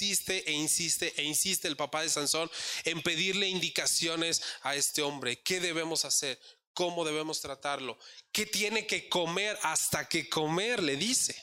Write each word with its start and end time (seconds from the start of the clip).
insiste 0.00 0.48
e 0.48 0.52
insiste 0.52 1.12
e 1.16 1.24
insiste 1.24 1.68
el 1.68 1.76
papá 1.76 2.02
de 2.02 2.08
Sansón 2.08 2.50
en 2.84 3.02
pedirle 3.02 3.48
indicaciones 3.48 4.42
a 4.62 4.74
este 4.74 5.02
hombre. 5.02 5.42
¿Qué 5.42 5.60
debemos 5.60 6.04
hacer? 6.04 6.40
¿Cómo 6.72 7.04
debemos 7.04 7.40
tratarlo? 7.40 7.98
¿Qué 8.32 8.46
tiene 8.46 8.86
que 8.86 9.08
comer 9.08 9.58
hasta 9.62 10.08
que 10.08 10.28
comer? 10.28 10.82
Le 10.82 10.96
dice. 10.96 11.36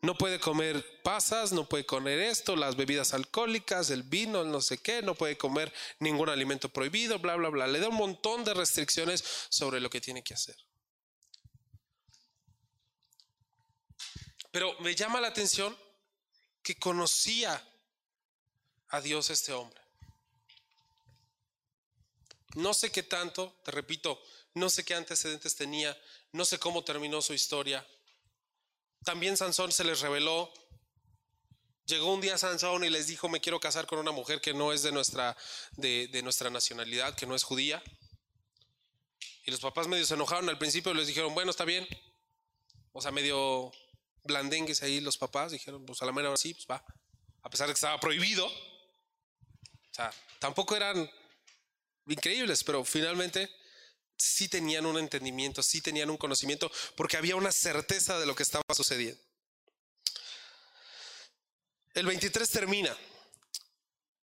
No 0.00 0.16
puede 0.16 0.38
comer 0.38 1.02
pasas, 1.02 1.50
no 1.52 1.68
puede 1.68 1.84
comer 1.84 2.20
esto, 2.20 2.54
las 2.54 2.76
bebidas 2.76 3.14
alcohólicas, 3.14 3.90
el 3.90 4.04
vino, 4.04 4.44
no 4.44 4.60
sé 4.60 4.78
qué, 4.78 5.02
no 5.02 5.16
puede 5.16 5.36
comer 5.36 5.72
ningún 5.98 6.28
alimento 6.28 6.68
prohibido, 6.68 7.18
bla, 7.18 7.34
bla, 7.34 7.48
bla. 7.48 7.66
Le 7.66 7.80
da 7.80 7.88
un 7.88 7.96
montón 7.96 8.44
de 8.44 8.54
restricciones 8.54 9.24
sobre 9.48 9.80
lo 9.80 9.90
que 9.90 10.00
tiene 10.00 10.22
que 10.22 10.34
hacer. 10.34 10.56
Pero 14.52 14.78
me 14.80 14.94
llama 14.94 15.20
la 15.20 15.28
atención 15.28 15.76
que 16.68 16.78
conocía 16.78 17.66
a 18.90 19.00
Dios 19.00 19.30
este 19.30 19.54
hombre. 19.54 19.80
No 22.56 22.74
sé 22.74 22.92
qué 22.92 23.02
tanto, 23.02 23.58
te 23.64 23.70
repito, 23.70 24.22
no 24.52 24.68
sé 24.68 24.84
qué 24.84 24.94
antecedentes 24.94 25.56
tenía, 25.56 25.98
no 26.32 26.44
sé 26.44 26.58
cómo 26.58 26.84
terminó 26.84 27.22
su 27.22 27.32
historia. 27.32 27.86
También 29.02 29.38
Sansón 29.38 29.72
se 29.72 29.82
les 29.82 30.00
reveló. 30.00 30.52
Llegó 31.86 32.12
un 32.12 32.20
día 32.20 32.36
Sansón 32.36 32.84
y 32.84 32.90
les 32.90 33.06
dijo, 33.06 33.30
me 33.30 33.40
quiero 33.40 33.60
casar 33.60 33.86
con 33.86 33.98
una 33.98 34.12
mujer 34.12 34.42
que 34.42 34.52
no 34.52 34.74
es 34.74 34.82
de 34.82 34.92
nuestra, 34.92 35.38
de, 35.72 36.08
de 36.08 36.22
nuestra 36.22 36.50
nacionalidad, 36.50 37.14
que 37.14 37.24
no 37.24 37.34
es 37.34 37.44
judía. 37.44 37.82
Y 39.46 39.50
los 39.50 39.60
papás 39.60 39.88
medio 39.88 40.04
se 40.04 40.12
enojaron 40.12 40.50
al 40.50 40.58
principio 40.58 40.92
y 40.92 40.96
les 40.96 41.06
dijeron, 41.06 41.32
bueno, 41.32 41.50
está 41.50 41.64
bien. 41.64 41.88
O 42.92 43.00
sea, 43.00 43.10
medio 43.10 43.72
blandengues 44.28 44.82
ahí 44.82 45.00
los 45.00 45.18
papás, 45.18 45.50
dijeron, 45.50 45.84
pues 45.84 46.00
a 46.02 46.06
la 46.06 46.12
mera 46.12 46.36
sí, 46.36 46.54
pues 46.54 46.66
va. 46.70 46.84
A 47.42 47.50
pesar 47.50 47.66
de 47.66 47.72
que 47.72 47.78
estaba 47.78 47.98
prohibido. 47.98 48.46
O 48.46 49.94
sea, 49.94 50.12
tampoco 50.38 50.76
eran 50.76 51.10
increíbles, 52.06 52.62
pero 52.62 52.84
finalmente 52.84 53.50
sí 54.16 54.48
tenían 54.48 54.86
un 54.86 54.98
entendimiento, 54.98 55.62
sí 55.62 55.80
tenían 55.80 56.10
un 56.10 56.16
conocimiento, 56.16 56.70
porque 56.96 57.16
había 57.16 57.34
una 57.36 57.50
certeza 57.50 58.18
de 58.20 58.26
lo 58.26 58.36
que 58.36 58.42
estaba 58.44 58.64
sucediendo. 58.74 59.20
El 61.94 62.06
23 62.06 62.48
termina. 62.48 62.96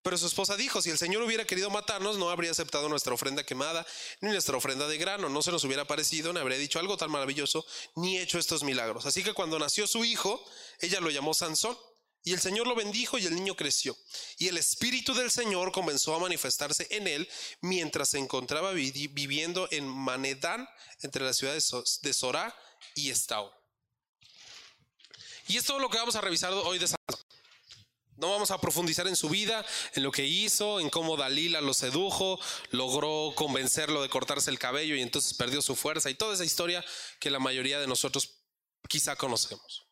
Pero 0.05 0.19
su 0.19 0.27
esposa 0.27 0.55
dijo, 0.55 0.83
si 0.83 0.91
el 0.91 0.99
Señor 0.99 1.23
hubiera 1.23 1.45
querido 1.45 1.71
matarnos, 1.71 2.19
no 2.19 2.29
habría 2.29 2.51
aceptado 2.51 2.87
nuestra 2.87 3.15
ofrenda 3.15 3.43
quemada, 3.43 3.83
ni 4.21 4.29
nuestra 4.29 4.55
ofrenda 4.55 4.87
de 4.87 4.99
grano, 4.99 5.29
no 5.29 5.41
se 5.41 5.49
nos 5.49 5.63
hubiera 5.63 5.85
parecido, 5.85 6.31
ni 6.31 6.39
habría 6.39 6.59
dicho 6.59 6.77
algo 6.77 6.95
tan 6.95 7.09
maravilloso, 7.09 7.65
ni 7.95 8.19
hecho 8.19 8.37
estos 8.37 8.61
milagros. 8.61 9.07
Así 9.07 9.23
que 9.23 9.33
cuando 9.33 9.57
nació 9.57 9.87
su 9.87 10.05
hijo, 10.05 10.45
ella 10.79 10.99
lo 10.99 11.09
llamó 11.09 11.33
Sansón. 11.33 11.75
Y 12.23 12.33
el 12.33 12.39
Señor 12.39 12.67
lo 12.67 12.75
bendijo 12.75 13.17
y 13.17 13.25
el 13.25 13.33
niño 13.33 13.55
creció. 13.55 13.97
Y 14.37 14.47
el 14.47 14.59
Espíritu 14.59 15.15
del 15.15 15.31
Señor 15.31 15.71
comenzó 15.71 16.13
a 16.13 16.19
manifestarse 16.19 16.85
en 16.91 17.07
él 17.07 17.27
mientras 17.61 18.09
se 18.09 18.19
encontraba 18.19 18.73
viviendo 18.73 19.67
en 19.71 19.87
Manedán, 19.87 20.69
entre 21.01 21.23
las 21.23 21.37
ciudades 21.37 21.67
de 22.03 22.13
Sorá 22.13 22.55
y 22.93 23.09
Estau. 23.09 23.49
Y 25.47 25.57
es 25.57 25.63
todo 25.65 25.79
lo 25.79 25.89
que 25.89 25.97
vamos 25.97 26.15
a 26.15 26.21
revisar 26.21 26.53
hoy 26.53 26.77
de 26.77 26.89
Sansón. 26.89 27.24
No 28.17 28.31
vamos 28.31 28.51
a 28.51 28.59
profundizar 28.59 29.07
en 29.07 29.15
su 29.15 29.29
vida, 29.29 29.65
en 29.93 30.03
lo 30.03 30.11
que 30.11 30.25
hizo, 30.25 30.79
en 30.79 30.89
cómo 30.89 31.17
Dalila 31.17 31.59
lo 31.59 31.73
sedujo, 31.73 32.39
logró 32.71 33.33
convencerlo 33.35 34.01
de 34.01 34.09
cortarse 34.09 34.49
el 34.49 34.59
cabello 34.59 34.95
y 34.95 35.01
entonces 35.01 35.33
perdió 35.33 35.61
su 35.61 35.75
fuerza 35.75 36.09
y 36.09 36.15
toda 36.15 36.33
esa 36.33 36.45
historia 36.45 36.83
que 37.19 37.29
la 37.29 37.39
mayoría 37.39 37.79
de 37.79 37.87
nosotros 37.87 38.41
quizá 38.87 39.15
conocemos. 39.15 39.85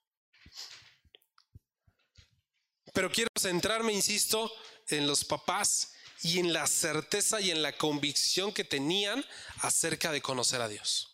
Pero 2.94 3.12
quiero 3.12 3.30
centrarme, 3.38 3.92
insisto, 3.92 4.52
en 4.88 5.08
los 5.08 5.26
papás 5.26 5.94
y 6.22 6.40
en 6.40 6.54
la 6.54 6.66
certeza 6.68 7.42
y 7.42 7.52
en 7.52 7.62
la 7.62 7.76
convicción 7.76 8.54
que 8.54 8.64
tenían 8.64 9.26
acerca 9.60 10.12
de 10.12 10.22
conocer 10.22 10.62
a 10.62 10.70
Dios. 10.70 11.14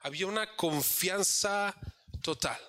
Había 0.00 0.26
una 0.26 0.56
confianza 0.56 1.74
total. 2.22 2.60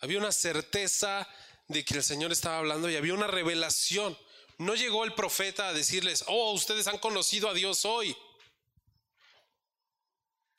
Había 0.00 0.18
una 0.18 0.32
certeza 0.32 1.28
de 1.68 1.84
que 1.84 1.94
el 1.94 2.02
Señor 2.02 2.32
estaba 2.32 2.58
hablando 2.58 2.90
y 2.90 2.96
había 2.96 3.14
una 3.14 3.26
revelación. 3.26 4.18
No 4.58 4.74
llegó 4.74 5.04
el 5.04 5.14
profeta 5.14 5.68
a 5.68 5.72
decirles, 5.72 6.24
oh, 6.26 6.52
ustedes 6.52 6.86
han 6.86 6.98
conocido 6.98 7.48
a 7.48 7.54
Dios 7.54 7.84
hoy. 7.84 8.16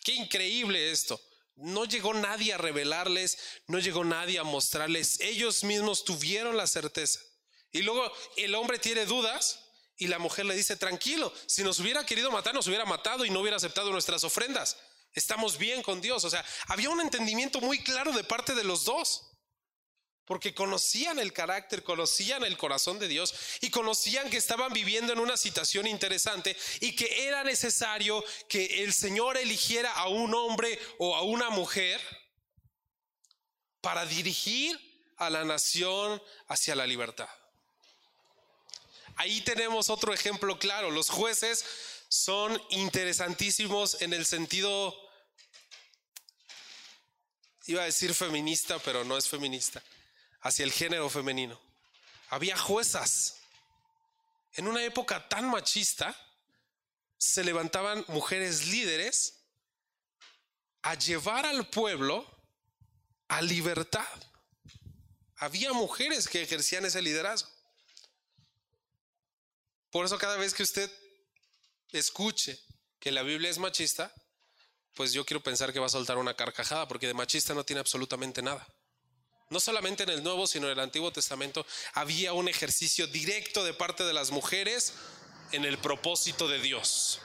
Qué 0.03 0.13
increíble 0.13 0.91
esto. 0.91 1.19
No 1.56 1.85
llegó 1.85 2.13
nadie 2.13 2.53
a 2.53 2.57
revelarles, 2.57 3.38
no 3.68 3.79
llegó 3.79 4.03
nadie 4.03 4.40
a 4.40 4.44
mostrarles. 4.44 5.19
Ellos 5.19 5.63
mismos 5.63 6.03
tuvieron 6.03 6.58
la 6.58 6.66
certeza. 6.66 7.19
Y 7.72 7.81
luego 7.81 8.12
el 8.38 8.56
hombre 8.56 8.79
tiene 8.79 9.06
dudas 9.06 9.59
y 9.97 10.08
la 10.08 10.18
mujer 10.18 10.46
le 10.46 10.56
dice, 10.56 10.75
tranquilo, 10.75 11.31
si 11.46 11.63
nos 11.63 11.79
hubiera 11.79 12.06
querido 12.06 12.31
matar, 12.31 12.53
nos 12.53 12.68
hubiera 12.68 12.85
matado 12.85 13.25
y 13.25 13.29
no 13.29 13.41
hubiera 13.41 13.58
aceptado 13.58 13.91
nuestras 13.91 14.23
ofrendas. 14.23 14.78
Estamos 15.13 15.58
bien 15.58 15.84
con 15.84 16.02
Dios. 16.02 16.23
O 16.23 16.29
sea, 16.29 16.44
había 16.68 16.90
un 16.90 17.02
entendimiento 17.02 17.59
muy 17.62 17.84
claro 17.84 18.12
de 18.13 18.23
parte 18.23 18.56
de 18.56 18.63
los 18.63 18.85
dos 18.85 19.31
porque 20.31 20.53
conocían 20.53 21.19
el 21.19 21.34
carácter, 21.34 21.84
conocían 21.84 22.46
el 22.46 22.58
corazón 22.58 22.97
de 23.00 23.09
Dios 23.09 23.34
y 23.59 23.69
conocían 23.69 24.30
que 24.30 24.38
estaban 24.38 24.72
viviendo 24.72 25.12
en 25.12 25.19
una 25.19 25.36
situación 25.36 25.88
interesante 25.88 26.56
y 26.80 26.96
que 26.96 27.28
era 27.28 27.44
necesario 27.44 28.24
que 28.47 28.81
el 28.81 28.94
Señor 28.94 29.36
eligiera 29.36 29.91
a 29.91 30.08
un 30.08 30.34
hombre 30.34 30.80
o 31.00 31.18
a 31.18 31.22
una 31.22 31.50
mujer 31.50 32.00
para 33.81 34.06
dirigir 34.06 34.80
a 35.18 35.30
la 35.30 35.44
nación 35.44 36.24
hacia 36.47 36.75
la 36.75 36.88
libertad. 36.88 37.28
Ahí 39.18 39.41
tenemos 39.41 39.90
otro 39.90 40.14
ejemplo 40.14 40.58
claro. 40.58 40.91
Los 40.91 41.09
jueces 41.09 41.66
son 42.08 42.58
interesantísimos 42.70 44.02
en 44.02 44.14
el 44.14 44.25
sentido, 44.25 44.96
iba 47.66 47.81
a 47.81 47.86
decir 47.88 48.14
feminista, 48.14 48.80
pero 48.80 49.03
no 49.03 49.18
es 49.18 49.28
feminista 49.28 49.84
hacia 50.41 50.66
el 50.66 50.72
género 50.72 51.09
femenino. 51.09 51.59
Había 52.29 52.57
juezas. 52.57 53.38
En 54.53 54.68
una 54.68 54.84
época 54.84 55.28
tan 55.29 55.50
machista, 55.50 56.16
se 57.18 57.44
levantaban 57.44 58.03
mujeres 58.07 58.68
líderes 58.68 59.44
a 60.81 60.96
llevar 60.96 61.46
al 61.46 61.69
pueblo 61.69 62.25
a 63.28 63.41
libertad. 63.41 64.07
Había 65.38 65.72
mujeres 65.74 66.28
que 66.28 66.41
ejercían 66.41 66.85
ese 66.85 67.02
liderazgo. 67.02 67.50
Por 69.91 70.06
eso 70.06 70.18
cada 70.18 70.38
vez 70.38 70.53
que 70.53 70.63
usted 70.63 70.91
escuche 71.91 72.59
que 73.00 73.12
la 73.12 73.23
Biblia 73.23 73.50
es 73.50 73.58
machista, 73.58 74.13
pues 74.96 75.13
yo 75.13 75.25
quiero 75.25 75.41
pensar 75.44 75.72
que 75.72 75.79
va 75.79 75.85
a 75.85 75.90
soltar 75.90 76.17
una 76.17 76.35
carcajada, 76.35 76.88
porque 76.88 77.08
de 77.08 77.14
machista 77.14 77.53
no 77.53 77.64
tiene 77.64 77.79
absolutamente 77.79 78.41
nada 78.41 78.67
no 79.52 79.59
solamente 79.59 80.03
en 80.03 80.09
el 80.09 80.24
Nuevo, 80.24 80.48
sino 80.48 80.68
en 80.68 80.72
el 80.72 80.80
Antiguo 80.80 81.12
Testamento, 81.12 81.66
había 81.94 82.32
un 82.32 82.48
ejercicio 82.48 83.06
directo 83.06 83.66
de 83.66 83.74
parte 83.74 84.06
de 84.06 84.14
las 84.14 84.32
mujeres 84.32 84.94
en 85.52 85.66
el 85.66 85.78
propósito 85.78 86.48
de 86.48 86.59
Dios. 86.62 87.20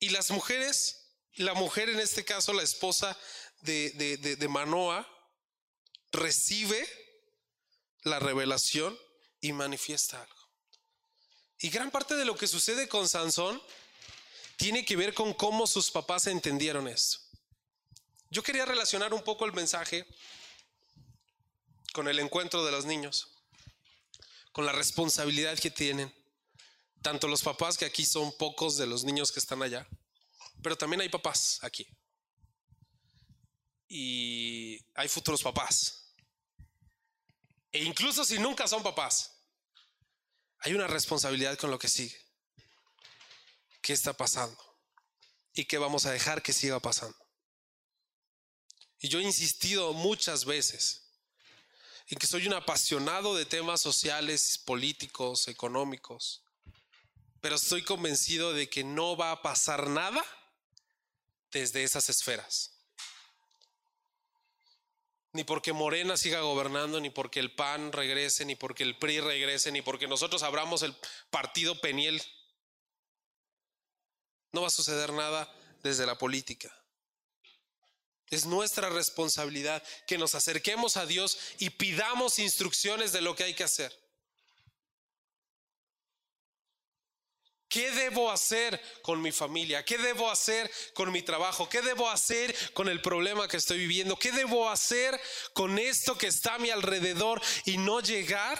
Y 0.00 0.08
las 0.08 0.32
mujeres, 0.32 1.12
la 1.36 1.54
mujer 1.54 1.88
en 1.88 2.00
este 2.00 2.24
caso, 2.24 2.52
la 2.52 2.64
esposa 2.64 3.16
de, 3.60 3.90
de 3.90 4.48
Manoa, 4.48 5.08
recibe 6.10 6.84
la 8.02 8.18
revelación 8.18 8.98
y 9.40 9.52
manifiesta 9.52 10.20
algo. 10.20 10.50
Y 11.60 11.70
gran 11.70 11.92
parte 11.92 12.16
de 12.16 12.24
lo 12.24 12.36
que 12.36 12.48
sucede 12.48 12.88
con 12.88 13.08
Sansón 13.08 13.62
tiene 14.56 14.84
que 14.84 14.96
ver 14.96 15.14
con 15.14 15.34
cómo 15.34 15.68
sus 15.68 15.88
papás 15.88 16.26
entendieron 16.26 16.88
esto. 16.88 17.27
Yo 18.30 18.42
quería 18.42 18.66
relacionar 18.66 19.14
un 19.14 19.22
poco 19.22 19.46
el 19.46 19.52
mensaje 19.52 20.06
con 21.94 22.08
el 22.08 22.18
encuentro 22.18 22.64
de 22.64 22.72
los 22.72 22.84
niños, 22.84 23.28
con 24.52 24.66
la 24.66 24.72
responsabilidad 24.72 25.58
que 25.58 25.70
tienen, 25.70 26.14
tanto 27.00 27.26
los 27.26 27.42
papás, 27.42 27.78
que 27.78 27.86
aquí 27.86 28.04
son 28.04 28.36
pocos 28.36 28.76
de 28.76 28.86
los 28.86 29.04
niños 29.04 29.32
que 29.32 29.40
están 29.40 29.62
allá, 29.62 29.88
pero 30.62 30.76
también 30.76 31.00
hay 31.00 31.08
papás 31.08 31.58
aquí. 31.62 31.86
Y 33.88 34.84
hay 34.94 35.08
futuros 35.08 35.42
papás. 35.42 36.12
E 37.72 37.82
incluso 37.84 38.24
si 38.24 38.38
nunca 38.38 38.68
son 38.68 38.82
papás, 38.82 39.38
hay 40.58 40.74
una 40.74 40.86
responsabilidad 40.86 41.56
con 41.58 41.70
lo 41.70 41.78
que 41.78 41.88
sigue. 41.88 42.18
¿Qué 43.80 43.94
está 43.94 44.12
pasando? 44.12 44.58
¿Y 45.54 45.64
qué 45.64 45.78
vamos 45.78 46.04
a 46.04 46.10
dejar 46.10 46.42
que 46.42 46.52
siga 46.52 46.78
pasando? 46.80 47.27
Y 49.00 49.08
yo 49.08 49.20
he 49.20 49.22
insistido 49.22 49.92
muchas 49.92 50.44
veces 50.44 51.04
en 52.08 52.18
que 52.18 52.26
soy 52.26 52.46
un 52.46 52.54
apasionado 52.54 53.34
de 53.34 53.44
temas 53.44 53.80
sociales, 53.80 54.58
políticos, 54.58 55.46
económicos, 55.48 56.42
pero 57.40 57.56
estoy 57.56 57.82
convencido 57.82 58.52
de 58.52 58.68
que 58.68 58.82
no 58.82 59.16
va 59.16 59.30
a 59.30 59.42
pasar 59.42 59.88
nada 59.88 60.24
desde 61.52 61.84
esas 61.84 62.08
esferas. 62.08 62.72
Ni 65.32 65.44
porque 65.44 65.72
Morena 65.72 66.16
siga 66.16 66.40
gobernando, 66.40 67.00
ni 67.00 67.10
porque 67.10 67.38
el 67.38 67.54
PAN 67.54 67.92
regrese, 67.92 68.44
ni 68.44 68.56
porque 68.56 68.82
el 68.82 68.98
PRI 68.98 69.20
regrese, 69.20 69.70
ni 69.70 69.82
porque 69.82 70.08
nosotros 70.08 70.42
abramos 70.42 70.82
el 70.82 70.96
partido 71.30 71.80
Peniel. 71.80 72.20
No 74.52 74.62
va 74.62 74.68
a 74.68 74.70
suceder 74.70 75.12
nada 75.12 75.54
desde 75.82 76.06
la 76.06 76.16
política. 76.16 76.74
Es 78.30 78.46
nuestra 78.46 78.88
responsabilidad 78.90 79.82
que 80.06 80.18
nos 80.18 80.34
acerquemos 80.34 80.96
a 80.96 81.06
Dios 81.06 81.38
y 81.58 81.70
pidamos 81.70 82.38
instrucciones 82.38 83.12
de 83.12 83.22
lo 83.22 83.34
que 83.34 83.44
hay 83.44 83.54
que 83.54 83.64
hacer. 83.64 83.92
¿Qué 87.68 87.90
debo 87.90 88.30
hacer 88.30 88.80
con 89.02 89.20
mi 89.20 89.30
familia? 89.30 89.84
¿Qué 89.84 89.98
debo 89.98 90.30
hacer 90.30 90.70
con 90.94 91.12
mi 91.12 91.20
trabajo? 91.20 91.68
¿Qué 91.68 91.82
debo 91.82 92.08
hacer 92.08 92.54
con 92.72 92.88
el 92.88 93.02
problema 93.02 93.46
que 93.46 93.58
estoy 93.58 93.78
viviendo? 93.78 94.16
¿Qué 94.16 94.32
debo 94.32 94.70
hacer 94.70 95.20
con 95.52 95.78
esto 95.78 96.16
que 96.16 96.28
está 96.28 96.54
a 96.54 96.58
mi 96.58 96.70
alrededor 96.70 97.42
y 97.66 97.76
no 97.76 98.00
llegar? 98.00 98.58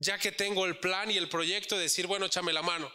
Ya 0.00 0.18
que 0.18 0.32
tengo 0.32 0.66
el 0.66 0.78
plan 0.78 1.10
y 1.10 1.16
el 1.16 1.28
proyecto 1.28 1.76
de 1.76 1.82
decir, 1.82 2.08
bueno, 2.08 2.26
échame 2.26 2.52
la 2.52 2.62
mano. 2.62 2.92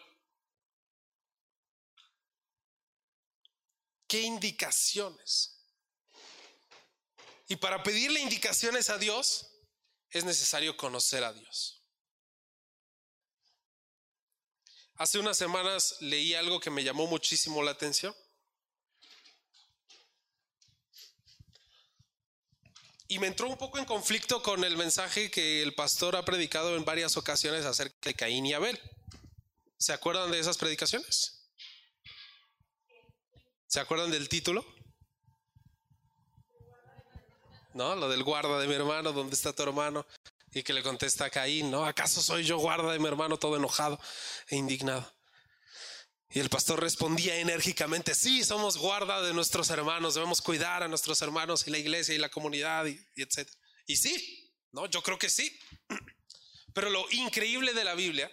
¿Qué 4.13 4.21
indicaciones? 4.21 5.57
Y 7.47 7.55
para 7.55 7.81
pedirle 7.81 8.19
indicaciones 8.19 8.91
a 8.91 8.99
Dios 8.99 9.47
es 10.11 10.23
necesario 10.23 10.77
conocer 10.77 11.23
a 11.23 11.33
Dios. 11.33 11.81
Hace 14.97 15.17
unas 15.17 15.35
semanas 15.35 15.95
leí 15.99 16.35
algo 16.35 16.59
que 16.59 16.69
me 16.69 16.83
llamó 16.83 17.07
muchísimo 17.07 17.63
la 17.63 17.71
atención. 17.71 18.15
Y 23.07 23.17
me 23.17 23.25
entró 23.25 23.49
un 23.49 23.57
poco 23.57 23.79
en 23.79 23.85
conflicto 23.85 24.43
con 24.43 24.63
el 24.63 24.77
mensaje 24.77 25.31
que 25.31 25.63
el 25.63 25.73
pastor 25.73 26.15
ha 26.17 26.23
predicado 26.23 26.75
en 26.75 26.85
varias 26.85 27.17
ocasiones 27.17 27.65
acerca 27.65 27.97
de 28.03 28.13
Caín 28.13 28.45
y 28.45 28.53
Abel. 28.53 28.79
¿Se 29.79 29.91
acuerdan 29.91 30.29
de 30.29 30.37
esas 30.37 30.59
predicaciones? 30.59 31.42
¿Se 33.73 33.79
acuerdan 33.79 34.11
del 34.11 34.29
título? 34.29 34.63
¿No? 37.73 37.95
Lo 37.95 38.07
del 38.07 38.23
guarda 38.23 38.59
de 38.59 38.67
mi 38.67 38.75
hermano, 38.75 39.11
¿dónde 39.13 39.33
está 39.33 39.51
tu 39.51 39.63
hermano? 39.63 40.05
Y 40.51 40.61
que 40.61 40.73
le 40.73 40.83
contesta 40.83 41.25
a 41.25 41.31
Caín, 41.31 41.71
¿no? 41.71 41.83
¿Acaso 41.83 42.21
soy 42.21 42.43
yo 42.43 42.59
guarda 42.59 42.91
de 42.91 42.99
mi 42.99 43.07
hermano 43.07 43.39
todo 43.39 43.57
enojado 43.57 43.99
e 44.49 44.57
indignado? 44.57 45.11
Y 46.29 46.39
el 46.39 46.51
pastor 46.51 46.81
respondía 46.81 47.37
enérgicamente, 47.37 48.13
sí, 48.13 48.43
somos 48.43 48.77
guarda 48.77 49.23
de 49.23 49.33
nuestros 49.33 49.71
hermanos, 49.71 50.13
debemos 50.13 50.43
cuidar 50.43 50.83
a 50.83 50.87
nuestros 50.87 51.19
hermanos 51.23 51.67
y 51.67 51.71
la 51.71 51.79
iglesia 51.79 52.13
y 52.13 52.19
la 52.19 52.29
comunidad 52.29 52.85
y, 52.85 53.03
y 53.15 53.23
etc. 53.23 53.49
Y 53.87 53.95
sí, 53.95 54.53
¿no? 54.71 54.85
Yo 54.85 55.01
creo 55.01 55.17
que 55.17 55.31
sí. 55.31 55.51
Pero 56.75 56.91
lo 56.91 57.09
increíble 57.09 57.73
de 57.73 57.85
la 57.85 57.95
Biblia 57.95 58.31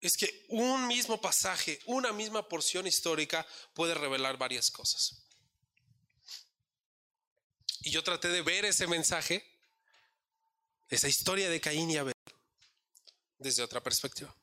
es 0.00 0.16
que 0.16 0.46
un 0.48 0.86
mismo 0.86 1.20
pasaje, 1.20 1.80
una 1.86 2.12
misma 2.12 2.48
porción 2.48 2.86
histórica 2.86 3.46
puede 3.74 3.94
revelar 3.94 4.36
varias 4.36 4.70
cosas. 4.70 5.22
Y 7.80 7.90
yo 7.90 8.02
traté 8.02 8.28
de 8.28 8.42
ver 8.42 8.64
ese 8.64 8.86
mensaje, 8.86 9.44
esa 10.88 11.08
historia 11.08 11.48
de 11.48 11.60
Caín 11.60 11.90
y 11.90 11.96
Abel, 11.96 12.14
desde 13.38 13.62
otra 13.62 13.82
perspectiva. 13.82 14.34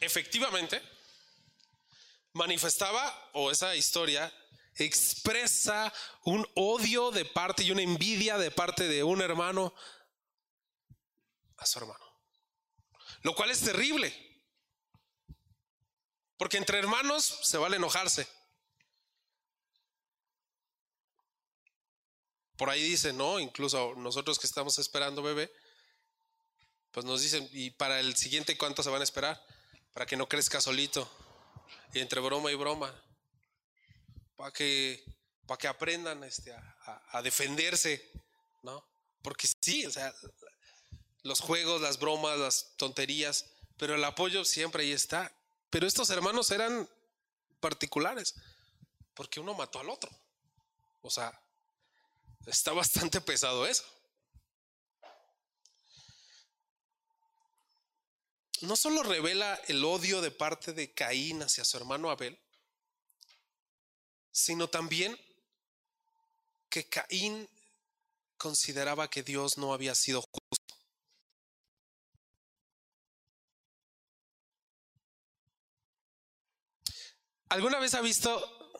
Efectivamente, 0.00 0.80
manifestaba, 2.32 3.30
o 3.34 3.50
esa 3.50 3.76
historia 3.76 4.32
expresa 4.76 5.92
un 6.24 6.46
odio 6.54 7.10
de 7.10 7.24
parte 7.24 7.62
y 7.62 7.70
una 7.70 7.82
envidia 7.82 8.38
de 8.38 8.50
parte 8.50 8.88
de 8.88 9.04
un 9.04 9.20
hermano 9.20 9.74
a 11.58 11.66
su 11.66 11.78
hermano. 11.78 11.99
Lo 13.22 13.34
cual 13.34 13.50
es 13.50 13.60
terrible. 13.60 14.14
Porque 16.36 16.56
entre 16.56 16.78
hermanos 16.78 17.40
se 17.42 17.58
vale 17.58 17.76
enojarse. 17.76 18.26
Por 22.56 22.70
ahí 22.70 22.82
dicen, 22.82 23.16
¿no? 23.16 23.38
Incluso 23.40 23.94
nosotros 23.96 24.38
que 24.38 24.46
estamos 24.46 24.78
esperando 24.78 25.22
bebé, 25.22 25.52
pues 26.92 27.06
nos 27.06 27.22
dicen, 27.22 27.48
¿y 27.52 27.70
para 27.70 28.00
el 28.00 28.16
siguiente 28.16 28.56
cuánto 28.56 28.82
se 28.82 28.90
van 28.90 29.00
a 29.00 29.04
esperar? 29.04 29.42
Para 29.92 30.06
que 30.06 30.16
no 30.16 30.28
crezca 30.28 30.60
solito. 30.60 31.10
Y 31.92 32.00
entre 32.00 32.20
broma 32.20 32.50
y 32.50 32.54
broma. 32.54 32.94
Para 34.36 34.50
que, 34.50 35.04
que 35.58 35.68
aprendan 35.68 36.24
este, 36.24 36.52
a, 36.52 37.02
a 37.12 37.22
defenderse, 37.22 38.10
¿no? 38.62 38.82
Porque 39.22 39.46
sí, 39.60 39.84
o 39.84 39.90
sea, 39.90 40.12
los 41.22 41.40
juegos, 41.40 41.80
las 41.80 41.98
bromas, 41.98 42.38
las 42.38 42.76
tonterías, 42.76 43.46
pero 43.76 43.94
el 43.94 44.04
apoyo 44.04 44.44
siempre 44.44 44.82
ahí 44.82 44.92
está. 44.92 45.32
Pero 45.70 45.86
estos 45.86 46.10
hermanos 46.10 46.50
eran 46.50 46.88
particulares, 47.60 48.34
porque 49.14 49.40
uno 49.40 49.54
mató 49.54 49.80
al 49.80 49.90
otro. 49.90 50.10
O 51.02 51.10
sea, 51.10 51.38
Está 52.46 52.72
bastante 52.72 53.20
pesado 53.20 53.66
eso. 53.66 53.84
No 58.62 58.76
solo 58.76 59.02
revela 59.02 59.54
el 59.68 59.84
odio 59.84 60.20
de 60.20 60.30
parte 60.30 60.72
de 60.72 60.92
Caín 60.92 61.42
hacia 61.42 61.64
su 61.64 61.76
hermano 61.76 62.10
Abel, 62.10 62.38
sino 64.32 64.68
también 64.68 65.18
que 66.68 66.88
Caín 66.88 67.48
consideraba 68.36 69.08
que 69.08 69.22
Dios 69.22 69.56
no 69.56 69.72
había 69.72 69.94
sido 69.94 70.20
justo. 70.20 70.59
¿Alguna 77.50 77.80
vez 77.80 77.94
ha 77.94 78.00
visto 78.00 78.72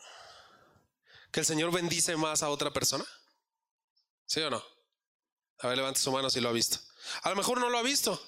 que 1.29 1.41
el 1.41 1.45
Señor 1.45 1.71
bendice 1.71 2.15
más 2.15 2.41
a 2.41 2.49
otra 2.49 2.71
persona? 2.71 3.05
¿Sí 4.25 4.39
o 4.39 4.49
no? 4.49 4.63
A 5.59 5.67
ver, 5.67 5.77
levante 5.77 5.99
su 5.99 6.09
mano 6.09 6.29
si 6.29 6.39
lo 6.39 6.49
ha 6.49 6.53
visto. 6.53 6.79
A 7.23 7.29
lo 7.29 7.35
mejor 7.35 7.59
no 7.59 7.69
lo 7.69 7.77
ha 7.77 7.81
visto. 7.81 8.19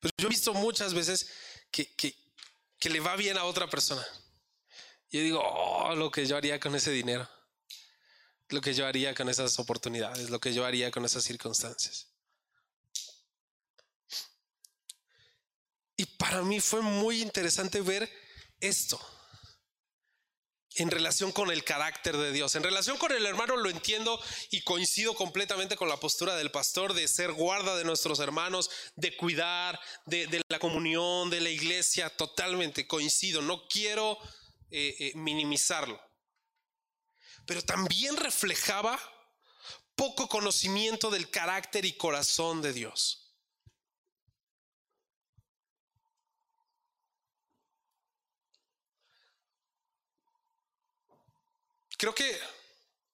Pero 0.00 0.10
yo 0.16 0.26
he 0.26 0.30
visto 0.30 0.54
muchas 0.54 0.94
veces 0.94 1.30
que, 1.70 1.94
que, 1.94 2.90
le 2.90 3.00
va 3.00 3.14
bien 3.16 3.36
a 3.36 3.44
otra 3.44 3.68
persona. 3.68 4.04
Yo 5.10 5.20
digo, 5.20 5.42
oh, 5.44 5.94
lo 5.94 6.10
que 6.10 6.24
yo 6.24 6.36
haría 6.36 6.58
con 6.58 6.74
ese 6.74 6.90
dinero. 6.90 7.28
Lo 8.48 8.62
que 8.62 8.72
yo 8.72 8.86
haría 8.86 9.14
con 9.14 9.28
esas 9.28 9.58
oportunidades. 9.58 10.30
Lo 10.30 10.40
que 10.40 10.54
yo 10.54 10.64
haría 10.64 10.90
con 10.90 11.04
esas 11.04 11.24
circunstancias. 11.24 12.08
Y 15.94 16.06
para 16.06 16.40
mí 16.40 16.58
fue 16.58 16.80
muy 16.80 17.20
interesante 17.20 17.82
ver 17.82 18.10
esto 18.58 18.98
en 20.82 20.90
relación 20.90 21.30
con 21.32 21.50
el 21.50 21.64
carácter 21.64 22.16
de 22.16 22.32
Dios. 22.32 22.54
En 22.56 22.62
relación 22.62 22.98
con 22.98 23.12
el 23.12 23.24
hermano 23.24 23.56
lo 23.56 23.70
entiendo 23.70 24.20
y 24.50 24.62
coincido 24.62 25.14
completamente 25.14 25.76
con 25.76 25.88
la 25.88 25.96
postura 25.96 26.34
del 26.34 26.50
pastor 26.50 26.92
de 26.92 27.06
ser 27.06 27.32
guarda 27.32 27.76
de 27.76 27.84
nuestros 27.84 28.18
hermanos, 28.18 28.68
de 28.96 29.16
cuidar 29.16 29.78
de, 30.06 30.42
la 30.48 30.58
comunión, 30.58 31.30
de 31.30 31.40
la 31.40 31.50
iglesia, 31.50 32.10
totalmente 32.10 32.86
coincido. 32.86 33.42
No 33.42 33.66
quiero 33.68 34.18
eh, 34.70 34.94
eh, 34.98 35.12
minimizarlo. 35.14 36.00
Pero 37.46 37.62
también 37.62 38.16
reflejaba 38.16 38.98
poco 39.94 40.28
conocimiento 40.28 41.10
del 41.10 41.30
carácter 41.30 41.84
y 41.84 41.92
corazón 41.92 42.60
de 42.60 42.72
Dios. 42.72 43.21
Creo 52.02 52.16
que 52.16 52.36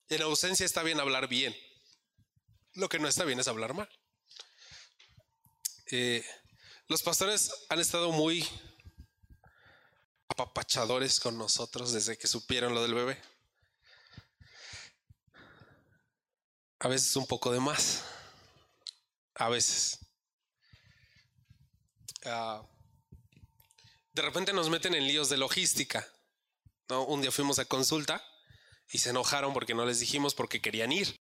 en 0.08 0.22
ausencia 0.22 0.64
está 0.64 0.82
bien 0.82 0.98
hablar 0.98 1.28
bien. 1.28 1.54
Lo 2.72 2.88
que 2.88 2.98
no 2.98 3.06
está 3.06 3.26
bien 3.26 3.38
es 3.38 3.46
hablar 3.46 3.74
mal. 3.74 3.86
Eh, 5.90 6.24
los 6.86 7.02
pastores 7.02 7.66
han 7.68 7.80
estado 7.80 8.12
muy 8.12 8.48
apapachadores 10.28 11.20
con 11.20 11.36
nosotros 11.36 11.92
desde 11.92 12.16
que 12.16 12.26
supieron 12.28 12.72
lo 12.72 12.80
del 12.80 12.94
bebé. 12.94 13.20
A 16.78 16.88
veces 16.88 17.14
un 17.14 17.26
poco 17.26 17.52
de 17.52 17.60
más. 17.60 18.04
A 19.34 19.50
veces. 19.50 19.98
Ah, 22.24 22.66
de 24.14 24.22
repente 24.22 24.54
nos 24.54 24.70
meten 24.70 24.94
en 24.94 25.06
líos 25.06 25.28
de 25.28 25.36
logística. 25.36 26.10
¿no? 26.88 27.04
Un 27.04 27.20
día 27.20 27.30
fuimos 27.30 27.58
a 27.58 27.66
consulta 27.66 28.24
y 28.90 28.98
se 28.98 29.10
enojaron 29.10 29.52
porque 29.52 29.74
no 29.74 29.84
les 29.84 30.00
dijimos 30.00 30.34
porque 30.34 30.60
querían 30.60 30.92
ir. 30.92 31.20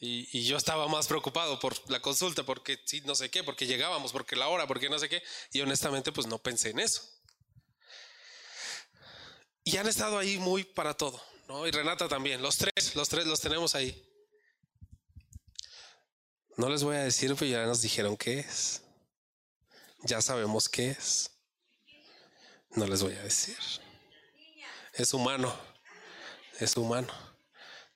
Y, 0.00 0.44
yo 0.44 0.56
estaba 0.56 0.86
más 0.86 1.08
preocupado 1.08 1.58
por 1.58 1.74
la 1.90 2.00
consulta, 2.00 2.44
porque 2.44 2.78
sí, 2.84 3.00
no 3.04 3.16
sé 3.16 3.30
qué, 3.30 3.42
porque 3.42 3.66
llegábamos, 3.66 4.12
porque 4.12 4.36
la 4.36 4.48
hora, 4.48 4.66
porque 4.66 4.88
no 4.88 4.98
sé 4.98 5.08
qué. 5.08 5.22
Y 5.52 5.60
honestamente, 5.60 6.12
pues 6.12 6.26
no 6.28 6.38
pensé 6.38 6.70
en 6.70 6.78
eso. 6.78 7.02
Y 9.64 9.76
han 9.76 9.88
estado 9.88 10.18
ahí 10.18 10.38
muy 10.38 10.62
para 10.62 10.94
todo, 10.94 11.20
¿no? 11.48 11.66
Y 11.66 11.72
Renata 11.72 12.08
también, 12.08 12.40
los 12.40 12.56
tres, 12.56 12.94
los 12.94 13.08
tres 13.08 13.26
los 13.26 13.40
tenemos 13.40 13.74
ahí. 13.74 14.04
No 16.56 16.68
les 16.68 16.82
voy 16.82 16.96
a 16.96 17.04
decir, 17.04 17.34
pero 17.34 17.50
ya 17.50 17.66
nos 17.66 17.82
dijeron 17.82 18.16
qué 18.16 18.40
es. 18.40 18.82
Ya 20.04 20.22
sabemos 20.22 20.68
qué 20.68 20.90
es. 20.90 21.30
No 22.70 22.86
les 22.86 23.02
voy 23.02 23.14
a 23.14 23.22
decir. 23.22 23.58
Es 24.98 25.14
humano. 25.14 25.56
Es 26.58 26.76
humano. 26.76 27.14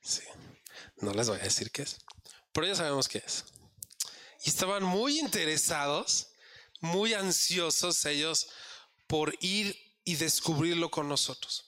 Sí. 0.01 0.23
No 0.99 1.13
les 1.13 1.29
voy 1.29 1.41
a 1.41 1.43
decir 1.43 1.73
qué 1.73 1.83
es. 1.83 1.99
Pero 2.53 2.69
ya 2.69 2.77
sabemos 2.77 3.09
qué 3.09 3.19
es. 3.19 3.45
Y 4.45 4.51
estaban 4.51 4.85
muy 4.85 5.19
interesados, 5.19 6.29
muy 6.81 7.13
ansiosos 7.13 8.07
ellos 8.07 8.49
por 9.09 9.35
ir 9.41 9.77
y 10.05 10.15
descubrirlo 10.15 10.93
con 10.93 11.09
nosotros. 11.09 11.65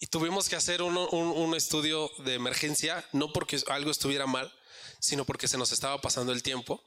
Y 0.00 0.06
tuvimos 0.06 0.50
que 0.50 0.56
hacer 0.56 0.82
un, 0.82 1.54
estudio 1.56 2.10
de 2.24 2.34
emergencia, 2.34 3.08
no 3.12 3.32
porque 3.32 3.58
algo 3.68 3.90
estuviera 3.90 4.26
mal, 4.26 4.52
sino 5.00 5.24
porque 5.24 5.48
se 5.48 5.56
nos 5.56 5.72
estaba 5.72 5.98
pasando 6.00 6.32
el 6.32 6.42
tiempo. 6.42 6.82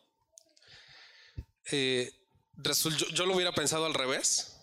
Eh, 1.71 2.20
yo, 2.55 3.25
lo 3.25 3.36
hubiera 3.36 3.53
pensado 3.53 3.86
al 3.86 3.93
revés, 3.93 4.58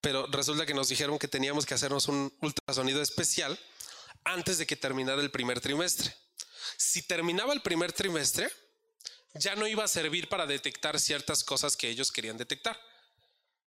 pero 0.00 0.26
resulta 0.26 0.66
que 0.66 0.74
nos 0.74 0.88
dijeron 0.88 1.18
que 1.18 1.28
teníamos 1.28 1.66
que 1.66 1.74
hacernos 1.74 2.08
un 2.08 2.32
ultrasonido 2.40 3.02
especial 3.02 3.58
antes 4.24 4.58
de 4.58 4.66
que 4.66 4.76
terminara 4.76 5.22
el 5.22 5.30
primer 5.30 5.60
trimestre. 5.60 6.14
Si 6.76 7.02
terminaba 7.02 7.52
el 7.52 7.62
primer 7.62 7.92
trimestre, 7.92 8.50
ya 9.34 9.54
no 9.54 9.66
iba 9.66 9.84
a 9.84 9.88
servir 9.88 10.28
para 10.28 10.46
detectar 10.46 10.98
ciertas 10.98 11.44
cosas 11.44 11.76
que 11.76 11.88
ellos 11.88 12.12
querían 12.12 12.36
detectar. 12.36 12.78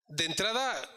De 0.09 0.25
entrada, 0.25 0.91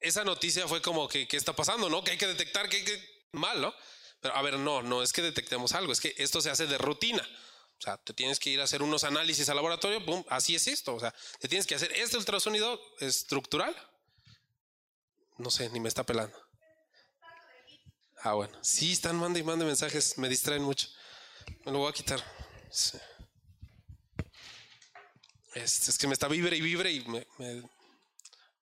esa 0.00 0.24
noticia 0.24 0.66
fue 0.68 0.80
como 0.80 1.08
que, 1.08 1.26
¿qué 1.28 1.36
está 1.36 1.54
pasando? 1.54 1.88
¿No? 1.88 2.02
Que 2.04 2.12
hay 2.12 2.18
que 2.18 2.26
detectar 2.26 2.68
que 2.68 2.78
hay 2.78 2.84
que 2.84 3.26
mal, 3.32 3.60
¿no? 3.60 3.74
Pero 4.20 4.36
a 4.36 4.42
ver, 4.42 4.58
no, 4.58 4.82
no 4.82 5.02
es 5.02 5.12
que 5.12 5.22
detectemos 5.22 5.72
algo, 5.72 5.92
es 5.92 6.00
que 6.00 6.14
esto 6.18 6.40
se 6.40 6.50
hace 6.50 6.66
de 6.66 6.78
rutina. 6.78 7.26
O 7.80 7.82
sea, 7.82 7.96
te 7.96 8.12
tienes 8.12 8.38
que 8.38 8.50
ir 8.50 8.60
a 8.60 8.64
hacer 8.64 8.82
unos 8.82 9.04
análisis 9.04 9.48
al 9.48 9.56
laboratorio, 9.56 10.00
boom, 10.00 10.22
así 10.28 10.54
es 10.54 10.66
esto. 10.66 10.94
O 10.94 11.00
sea, 11.00 11.14
te 11.38 11.48
tienes 11.48 11.66
que 11.66 11.74
hacer 11.74 11.90
este 11.92 12.18
ultrasonido 12.18 12.78
estructural. 12.98 13.74
No 15.38 15.50
sé, 15.50 15.70
ni 15.70 15.80
me 15.80 15.88
está 15.88 16.04
pelando. 16.04 16.36
Ah, 18.18 18.34
bueno. 18.34 18.54
Sí, 18.60 18.92
están 18.92 19.16
mande 19.16 19.40
y 19.40 19.42
mande 19.42 19.64
mensajes, 19.64 20.18
me 20.18 20.28
distraen 20.28 20.62
mucho. 20.62 20.88
Me 21.64 21.72
lo 21.72 21.78
voy 21.78 21.88
a 21.88 21.94
quitar. 21.94 22.22
Es, 25.54 25.98
que 25.98 26.06
me 26.06 26.12
está 26.12 26.28
vibre 26.28 26.54
y 26.54 26.60
vibre 26.60 26.92
y 26.92 27.00
me, 27.06 27.26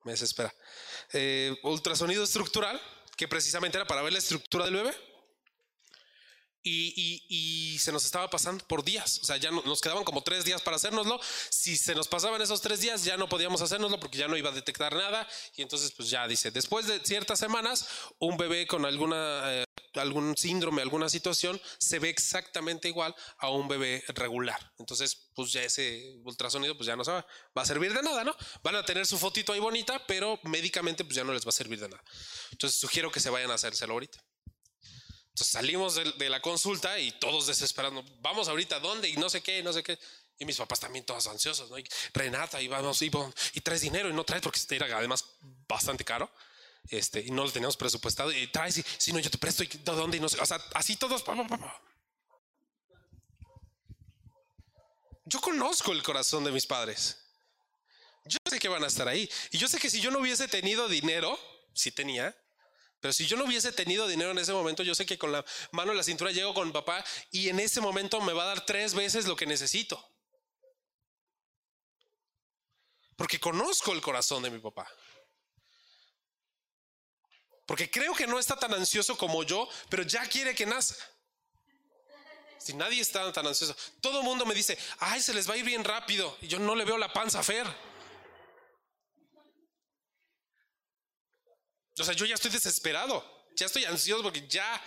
me 0.04 0.12
desespera. 0.12 0.54
Eh, 1.12 1.56
ultrasonido 1.64 2.22
estructural, 2.22 2.80
que 3.16 3.26
precisamente 3.26 3.78
era 3.78 3.86
para 3.86 4.02
ver 4.02 4.12
la 4.12 4.20
estructura 4.20 4.64
del 4.64 4.74
bebé. 4.74 5.07
Y, 6.68 7.78
se 7.78 7.92
nos 7.92 8.04
estaba 8.04 8.28
pasando 8.28 8.64
por 8.66 8.84
días. 8.84 9.20
O 9.22 9.24
sea, 9.24 9.36
ya 9.36 9.50
nos 9.50 9.80
quedaban 9.80 10.04
como 10.04 10.22
tres 10.22 10.44
días 10.44 10.60
para 10.60 10.76
hacérnoslo. 10.76 11.20
Si 11.50 11.76
se 11.76 11.94
nos 11.94 12.08
pasaban 12.08 12.42
esos 12.42 12.60
tres 12.60 12.80
días, 12.80 13.04
ya 13.04 13.16
no 13.16 13.28
podíamos 13.28 13.62
hacérnoslo 13.62 14.00
porque 14.00 14.18
ya 14.18 14.28
no 14.28 14.36
iba 14.36 14.50
a 14.50 14.52
detectar 14.52 14.94
nada. 14.94 15.26
Y 15.56 15.62
entonces, 15.62 15.92
pues 15.92 16.10
ya 16.10 16.26
dice, 16.26 16.50
después 16.50 16.86
de 16.86 17.00
ciertas 17.00 17.38
semanas, 17.38 17.86
un 18.18 18.36
bebé 18.36 18.66
con 18.66 18.84
alguna, 18.84 19.42
eh, 19.54 19.64
algún 19.94 20.36
síndrome, 20.36 20.82
alguna 20.82 21.08
situación, 21.08 21.60
se 21.78 21.98
ve 21.98 22.08
exactamente 22.08 22.88
igual 22.88 23.14
a 23.38 23.50
un 23.50 23.68
bebé 23.68 24.02
regular. 24.08 24.72
Entonces, 24.78 25.30
pues 25.34 25.52
ya 25.52 25.62
ese 25.62 26.18
ultrasonido, 26.24 26.76
pues 26.76 26.86
ya 26.86 26.96
no 26.96 27.04
se 27.04 27.12
va, 27.12 27.24
a 27.54 27.64
servir 27.64 27.94
de 27.94 28.02
nada, 28.02 28.24
¿no? 28.24 28.34
Van 28.62 28.76
a 28.76 28.84
tener 28.84 29.06
su 29.06 29.18
fotito 29.18 29.52
ahí 29.52 29.60
bonita, 29.60 30.04
pero 30.06 30.38
médicamente, 30.42 31.04
pues 31.04 31.16
ya 31.16 31.24
no 31.24 31.32
les 31.32 31.46
va 31.46 31.50
a 31.50 31.52
servir 31.52 31.78
de 31.78 31.88
nada. 31.88 32.02
Entonces, 32.50 32.78
sugiero 32.78 33.10
que 33.12 33.20
se 33.20 33.30
vayan 33.30 33.50
a 33.50 33.54
hacérselo 33.54 33.92
ahorita 33.94 34.27
salimos 35.44 35.94
de, 35.94 36.28
la 36.28 36.40
consulta 36.40 36.98
y 36.98 37.12
todos 37.12 37.46
desesperando, 37.46 38.04
vamos 38.20 38.48
ahorita, 38.48 38.76
¿a 38.76 38.80
¿dónde? 38.80 39.08
Y 39.08 39.16
no 39.16 39.30
sé 39.30 39.42
qué, 39.42 39.62
no 39.62 39.72
sé 39.72 39.82
qué. 39.82 39.98
Y 40.38 40.44
mis 40.44 40.56
papás 40.56 40.80
también 40.80 41.04
todos 41.04 41.26
ansiosos, 41.26 41.70
¿no? 41.70 41.78
Y 41.78 41.84
Renata, 42.12 42.60
y 42.62 42.68
vamos, 42.68 43.02
y, 43.02 43.10
y 43.54 43.60
traes 43.60 43.80
dinero 43.80 44.08
y 44.08 44.12
no 44.12 44.24
traes 44.24 44.42
porque 44.42 44.60
era 44.70 44.96
además 44.96 45.24
bastante 45.66 46.04
caro. 46.04 46.30
Este, 46.88 47.20
y 47.20 47.30
no 47.30 47.44
lo 47.44 47.50
teníamos 47.50 47.76
presupuestado. 47.76 48.32
Y 48.32 48.46
traes, 48.46 48.78
y 48.78 48.84
si 48.98 49.12
no, 49.12 49.18
yo 49.18 49.30
te 49.30 49.38
presto, 49.38 49.62
y 49.64 49.66
dónde, 49.84 50.16
y 50.16 50.20
no 50.20 50.28
sé. 50.28 50.40
O 50.40 50.46
sea, 50.46 50.62
así 50.74 50.96
todos. 50.96 51.24
Yo 55.24 55.40
conozco 55.40 55.92
el 55.92 56.02
corazón 56.02 56.44
de 56.44 56.52
mis 56.52 56.66
padres. 56.66 57.18
Yo 58.24 58.38
sé 58.48 58.58
que 58.58 58.68
van 58.68 58.84
a 58.84 58.86
estar 58.86 59.08
ahí. 59.08 59.28
Y 59.50 59.58
yo 59.58 59.68
sé 59.68 59.78
que 59.78 59.90
si 59.90 60.00
yo 60.00 60.10
no 60.10 60.20
hubiese 60.20 60.48
tenido 60.48 60.88
dinero, 60.88 61.38
si 61.74 61.90
tenía, 61.90 62.34
pero 63.00 63.12
si 63.12 63.26
yo 63.26 63.36
no 63.36 63.44
hubiese 63.44 63.72
tenido 63.72 64.08
dinero 64.08 64.32
en 64.32 64.38
ese 64.38 64.52
momento, 64.52 64.82
yo 64.82 64.94
sé 64.94 65.06
que 65.06 65.18
con 65.18 65.30
la 65.30 65.44
mano 65.70 65.92
en 65.92 65.96
la 65.96 66.02
cintura 66.02 66.32
llego 66.32 66.52
con 66.52 66.66
mi 66.66 66.72
papá 66.72 67.04
y 67.30 67.48
en 67.48 67.60
ese 67.60 67.80
momento 67.80 68.20
me 68.20 68.32
va 68.32 68.42
a 68.42 68.46
dar 68.46 68.66
tres 68.66 68.94
veces 68.94 69.26
lo 69.26 69.36
que 69.36 69.46
necesito. 69.46 70.04
Porque 73.16 73.38
conozco 73.38 73.92
el 73.92 74.00
corazón 74.00 74.42
de 74.42 74.50
mi 74.50 74.58
papá. 74.58 74.88
Porque 77.66 77.90
creo 77.90 78.14
que 78.14 78.26
no 78.26 78.38
está 78.38 78.56
tan 78.56 78.72
ansioso 78.74 79.16
como 79.18 79.42
yo, 79.42 79.68
pero 79.90 80.02
ya 80.02 80.26
quiere 80.26 80.54
que 80.54 80.66
nazca. 80.66 81.04
Si 82.58 82.74
nadie 82.74 83.00
está 83.00 83.30
tan 83.32 83.46
ansioso, 83.46 83.76
todo 84.00 84.20
el 84.20 84.24
mundo 84.24 84.44
me 84.44 84.54
dice, 84.54 84.76
ay, 84.98 85.22
se 85.22 85.34
les 85.34 85.48
va 85.48 85.54
a 85.54 85.56
ir 85.56 85.64
bien 85.64 85.84
rápido. 85.84 86.36
Y 86.40 86.48
yo 86.48 86.58
no 86.58 86.74
le 86.74 86.84
veo 86.84 86.98
la 86.98 87.12
panza 87.12 87.40
a 87.40 87.42
Fer. 87.42 87.66
O 91.98 92.04
sea, 92.04 92.14
yo 92.14 92.26
ya 92.26 92.34
estoy 92.34 92.50
desesperado, 92.50 93.46
ya 93.56 93.66
estoy 93.66 93.84
ansioso 93.84 94.22
porque 94.22 94.46
ya... 94.48 94.82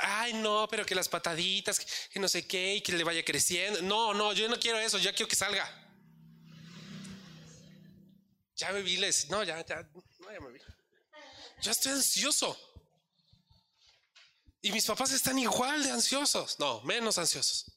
Ay, 0.00 0.32
no, 0.34 0.66
pero 0.68 0.84
que 0.84 0.94
las 0.94 1.08
pataditas, 1.08 1.78
que 2.10 2.18
no 2.18 2.28
sé 2.28 2.46
qué, 2.46 2.76
y 2.76 2.80
que 2.80 2.92
le 2.92 3.04
vaya 3.04 3.24
creciendo. 3.24 3.80
No, 3.82 4.12
no, 4.12 4.32
yo 4.32 4.48
no 4.48 4.58
quiero 4.58 4.78
eso, 4.78 4.98
ya 4.98 5.12
quiero 5.12 5.28
que 5.28 5.36
salga. 5.36 5.66
Ya 8.56 8.72
me 8.72 8.82
les, 8.82 9.30
no, 9.30 9.44
ya, 9.44 9.64
ya, 9.64 9.88
no, 10.18 10.32
ya 10.32 10.40
me 10.40 10.50
vi. 10.50 10.60
Ya 11.62 11.70
estoy 11.70 11.92
ansioso. 11.92 12.58
Y 14.60 14.72
mis 14.72 14.84
papás 14.84 15.12
están 15.12 15.38
igual 15.38 15.84
de 15.84 15.92
ansiosos, 15.92 16.58
no, 16.58 16.80
menos 16.82 17.16
ansiosos, 17.18 17.70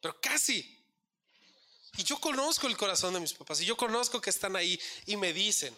pero 0.00 0.20
casi. 0.20 0.78
Y 1.96 2.02
yo 2.02 2.18
conozco 2.18 2.66
el 2.66 2.76
corazón 2.76 3.14
de 3.14 3.20
mis 3.20 3.32
papás 3.32 3.60
y 3.60 3.64
yo 3.64 3.76
conozco 3.76 4.20
que 4.20 4.30
están 4.30 4.56
ahí 4.56 4.80
y 5.06 5.16
me 5.16 5.32
dicen, 5.32 5.76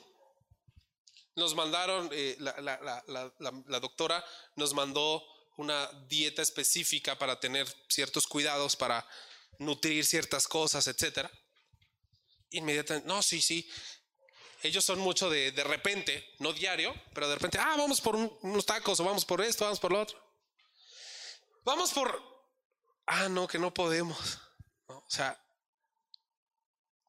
nos 1.36 1.54
mandaron, 1.54 2.08
eh, 2.12 2.36
la, 2.38 3.80
doctora 3.80 4.24
nos 4.56 4.72
mandó 4.72 5.24
una 5.56 5.86
dieta 6.08 6.42
específica 6.42 7.18
para 7.18 7.38
tener 7.40 7.66
ciertos 7.88 8.26
cuidados, 8.26 8.76
para 8.76 9.06
nutrir 9.58 10.04
ciertas 10.04 10.46
cosas, 10.46 10.86
etcétera. 10.86 11.30
Inmediatamente, 12.50 13.08
no, 13.08 13.22
sí, 13.22 13.40
sí. 13.40 13.68
Ellos 14.62 14.84
son 14.84 14.98
mucho 14.98 15.28
de 15.28 15.52
de 15.52 15.64
repente, 15.64 16.34
no 16.38 16.52
diario, 16.52 16.94
pero 17.12 17.28
de 17.28 17.34
repente, 17.34 17.58
ah, 17.58 17.74
vamos 17.76 18.00
por 18.00 18.16
unos 18.16 18.64
tacos 18.64 18.98
o 19.00 19.04
vamos 19.04 19.24
por 19.24 19.42
esto, 19.42 19.64
vamos 19.64 19.80
por 19.80 19.92
lo 19.92 20.00
otro. 20.00 20.18
Vamos 21.64 21.92
por, 21.92 22.22
ah, 23.06 23.28
no, 23.28 23.46
que 23.46 23.58
no 23.58 23.74
podemos. 23.74 24.38
O 24.86 25.04
sea, 25.08 25.38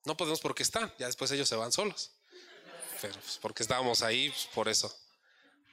no 0.03 0.17
podemos 0.17 0.39
porque 0.39 0.63
están, 0.63 0.93
ya 0.97 1.05
después 1.05 1.31
ellos 1.31 1.47
se 1.47 1.55
van 1.55 1.71
solos 1.71 2.14
pues, 2.99 3.39
porque 3.41 3.63
estábamos 3.63 4.01
ahí, 4.01 4.29
pues, 4.29 4.47
por 4.53 4.67
eso. 4.67 4.93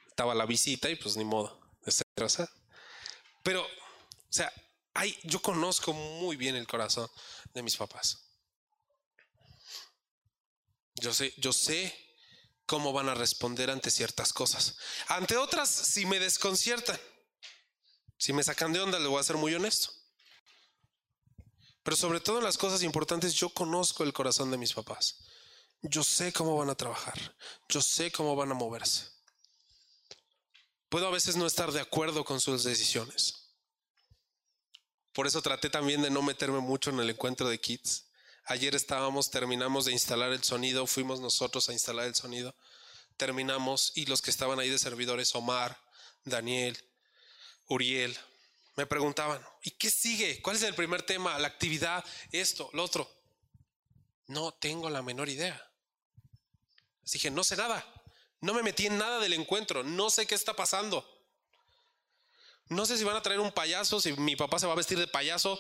Estaba 0.09 0.35
la 0.35 0.47
visita 0.47 0.91
y 0.91 0.97
pues 0.97 1.17
ni 1.17 1.25
modo, 1.25 1.59
Pero, 3.43 3.63
o 3.63 3.69
sea, 4.29 4.53
yo 5.25 5.41
conozco 5.41 5.93
muy 5.93 6.37
bien 6.37 6.55
el 6.55 6.67
corazón 6.67 7.11
de 7.55 7.63
mis 7.63 7.77
papás. 7.77 8.29
Yo 10.95 11.15
sé, 11.15 11.33
yo 11.39 11.53
sé 11.53 11.97
cómo 12.67 12.93
van 12.93 13.09
a 13.09 13.15
responder 13.15 13.71
ante 13.71 13.91
ciertas 13.91 14.33
cosas. 14.33 14.77
Ante 15.09 15.37
otras, 15.37 15.69
si 15.69 16.07
me 16.07 16.21
desconciertan, 16.21 17.01
si 18.19 18.33
me 18.33 18.45
sacan 18.45 18.73
de 18.73 18.81
onda, 18.81 18.99
le 18.99 19.09
voy 19.09 19.19
a 19.19 19.25
ser 19.25 19.37
muy 19.37 19.55
honesto. 19.55 19.91
Pero 21.83 21.97
sobre 21.97 22.21
todo 22.21 22.39
en 22.39 22.45
las 22.45 22.59
cosas 22.59 22.83
importantes, 22.83 23.35
yo 23.35 23.49
conozco 23.49 24.05
el 24.05 24.13
corazón 24.13 24.51
de 24.51 24.59
mis 24.59 24.73
papás. 24.73 25.25
Yo 25.83 26.05
sé 26.05 26.33
cómo 26.33 26.57
van 26.57 26.71
a 26.71 26.77
trabajar. 26.77 27.37
Yo 27.69 27.83
sé 27.83 28.13
cómo 28.13 28.37
van 28.37 28.53
a 28.53 28.55
moverse. 28.55 29.07
Puedo 30.89 31.09
a 31.09 31.11
veces 31.11 31.37
no 31.37 31.47
estar 31.47 31.73
de 31.73 31.81
acuerdo 31.81 32.25
con 32.25 32.41
sus 32.41 32.63
decisiones. 32.63 33.49
Por 35.13 35.27
eso 35.27 35.43
traté 35.43 35.71
también 35.71 36.03
de 36.03 36.11
no 36.11 36.23
meterme 36.23 36.61
mucho 36.61 36.91
en 36.91 37.01
el 37.01 37.11
encuentro 37.11 37.49
de 37.49 37.61
Kids. 37.61 38.07
Ayer 38.45 38.75
estábamos, 38.75 39.31
terminamos 39.31 39.85
de 39.85 39.93
instalar 39.93 40.33
el 40.33 40.43
sonido, 40.45 40.87
fuimos 40.87 41.21
nosotros 41.21 41.69
a 41.69 41.73
instalar 41.73 42.07
el 42.07 42.15
sonido. 42.15 42.55
Terminamos 43.17 43.93
y 43.95 44.07
los 44.07 44.23
que 44.23 44.31
estaban 44.31 44.61
ahí 44.61 44.71
de 44.71 44.79
servidores, 44.79 45.35
Omar, 45.35 45.79
Daniel, 46.25 46.79
Uriel. 47.69 48.17
Me 48.77 48.87
preguntaban, 48.87 49.45
¿y 49.63 49.73
qué 49.73 49.91
sigue? 49.91 50.41
¿Cuál 50.43 50.57
es 50.57 50.63
el 50.63 50.75
primer 50.75 51.03
tema? 51.03 51.39
La 51.39 51.49
actividad, 51.49 52.05
esto, 52.31 52.71
lo 52.73 52.85
otro. 52.85 53.11
No 54.29 54.53
tengo 54.53 54.89
la 54.89 55.03
menor 55.03 55.29
idea. 55.29 55.72
Les 57.03 57.13
dije, 57.13 57.31
no 57.31 57.45
sé 57.45 57.57
nada. 57.57 57.85
No 58.41 58.55
me 58.55 58.63
metí 58.63 58.87
en 58.87 58.99
nada 58.99 59.19
del 59.21 59.33
encuentro. 59.33 59.83
No 59.83 60.11
sé 60.11 60.27
qué 60.27 60.35
está 60.35 60.55
pasando. 60.55 61.07
No 62.69 62.87
sé 62.87 62.97
si 62.97 63.05
van 63.05 63.17
a 63.17 63.23
traer 63.23 63.41
un 63.41 63.53
payaso, 63.53 64.01
si 64.01 64.13
mi 64.15 64.37
papá 64.37 64.59
se 64.59 64.67
va 64.67 64.73
a 64.73 64.77
vestir 64.77 64.99
de 64.99 65.07
payaso. 65.07 65.59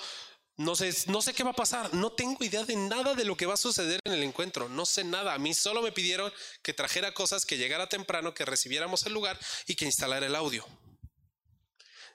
No 0.56 0.76
sé, 0.76 0.94
no 1.06 1.22
sé 1.22 1.32
qué 1.34 1.44
va 1.44 1.50
a 1.50 1.54
pasar. 1.54 1.92
No 1.94 2.12
tengo 2.12 2.44
idea 2.44 2.64
de 2.64 2.76
nada 2.76 3.14
de 3.14 3.25
lo 3.25 3.37
que 3.37 3.46
va 3.46 3.54
a 3.54 3.58
suceder 3.58 4.00
en 4.04 4.12
el 4.12 4.22
encuentro. 4.22 4.68
No 4.68 4.87
sé 4.87 5.04
nada. 5.04 5.34
A 5.34 5.38
mí 5.38 5.54
solo 5.54 5.82
me 5.82 5.92
pidieron 5.92 6.32
que 6.62 6.72
trajera 6.72 7.14
cosas, 7.14 7.46
que 7.46 7.56
llegara 7.56 7.88
temprano, 7.88 8.34
que 8.34 8.44
recibiéramos 8.44 9.04
el 9.06 9.12
lugar 9.12 9.38
y 9.66 9.75
que 9.75 9.84
instalara 9.84 10.26
el 10.26 10.34
audio. 10.34 10.66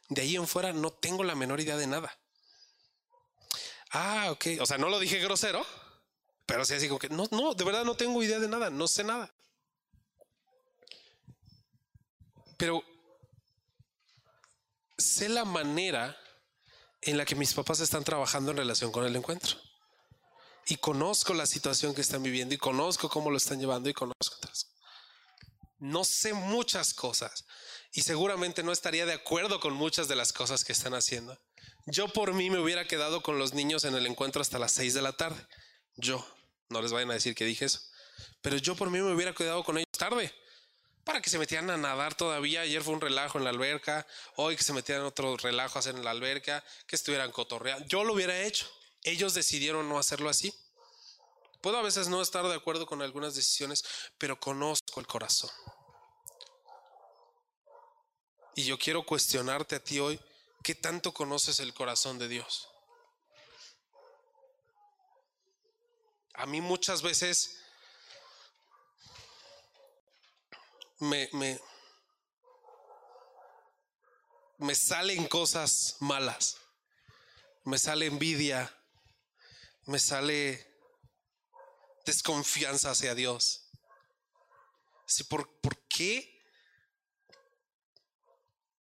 De 0.09 0.21
ahí 0.21 0.35
en 0.35 0.47
fuera 0.47 0.71
no 0.73 0.91
tengo 0.91 1.23
la 1.23 1.35
menor 1.35 1.59
idea 1.59 1.77
de 1.77 1.87
nada. 1.87 2.17
Ah, 3.91 4.27
ok. 4.31 4.45
O 4.61 4.65
sea, 4.65 4.77
no 4.77 4.89
lo 4.89 4.99
dije 4.99 5.19
grosero, 5.19 5.65
pero 6.47 6.65
sí 6.65 6.73
así 6.73 6.87
como 6.87 6.97
que 6.97 7.09
no, 7.09 7.27
no, 7.31 7.53
de 7.53 7.63
verdad 7.63 7.85
no 7.85 7.95
tengo 7.95 8.23
idea 8.23 8.39
de 8.39 8.47
nada, 8.47 8.71
no 8.71 8.87
sé 8.87 9.03
nada. 9.03 9.31
Pero 12.57 12.81
sé 14.97 15.29
la 15.29 15.45
manera 15.45 16.17
en 17.01 17.17
la 17.17 17.25
que 17.25 17.35
mis 17.35 17.53
papás 17.53 17.79
están 17.81 18.03
trabajando 18.03 18.49
en 18.49 18.57
relación 18.57 18.91
con 18.91 19.05
el 19.05 19.15
encuentro. 19.15 19.55
Y 20.65 20.77
conozco 20.77 21.35
la 21.35 21.45
situación 21.45 21.93
que 21.93 22.01
están 22.01 22.23
viviendo 22.23 22.55
y 22.55 22.57
conozco 22.57 23.07
cómo 23.07 23.29
lo 23.29 23.37
están 23.37 23.59
llevando 23.59 23.89
y 23.89 23.93
conozco 23.93 24.35
otras. 24.37 24.73
No 25.79 26.03
sé 26.03 26.33
muchas 26.33 26.93
cosas, 26.95 27.45
y 27.93 28.01
seguramente 28.01 28.63
no 28.63 28.71
estaría 28.71 29.05
de 29.05 29.13
acuerdo 29.13 29.59
con 29.59 29.73
muchas 29.73 30.07
de 30.07 30.15
las 30.15 30.33
cosas 30.33 30.63
que 30.63 30.73
están 30.73 30.93
haciendo. 30.93 31.39
Yo 31.85 32.07
por 32.07 32.33
mí 32.33 32.49
me 32.49 32.59
hubiera 32.59 32.87
quedado 32.87 33.21
con 33.21 33.39
los 33.39 33.53
niños 33.53 33.85
en 33.85 33.95
el 33.95 34.05
encuentro 34.05 34.41
hasta 34.41 34.59
las 34.59 34.71
6 34.73 34.93
de 34.93 35.01
la 35.01 35.13
tarde. 35.13 35.47
Yo, 35.95 36.25
no 36.69 36.81
les 36.81 36.91
vayan 36.91 37.11
a 37.11 37.15
decir 37.15 37.35
que 37.35 37.45
dije 37.45 37.65
eso, 37.65 37.79
pero 38.41 38.57
yo 38.57 38.75
por 38.75 38.89
mí 38.89 38.99
me 38.99 39.13
hubiera 39.13 39.33
quedado 39.33 39.63
con 39.63 39.77
ellos 39.77 39.87
tarde 39.97 40.33
para 41.07 41.21
que 41.21 41.29
se 41.29 41.39
metieran 41.39 41.69
a 41.69 41.77
nadar 41.77 42.15
todavía. 42.15 42.61
Ayer 42.61 42.83
fue 42.83 42.93
un 42.93 42.99
relajo 42.99 43.37
en 43.37 43.45
la 43.45 43.49
alberca, 43.49 44.05
hoy 44.35 44.57
que 44.57 44.63
se 44.63 44.73
metieran 44.73 45.05
otro 45.05 45.37
relajo 45.37 45.77
a 45.77 45.79
hacer 45.79 45.95
en 45.95 46.03
la 46.03 46.11
alberca, 46.11 46.63
que 46.85 46.97
estuvieran 46.97 47.31
cotorreando. 47.31 47.85
Yo 47.87 48.03
lo 48.03 48.13
hubiera 48.13 48.41
hecho. 48.41 48.67
Ellos 49.03 49.33
decidieron 49.33 49.87
no 49.87 49.99
hacerlo 49.99 50.29
así. 50.29 50.53
Puedo 51.61 51.77
a 51.77 51.81
veces 51.81 52.09
no 52.09 52.21
estar 52.21 52.45
de 52.45 52.53
acuerdo 52.53 52.85
con 52.85 53.01
algunas 53.01 53.35
decisiones, 53.35 53.85
pero 54.17 54.37
conozco 54.37 54.99
el 54.99 55.07
corazón. 55.07 55.49
Y 58.55 58.65
yo 58.65 58.77
quiero 58.77 59.05
cuestionarte 59.05 59.75
a 59.75 59.83
ti 59.83 59.99
hoy, 59.99 60.19
¿qué 60.61 60.75
tanto 60.75 61.13
conoces 61.13 61.61
el 61.61 61.73
corazón 61.73 62.19
de 62.19 62.27
Dios? 62.27 62.67
A 66.37 66.45
mí 66.45 66.61
muchas 66.61 67.01
veces 67.01 67.59
me, 70.99 71.29
me, 74.57 74.75
salen 74.75 75.27
cosas 75.27 75.97
malas, 75.99 76.57
me 77.65 77.77
sale 77.77 78.05
envidia, 78.05 78.73
me 79.85 79.99
sale 79.99 80.65
desconfianza 82.05 82.91
hacia 82.91 83.13
Dios. 83.13 83.69
¿por, 85.29 85.59
¿Por 85.59 85.77
qué 85.87 86.37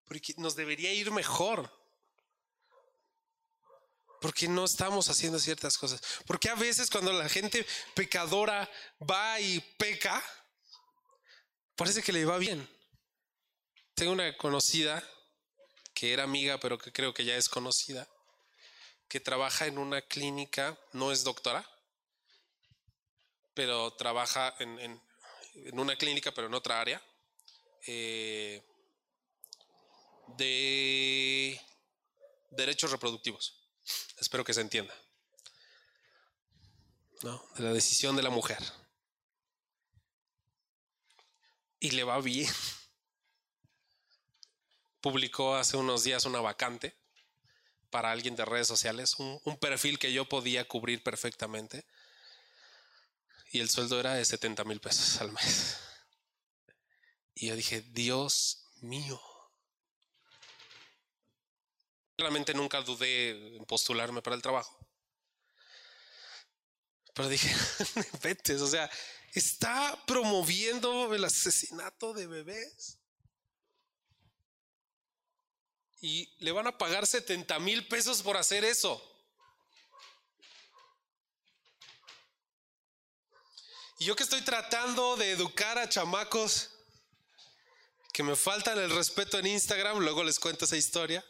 porque 0.06 0.34
nos 0.38 0.54
debería 0.56 0.92
ir 0.92 1.10
mejor. 1.10 1.70
Porque 4.20 4.48
no 4.48 4.64
estamos 4.64 5.08
haciendo 5.08 5.38
ciertas 5.38 5.76
cosas. 5.78 6.00
Porque 6.26 6.48
a 6.48 6.54
veces 6.54 6.90
cuando 6.90 7.12
la 7.12 7.28
gente 7.28 7.66
pecadora 7.94 8.70
va 9.00 9.40
y 9.40 9.60
peca, 9.78 10.22
parece 11.76 12.02
que 12.02 12.12
le 12.12 12.24
va 12.24 12.38
bien. 12.38 12.68
Tengo 13.94 14.12
una 14.12 14.36
conocida 14.36 15.02
que 15.94 16.12
era 16.12 16.24
amiga, 16.24 16.58
pero 16.60 16.76
que 16.76 16.92
creo 16.92 17.14
que 17.14 17.24
ya 17.24 17.36
es 17.36 17.48
conocida, 17.48 18.06
que 19.08 19.20
trabaja 19.20 19.66
en 19.66 19.78
una 19.78 20.02
clínica, 20.02 20.78
no 20.92 21.12
es 21.12 21.24
doctora, 21.24 21.66
pero 23.54 23.94
trabaja 23.94 24.54
en, 24.58 25.00
una 25.72 25.96
clínica, 25.96 26.32
pero 26.32 26.48
en 26.48 26.54
otra 26.54 26.80
área. 26.80 27.02
Eh, 27.86 28.62
de 30.36 31.60
derechos 32.50 32.90
reproductivos. 32.90 33.55
Espero 34.18 34.44
que 34.44 34.54
se 34.54 34.60
entienda. 34.60 34.94
¿No? 37.22 37.42
De 37.56 37.64
la 37.64 37.72
decisión 37.72 38.16
de 38.16 38.22
la 38.22 38.30
mujer. 38.30 38.62
Y 41.80 41.90
le 41.90 42.04
va 42.04 42.20
bien. 42.20 42.52
Publicó 45.00 45.56
hace 45.56 45.76
unos 45.76 46.04
días 46.04 46.24
una 46.24 46.40
vacante 46.40 46.96
para 47.90 48.10
alguien 48.10 48.36
de 48.36 48.44
redes 48.44 48.66
sociales, 48.66 49.18
un, 49.18 49.40
un 49.44 49.56
perfil 49.58 49.98
que 49.98 50.12
yo 50.12 50.28
podía 50.28 50.66
cubrir 50.66 51.02
perfectamente. 51.02 51.86
Y 53.52 53.60
el 53.60 53.70
sueldo 53.70 54.00
era 54.00 54.14
de 54.14 54.24
70 54.24 54.64
mil 54.64 54.80
pesos 54.80 55.20
al 55.20 55.32
mes. 55.32 55.78
Y 57.34 57.48
yo 57.48 57.56
dije, 57.56 57.82
Dios 57.82 58.64
mío. 58.80 59.20
Realmente 62.16 62.54
nunca 62.54 62.80
dudé 62.80 63.56
en 63.56 63.64
postularme 63.66 64.22
para 64.22 64.36
el 64.36 64.42
trabajo. 64.42 64.78
Pero 67.14 67.28
dije, 67.28 67.54
vete, 68.22 68.54
o 68.56 68.66
sea, 68.66 68.90
está 69.32 70.02
promoviendo 70.06 71.14
el 71.14 71.24
asesinato 71.24 72.12
de 72.12 72.26
bebés. 72.26 72.98
Y 76.00 76.34
le 76.44 76.52
van 76.52 76.66
a 76.66 76.76
pagar 76.76 77.06
70 77.06 77.58
mil 77.58 77.88
pesos 77.88 78.22
por 78.22 78.36
hacer 78.36 78.64
eso. 78.64 79.02
Y 83.98 84.04
yo 84.04 84.14
que 84.14 84.24
estoy 84.24 84.42
tratando 84.42 85.16
de 85.16 85.30
educar 85.30 85.78
a 85.78 85.88
chamacos 85.88 86.70
que 88.12 88.22
me 88.22 88.36
faltan 88.36 88.78
el 88.78 88.90
respeto 88.90 89.38
en 89.38 89.46
Instagram, 89.46 89.98
luego 89.98 90.22
les 90.22 90.38
cuento 90.38 90.66
esa 90.66 90.76
historia. 90.76 91.24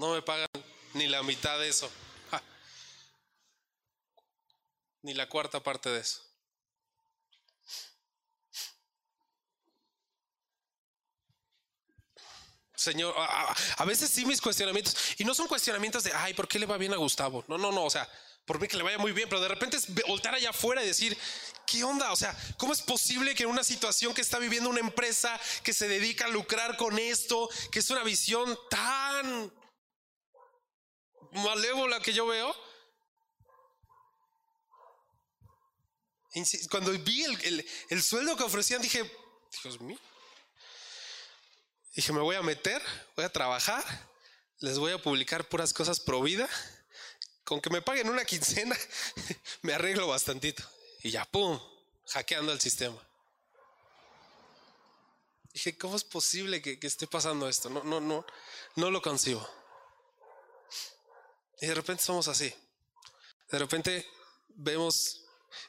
No 0.00 0.14
me 0.14 0.22
pagan 0.22 0.48
ni 0.94 1.08
la 1.08 1.22
mitad 1.22 1.58
de 1.58 1.68
eso. 1.68 1.90
Ni 5.02 5.12
la 5.12 5.28
cuarta 5.28 5.62
parte 5.62 5.90
de 5.90 6.00
eso. 6.00 6.22
Señor, 12.74 13.14
a, 13.14 13.84
veces 13.84 14.10
sí 14.10 14.24
mis 14.24 14.40
cuestionamientos, 14.40 14.96
y 15.18 15.24
no 15.24 15.34
son 15.34 15.46
cuestionamientos 15.46 16.02
de, 16.02 16.14
ay, 16.14 16.32
¿por 16.32 16.48
qué 16.48 16.58
le 16.58 16.64
va 16.64 16.78
bien 16.78 16.94
a 16.94 16.96
Gustavo? 16.96 17.44
No, 17.46 17.58
no, 17.58 17.70
no, 17.70 17.84
o 17.84 17.90
sea, 17.90 18.08
por 18.46 18.58
mí 18.58 18.68
que 18.68 18.78
le 18.78 18.82
vaya 18.82 18.96
muy 18.96 19.12
bien, 19.12 19.28
pero 19.28 19.42
de 19.42 19.48
repente 19.48 19.76
es 19.76 19.86
voltar 20.06 20.34
allá 20.34 20.48
afuera 20.48 20.82
y 20.82 20.86
decir, 20.86 21.14
¿qué 21.66 21.84
onda? 21.84 22.10
O 22.10 22.16
sea, 22.16 22.34
¿cómo 22.56 22.72
es 22.72 22.80
posible 22.80 23.34
que 23.34 23.42
en 23.42 23.50
una 23.50 23.64
situación 23.64 24.14
que 24.14 24.22
está 24.22 24.38
viviendo 24.38 24.70
una 24.70 24.80
empresa 24.80 25.38
que 25.62 25.74
se 25.74 25.88
dedica 25.88 26.24
a 26.24 26.28
lucrar 26.28 26.78
con 26.78 26.98
esto, 26.98 27.50
que 27.70 27.80
es 27.80 27.90
una 27.90 28.02
visión 28.02 28.58
tan 28.70 29.52
malévola 31.32 32.00
que 32.00 32.12
yo 32.12 32.26
veo. 32.26 32.54
Cuando 36.70 36.92
vi 36.92 37.24
el, 37.88 38.02
sueldo 38.02 38.36
que 38.36 38.44
ofrecían, 38.44 38.80
dije, 38.80 39.10
Dios 39.62 39.80
mío. 39.80 39.98
Dije, 41.94 42.12
me 42.12 42.20
voy 42.20 42.36
a 42.36 42.42
meter, 42.42 42.80
voy 43.16 43.24
a 43.24 43.32
trabajar, 43.32 43.84
les 44.60 44.78
voy 44.78 44.92
a 44.92 45.02
publicar 45.02 45.48
puras 45.48 45.72
cosas 45.72 45.98
pro 45.98 46.22
vida. 46.22 46.48
Con 47.42 47.60
que 47.60 47.70
me 47.70 47.82
paguen 47.82 48.08
una 48.08 48.24
quincena, 48.24 48.78
me 49.62 49.74
arreglo 49.74 50.06
bastantito. 50.06 50.62
Y 51.02 51.10
ya, 51.10 51.24
pum, 51.24 51.60
hackeando 52.06 52.52
el 52.52 52.60
sistema. 52.60 52.96
Dije, 55.52 55.76
¿cómo 55.76 55.96
es 55.96 56.04
posible 56.04 56.62
que, 56.62 56.78
que 56.78 56.86
esté 56.86 57.08
pasando 57.08 57.48
esto? 57.48 57.68
No, 57.70 57.82
no, 57.82 58.00
no, 58.00 58.24
no 58.76 58.90
lo 58.92 59.02
concibo. 59.02 59.59
Y 61.60 61.66
de 61.66 61.74
repente 61.74 62.02
somos 62.02 62.26
así. 62.28 62.52
De 63.50 63.58
repente 63.58 64.08
vemos 64.48 65.24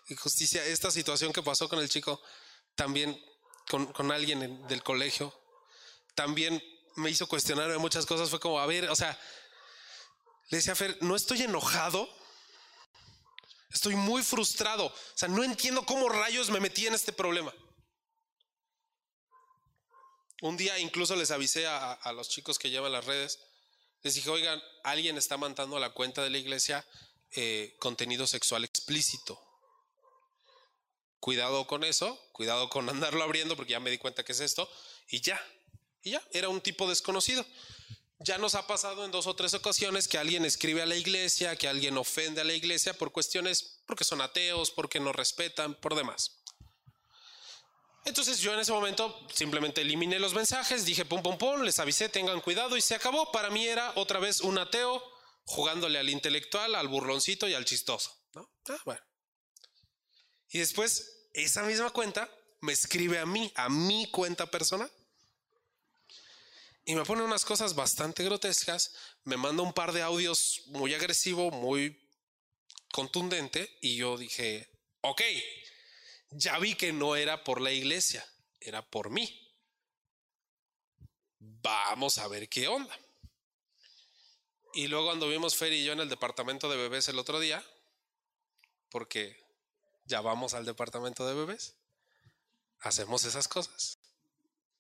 injusticia. 0.07 0.63
Esta 0.65 0.89
situación 0.89 1.33
que 1.33 1.43
pasó 1.43 1.67
con 1.67 1.79
el 1.79 1.89
chico, 1.89 2.21
también 2.75 3.19
con, 3.69 4.11
alguien 4.11 4.65
del 4.67 4.83
colegio, 4.83 5.37
también 6.15 6.61
me 6.95 7.09
hizo 7.09 7.27
cuestionarme 7.27 7.77
muchas 7.77 8.05
cosas. 8.05 8.29
Fue 8.29 8.39
como, 8.39 8.59
a 8.59 8.65
ver, 8.65 8.89
o 8.89 8.95
sea, 8.95 9.19
le 10.49 10.57
decía 10.57 10.73
a 10.73 10.77
Fer, 10.77 10.97
no 11.01 11.15
estoy 11.15 11.41
enojado. 11.41 12.09
Estoy 13.69 13.95
muy 13.95 14.23
frustrado. 14.23 14.85
O 14.87 14.93
sea, 15.15 15.27
no 15.27 15.43
entiendo 15.43 15.85
cómo 15.85 16.09
rayos 16.09 16.49
me 16.49 16.59
metí 16.59 16.87
en 16.87 16.93
este 16.93 17.11
problema. 17.13 17.53
Un 20.41 20.57
día 20.57 20.77
incluso 20.79 21.15
les 21.15 21.31
avisé 21.31 21.67
a, 21.67 21.93
a 21.93 22.13
los 22.13 22.27
chicos 22.27 22.57
que 22.57 22.69
llevan 22.69 22.91
las 22.91 23.05
redes, 23.05 23.39
les 24.03 24.15
dije, 24.15 24.29
oigan, 24.29 24.61
alguien 24.83 25.17
está 25.17 25.37
mandando 25.37 25.77
a 25.77 25.79
la 25.79 25.91
cuenta 25.91 26.23
de 26.23 26.29
la 26.29 26.37
iglesia 26.37 26.85
eh, 27.31 27.75
contenido 27.79 28.27
sexual 28.27 28.63
explícito. 28.63 29.39
Cuidado 31.19 31.67
con 31.67 31.83
eso, 31.83 32.19
cuidado 32.31 32.69
con 32.69 32.89
andarlo 32.89 33.23
abriendo 33.23 33.55
porque 33.55 33.71
ya 33.73 33.79
me 33.79 33.91
di 33.91 33.97
cuenta 33.97 34.23
que 34.23 34.31
es 34.31 34.39
esto 34.39 34.69
y 35.09 35.21
ya, 35.21 35.39
y 36.03 36.11
ya, 36.11 36.23
era 36.31 36.49
un 36.49 36.61
tipo 36.61 36.89
desconocido. 36.89 37.45
Ya 38.23 38.37
nos 38.37 38.53
ha 38.53 38.67
pasado 38.67 39.03
en 39.03 39.11
dos 39.11 39.25
o 39.25 39.35
tres 39.35 39.53
ocasiones 39.55 40.07
que 40.07 40.19
alguien 40.19 40.45
escribe 40.45 40.83
a 40.83 40.85
la 40.85 40.95
iglesia, 40.95 41.55
que 41.55 41.67
alguien 41.67 41.97
ofende 41.97 42.41
a 42.41 42.43
la 42.43 42.53
iglesia 42.53 42.93
por 42.93 43.11
cuestiones, 43.11 43.79
porque 43.87 44.03
son 44.03 44.21
ateos, 44.21 44.69
porque 44.69 44.99
no 44.99 45.11
respetan, 45.11 45.73
por 45.73 45.95
demás. 45.95 46.40
Entonces 48.05 48.39
yo 48.39 48.53
en 48.53 48.59
ese 48.59 48.71
momento 48.71 49.27
simplemente 49.33 49.81
eliminé 49.81 50.19
los 50.19 50.33
mensajes, 50.33 50.85
dije 50.85 51.05
pum 51.05 51.21
pum 51.21 51.37
pum, 51.37 51.61
les 51.61 51.77
avisé, 51.79 52.09
tengan 52.09 52.41
cuidado 52.41 52.75
y 52.75 52.81
se 52.81 52.95
acabó. 52.95 53.31
Para 53.31 53.49
mí 53.49 53.67
era 53.67 53.93
otra 53.95 54.19
vez 54.19 54.41
un 54.41 54.57
ateo 54.57 55.03
jugándole 55.45 55.99
al 55.99 56.09
intelectual, 56.09 56.75
al 56.75 56.87
burloncito 56.87 57.47
y 57.47 57.53
al 57.53 57.65
chistoso. 57.65 58.11
Ah, 58.35 58.77
bueno. 58.85 59.01
Y 60.49 60.59
después 60.59 61.27
esa 61.33 61.63
misma 61.63 61.91
cuenta 61.91 62.29
me 62.61 62.73
escribe 62.73 63.19
a 63.19 63.25
mí, 63.25 63.51
a 63.55 63.69
mi 63.69 64.09
cuenta 64.09 64.45
personal. 64.47 64.91
Y 66.83 66.95
me 66.95 67.05
pone 67.05 67.21
unas 67.21 67.45
cosas 67.45 67.75
bastante 67.75 68.23
grotescas, 68.23 68.93
me 69.23 69.37
manda 69.37 69.61
un 69.61 69.73
par 69.73 69.91
de 69.91 70.01
audios 70.01 70.63
muy 70.67 70.93
agresivo, 70.95 71.51
muy 71.51 72.09
contundente, 72.91 73.77
y 73.81 73.97
yo 73.97 74.17
dije, 74.17 74.67
ok, 75.01 75.21
ya 76.31 76.57
vi 76.59 76.75
que 76.75 76.93
no 76.93 77.15
era 77.15 77.43
por 77.43 77.61
la 77.61 77.71
iglesia, 77.71 78.25
era 78.59 78.81
por 78.81 79.09
mí. 79.09 79.37
Vamos 81.39 82.17
a 82.17 82.27
ver 82.27 82.49
qué 82.49 82.67
onda. 82.67 82.97
Y 84.73 84.87
luego 84.87 85.11
anduvimos 85.11 85.55
Fer 85.55 85.73
y 85.73 85.83
yo 85.83 85.91
en 85.91 85.99
el 85.99 86.09
departamento 86.09 86.69
de 86.69 86.77
bebés 86.77 87.09
el 87.09 87.19
otro 87.19 87.39
día, 87.39 87.63
porque 88.89 89.37
ya 90.05 90.21
vamos 90.21 90.53
al 90.53 90.65
departamento 90.65 91.27
de 91.27 91.33
bebés, 91.33 91.75
hacemos 92.79 93.25
esas 93.25 93.47
cosas, 93.47 93.99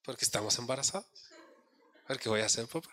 porque 0.03 0.23
estamos 0.23 0.57
embarazados. 0.57 1.07
A 2.05 2.09
ver 2.09 2.19
qué 2.19 2.29
voy 2.29 2.41
a 2.41 2.45
hacer, 2.45 2.67
papá. 2.67 2.89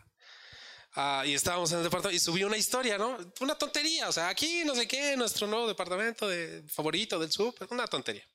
Ah, 0.94 1.22
y 1.24 1.34
estábamos 1.34 1.70
en 1.70 1.78
el 1.78 1.84
departamento 1.84 2.16
y 2.16 2.18
subí 2.20 2.42
una 2.42 2.56
historia, 2.56 2.98
¿no? 2.98 3.16
Una 3.40 3.56
tontería, 3.56 4.08
o 4.08 4.12
sea, 4.12 4.28
aquí 4.28 4.64
no 4.64 4.74
sé 4.74 4.88
qué, 4.88 5.16
nuestro 5.16 5.46
nuevo 5.46 5.68
departamento 5.68 6.26
de 6.26 6.64
favorito 6.68 7.18
del 7.18 7.30
sub, 7.30 7.54
una 7.70 7.86
tontería. 7.86 8.26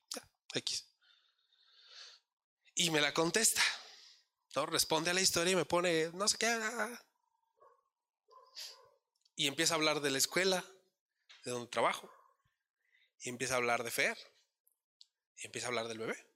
X. 0.54 0.86
Y 2.74 2.90
me 2.90 3.00
la 3.00 3.14
contesta, 3.14 3.62
¿no? 4.56 4.66
Responde 4.66 5.10
a 5.10 5.14
la 5.14 5.20
historia 5.20 5.52
y 5.52 5.56
me 5.56 5.64
pone, 5.64 6.10
no 6.14 6.26
sé 6.28 6.38
qué. 6.38 6.98
Y 9.36 9.46
empieza 9.46 9.74
a 9.74 9.76
hablar 9.76 10.00
de 10.00 10.10
la 10.10 10.18
escuela, 10.18 10.64
de 11.44 11.50
donde 11.50 11.68
trabajo. 11.68 12.10
Y 13.20 13.28
empieza 13.28 13.54
a 13.54 13.56
hablar 13.58 13.84
de 13.84 13.90
Fer. 13.90 14.18
Y 15.36 15.46
empieza 15.46 15.66
a 15.66 15.68
hablar 15.68 15.88
del 15.88 15.98
bebé. 15.98 16.34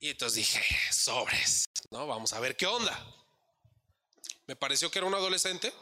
Y 0.00 0.10
entonces 0.10 0.36
dije, 0.36 0.92
sobres, 0.92 1.64
¿no? 1.90 2.06
Vamos 2.06 2.32
a 2.32 2.40
ver 2.40 2.56
qué 2.56 2.66
onda. 2.66 2.96
Me 4.46 4.54
pareció 4.54 4.90
que 4.90 4.98
era 4.98 5.06
un 5.06 5.14
adolescente, 5.14 5.72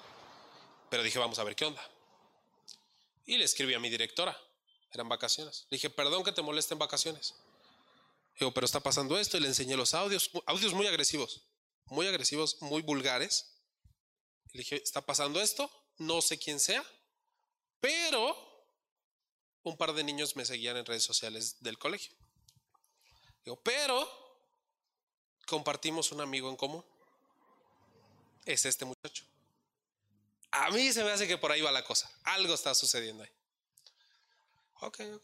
pero 0.90 1.02
dije, 1.02 1.18
vamos 1.18 1.38
a 1.38 1.44
ver 1.44 1.54
qué 1.54 1.66
onda. 1.66 1.82
Y 3.26 3.36
le 3.36 3.44
escribí 3.44 3.74
a 3.74 3.78
mi 3.78 3.90
directora, 3.90 4.36
eran 4.96 5.08
vacaciones. 5.08 5.66
Le 5.70 5.76
dije, 5.76 5.90
perdón 5.90 6.24
que 6.24 6.32
te 6.32 6.42
moleste 6.42 6.74
en 6.74 6.78
vacaciones. 6.78 7.34
Digo, 8.38 8.52
pero 8.52 8.66
está 8.66 8.80
pasando 8.80 9.18
esto 9.18 9.36
y 9.36 9.40
le 9.40 9.48
enseñé 9.48 9.76
los 9.76 9.94
audios, 9.94 10.30
audios 10.46 10.74
muy 10.74 10.86
agresivos, 10.86 11.42
muy 11.86 12.06
agresivos, 12.06 12.60
muy 12.60 12.82
vulgares. 12.82 13.60
Le 14.52 14.58
dije, 14.60 14.82
está 14.82 15.00
pasando 15.00 15.40
esto, 15.40 15.70
no 15.98 16.20
sé 16.20 16.38
quién 16.38 16.60
sea, 16.60 16.84
pero 17.80 18.36
un 19.62 19.76
par 19.76 19.92
de 19.94 20.04
niños 20.04 20.36
me 20.36 20.44
seguían 20.44 20.76
en 20.76 20.86
redes 20.86 21.04
sociales 21.04 21.56
del 21.60 21.78
colegio. 21.78 22.14
Digo, 23.44 23.60
pero 23.62 24.08
compartimos 25.46 26.12
un 26.12 26.20
amigo 26.20 26.50
en 26.50 26.56
común. 26.56 26.84
Es 28.44 28.64
este 28.64 28.84
muchacho. 28.84 29.24
A 30.50 30.70
mí 30.70 30.92
se 30.92 31.04
me 31.04 31.10
hace 31.10 31.26
que 31.26 31.38
por 31.38 31.52
ahí 31.52 31.60
va 31.60 31.72
la 31.72 31.84
cosa. 31.84 32.10
Algo 32.24 32.54
está 32.54 32.74
sucediendo 32.74 33.22
ahí. 33.22 33.30
Ok, 34.80 35.00
ok. 35.14 35.22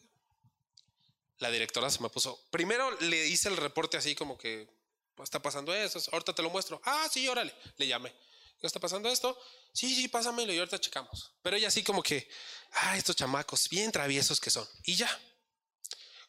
La 1.39 1.51
directora 1.51 1.91
se 1.91 2.01
me 2.01 2.09
puso. 2.09 2.41
Primero 2.51 2.91
le 3.01 3.27
hice 3.27 3.49
el 3.49 3.57
reporte 3.57 3.97
así 3.97 4.15
como 4.15 4.39
que 4.39 4.69
pues, 5.15 5.27
está 5.27 5.43
pasando 5.43 5.75
esto. 5.75 6.01
Ahorita 6.13 6.35
te 6.35 6.43
lo 6.43 6.51
muestro. 6.51 6.81
Ah, 6.85 7.09
sí, 7.11 7.27
órale. 7.29 7.55
Le 7.77 7.87
llamé. 7.87 8.15
¿Qué 8.61 8.67
está 8.69 8.79
pasando 8.79 9.09
esto? 9.09 9.37
Sí, 9.73 9.93
sí, 9.95 10.07
pásamelo 10.07 10.53
y 10.53 10.59
ahorita 10.59 10.81
checamos. 10.81 11.33
Pero 11.43 11.57
ella 11.57 11.67
así 11.67 11.83
como 11.83 12.01
que, 12.01 12.31
ah, 12.73 12.97
estos 12.97 13.17
chamacos, 13.17 13.69
bien 13.69 13.91
traviesos 13.91 14.41
que 14.41 14.51
son. 14.51 14.69
Y 14.85 14.95
ya. 14.95 15.11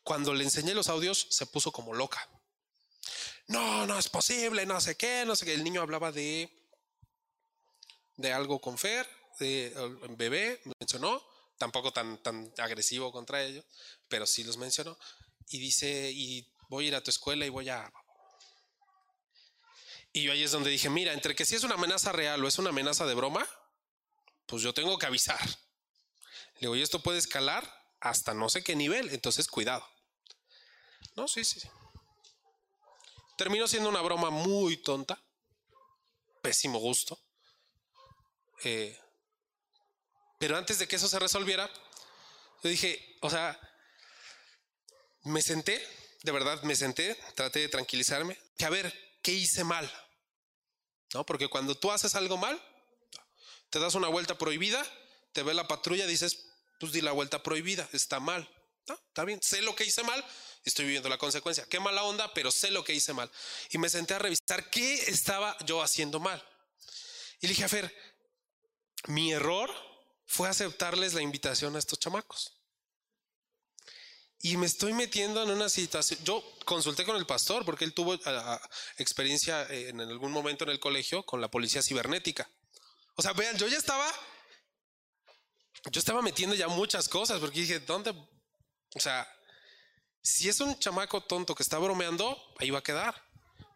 Cuando 0.03 0.33
le 0.33 0.43
enseñé 0.43 0.73
los 0.73 0.89
audios, 0.89 1.27
se 1.29 1.45
puso 1.45 1.71
como 1.71 1.93
loca. 1.93 2.27
No, 3.47 3.85
no 3.85 3.99
es 3.99 4.09
posible, 4.09 4.65
no 4.65 4.81
sé 4.81 4.97
qué, 4.97 5.25
no 5.25 5.35
sé 5.35 5.45
qué. 5.45 5.53
El 5.53 5.63
niño 5.63 5.81
hablaba 5.81 6.11
de, 6.11 6.51
de 8.17 8.33
algo 8.33 8.59
con 8.59 8.79
Fer, 8.79 9.07
de 9.39 9.71
bebé, 10.17 10.59
mencionó, 10.79 11.23
tampoco 11.57 11.91
tan, 11.91 12.21
tan 12.21 12.51
agresivo 12.57 13.11
contra 13.11 13.43
ellos, 13.43 13.65
pero 14.07 14.25
sí 14.25 14.43
los 14.43 14.57
mencionó. 14.57 14.97
Y 15.47 15.59
dice, 15.59 16.11
y 16.11 16.47
voy 16.69 16.85
a 16.85 16.87
ir 16.89 16.95
a 16.95 17.03
tu 17.03 17.09
escuela 17.09 17.45
y 17.45 17.49
voy 17.49 17.69
a... 17.69 17.91
Y 20.11 20.23
yo 20.23 20.31
ahí 20.31 20.43
es 20.43 20.51
donde 20.51 20.69
dije, 20.69 20.89
mira, 20.89 21.13
entre 21.13 21.35
que 21.35 21.45
si 21.45 21.55
es 21.55 21.63
una 21.63 21.75
amenaza 21.75 22.11
real 22.11 22.43
o 22.43 22.47
es 22.47 22.59
una 22.59 22.69
amenaza 22.69 23.05
de 23.05 23.15
broma, 23.15 23.47
pues 24.45 24.61
yo 24.61 24.73
tengo 24.73 24.97
que 24.97 25.07
avisar. 25.07 25.39
Le 26.55 26.61
digo, 26.61 26.75
y 26.75 26.81
esto 26.81 27.01
puede 27.01 27.17
escalar 27.17 27.67
hasta 27.99 28.33
no 28.33 28.49
sé 28.49 28.63
qué 28.63 28.75
nivel, 28.75 29.09
entonces 29.09 29.47
cuidado. 29.47 29.87
No, 31.15 31.27
sí, 31.27 31.43
sí. 31.43 31.61
Terminó 33.37 33.67
siendo 33.67 33.89
una 33.89 34.01
broma 34.01 34.29
muy 34.29 34.77
tonta, 34.77 35.23
pésimo 36.41 36.79
gusto. 36.79 37.19
Eh, 38.63 38.99
pero 40.43 40.57
antes 40.57 40.77
de 40.77 40.89
que 40.89 40.97
eso 40.97 41.07
se 41.07 41.19
resolviera, 41.19 41.71
yo 42.63 42.69
dije, 42.69 43.17
o 43.21 43.29
sea, 43.29 43.57
me 45.21 45.41
senté, 45.41 45.81
de 46.21 46.31
verdad 46.33 46.61
me 46.63 46.75
senté, 46.75 47.15
traté 47.33 47.59
de 47.59 47.69
tranquilizarme, 47.69 48.37
que 48.57 48.65
a 48.65 48.69
ver, 48.69 48.93
¿qué 49.21 49.31
hice 49.31 49.63
mal? 49.63 49.89
¿No? 51.13 51.25
Porque 51.25 51.47
cuando 51.47 51.75
tú 51.75 51.93
haces 51.93 52.15
algo 52.15 52.35
mal, 52.35 52.61
te 53.69 53.79
das 53.79 53.95
una 53.95 54.09
vuelta 54.09 54.37
prohibida, 54.37 54.85
te 55.31 55.43
ve 55.43 55.53
la 55.53 55.65
patrulla, 55.65 56.05
dices, 56.07 56.49
pues 56.77 56.91
di 56.91 56.99
la 56.99 57.13
vuelta 57.13 57.41
prohibida, 57.41 57.87
está 57.93 58.19
mal. 58.19 58.45
No, 58.87 58.95
está 58.95 59.23
bien, 59.23 59.39
sé 59.41 59.61
lo 59.61 59.73
que 59.77 59.85
hice 59.85 60.03
mal, 60.03 60.25
estoy 60.65 60.83
viviendo 60.83 61.07
la 61.07 61.17
consecuencia. 61.17 61.65
Qué 61.69 61.79
mala 61.79 62.03
onda, 62.03 62.33
pero 62.33 62.51
sé 62.51 62.69
lo 62.69 62.83
que 62.83 62.93
hice 62.93 63.13
mal. 63.13 63.31
Y 63.69 63.77
me 63.77 63.89
senté 63.89 64.13
a 64.15 64.19
revisar 64.19 64.69
qué 64.69 64.95
estaba 65.07 65.55
yo 65.65 65.81
haciendo 65.81 66.19
mal. 66.19 66.45
Y 67.39 67.47
le 67.47 67.53
dije 67.53 67.63
a 67.63 67.69
Fer, 67.69 67.95
mi 69.07 69.31
error 69.31 69.92
fue 70.33 70.49
aceptarles 70.49 71.13
la 71.13 71.21
invitación 71.21 71.75
a 71.75 71.79
estos 71.79 71.99
chamacos. 71.99 72.53
Y 74.41 74.57
me 74.57 74.65
estoy 74.65 74.91
metiendo 74.91 75.43
en 75.43 75.51
una 75.51 75.69
situación. 75.69 76.19
Yo 76.23 76.43
consulté 76.65 77.05
con 77.05 77.15
el 77.15 77.27
pastor 77.27 77.63
porque 77.63 77.85
él 77.85 77.93
tuvo 77.93 78.19
ah, 78.25 78.59
experiencia 78.97 79.65
en 79.69 80.01
algún 80.01 80.31
momento 80.31 80.63
en 80.63 80.71
el 80.71 80.79
colegio 80.79 81.23
con 81.23 81.39
la 81.39 81.49
policía 81.49 81.83
cibernética. 81.83 82.49
O 83.15 83.21
sea, 83.21 83.33
vean, 83.33 83.55
yo 83.57 83.67
ya 83.67 83.77
estaba. 83.77 84.11
Yo 85.91 85.99
estaba 85.99 86.23
metiendo 86.23 86.55
ya 86.55 86.67
muchas 86.67 87.07
cosas 87.07 87.39
porque 87.39 87.59
dije, 87.59 87.79
¿dónde? 87.79 88.09
O 88.95 88.99
sea, 88.99 89.27
si 90.23 90.49
es 90.49 90.59
un 90.61 90.79
chamaco 90.79 91.21
tonto 91.21 91.53
que 91.53 91.63
está 91.63 91.77
bromeando, 91.77 92.35
ahí 92.57 92.71
va 92.71 92.79
a 92.79 92.83
quedar. 92.83 93.23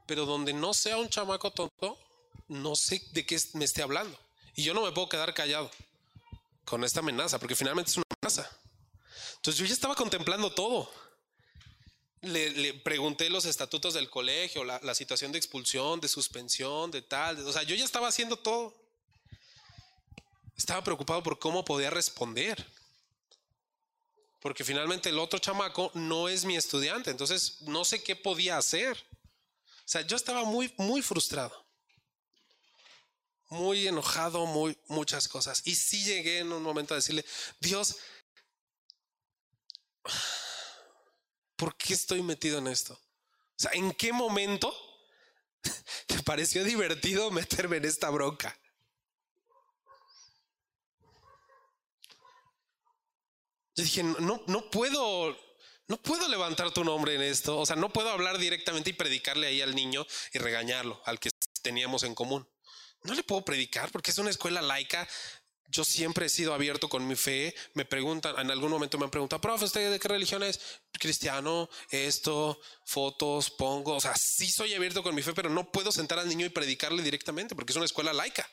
Pero 0.07 0.25
donde 0.25 0.53
no 0.53 0.73
sea 0.73 0.97
un 0.97 1.09
chamaco 1.09 1.51
tonto, 1.51 1.99
no 2.47 2.75
sé 2.75 3.01
de 3.11 3.27
qué 3.27 3.39
me 3.53 3.65
esté 3.65 3.83
hablando. 3.83 4.19
Y 4.55 4.63
yo 4.63 4.73
no 4.73 4.81
me 4.81 4.91
puedo 4.91 5.07
quedar 5.07 5.35
callado 5.35 5.69
con 6.67 6.84
esta 6.84 6.99
amenaza, 6.99 7.39
porque 7.39 7.56
finalmente 7.56 7.91
es 7.91 7.97
una 7.97 8.06
amenaza. 8.21 8.49
Entonces 9.38 9.58
yo 9.58 9.65
ya 9.65 9.73
estaba 9.73 9.95
contemplando 9.95 10.53
todo. 10.53 10.91
Le, 12.21 12.73
pregunté 12.73 13.30
los 13.30 13.45
estatutos 13.45 13.93
del 13.93 14.10
colegio, 14.10 14.65
la, 14.65 14.95
situación 14.95 15.32
de 15.32 15.38
expulsión, 15.38 16.01
de 16.01 16.10
suspensión, 16.10 16.91
de 16.91 17.01
tal. 17.01 17.39
o 17.47 17.53
sea, 17.53 17.63
yo 17.63 17.73
ya 17.73 17.86
estaba 17.86 18.10
haciendo 18.10 18.38
todo. 18.38 18.75
Estaba 20.58 20.84
preocupado 20.84 21.23
por 21.23 21.39
cómo 21.39 21.63
podía 21.63 21.89
responder. 21.89 22.65
Porque 24.41 24.65
finalmente 24.65 25.10
el 25.10 25.19
otro 25.19 25.39
chamaco 25.39 25.89
no 25.93 26.27
es 26.27 26.43
mi 26.43 26.58
estudiante, 26.58 27.12
entonces 27.12 27.62
no 27.62 27.86
sé 27.86 28.03
qué 28.03 28.15
podía 28.15 28.58
hacer. 28.58 28.97
O 28.97 29.89
sea, 29.89 30.01
yo 30.01 30.17
estaba 30.17 30.43
muy, 30.43 30.73
muy 30.77 31.01
frustrado 31.01 31.66
muy 33.49 33.88
enojado, 33.88 34.45
muy, 34.45 34.77
muchas 34.88 35.27
cosas. 35.27 35.62
Y 35.65 35.75
sí 35.75 36.03
llegué 36.03 36.39
en 36.39 36.51
un 36.51 36.63
momento 36.63 36.93
a 36.93 36.97
decirle, 36.97 37.25
Dios, 37.60 37.97
¿por 41.55 41.75
qué 41.75 41.93
estoy 41.93 42.21
metido 42.21 42.60
en 42.60 42.67
esto? 42.67 42.93
O 42.93 43.60
sea, 43.60 43.71
¿en 43.73 43.91
qué 43.93 44.13
momento 44.13 44.75
te 46.07 46.21
pareció 46.23 46.63
divertido 46.63 47.31
meterme 47.31 47.77
en 47.77 47.86
esta 47.86 48.10
bronca? 48.10 48.57
Yo 53.75 53.83
dije, 53.83 54.01
no, 54.03 54.43
no 54.47 54.71
puedo, 54.71 55.38
no 55.88 55.97
puedo 56.01 56.27
levantar 56.27 56.71
tu 56.71 56.83
nombre 56.83 57.13
en 57.13 57.21
esto. 57.21 57.60
O 57.60 57.65
sea, 57.65 57.75
no 57.75 57.93
puedo 57.93 58.10
hablar 58.10 58.39
directamente 58.39 58.89
y 58.89 58.93
predicarle 58.93 59.45
ahí 59.45 59.62
al 59.62 59.75
niño 59.75 60.05
y 60.33 60.39
regañarlo, 60.39 60.99
al 61.05 61.19
que 61.19 61.29
teníamos 61.62 62.01
en 62.01 62.15
común. 62.15 62.47
No 63.07 63.13
le 63.13 63.23
puedo 63.23 63.43
predicar 63.43 63.89
porque 63.89 64.11
es 64.11 64.17
una 64.17 64.29
escuela 64.29 64.61
laica. 64.61 65.07
Yo 65.69 65.85
siempre 65.85 66.25
he 66.25 66.29
sido 66.29 66.53
abierto 66.53 66.89
con 66.89 67.07
mi 67.07 67.15
fe. 67.15 67.55
Me 67.73 67.85
preguntan, 67.85 68.37
en 68.37 68.51
algún 68.51 68.69
momento 68.69 68.97
me 68.97 69.05
han 69.05 69.11
preguntado, 69.11 69.41
profe, 69.41 69.65
¿usted 69.65 69.91
de 69.91 69.99
qué 69.99 70.09
religión 70.09 70.43
es? 70.43 70.59
Cristiano, 70.91 71.69
esto, 71.89 72.59
fotos, 72.85 73.49
pongo. 73.51 73.95
O 73.95 74.01
sea, 74.01 74.13
sí 74.15 74.51
soy 74.51 74.73
abierto 74.73 75.03
con 75.03 75.15
mi 75.15 75.21
fe, 75.21 75.33
pero 75.33 75.49
no 75.49 75.71
puedo 75.71 75.91
sentar 75.91 76.19
al 76.19 76.27
niño 76.27 76.45
y 76.45 76.49
predicarle 76.49 77.01
directamente 77.01 77.55
porque 77.55 77.71
es 77.71 77.77
una 77.77 77.85
escuela 77.85 78.11
laica. 78.11 78.49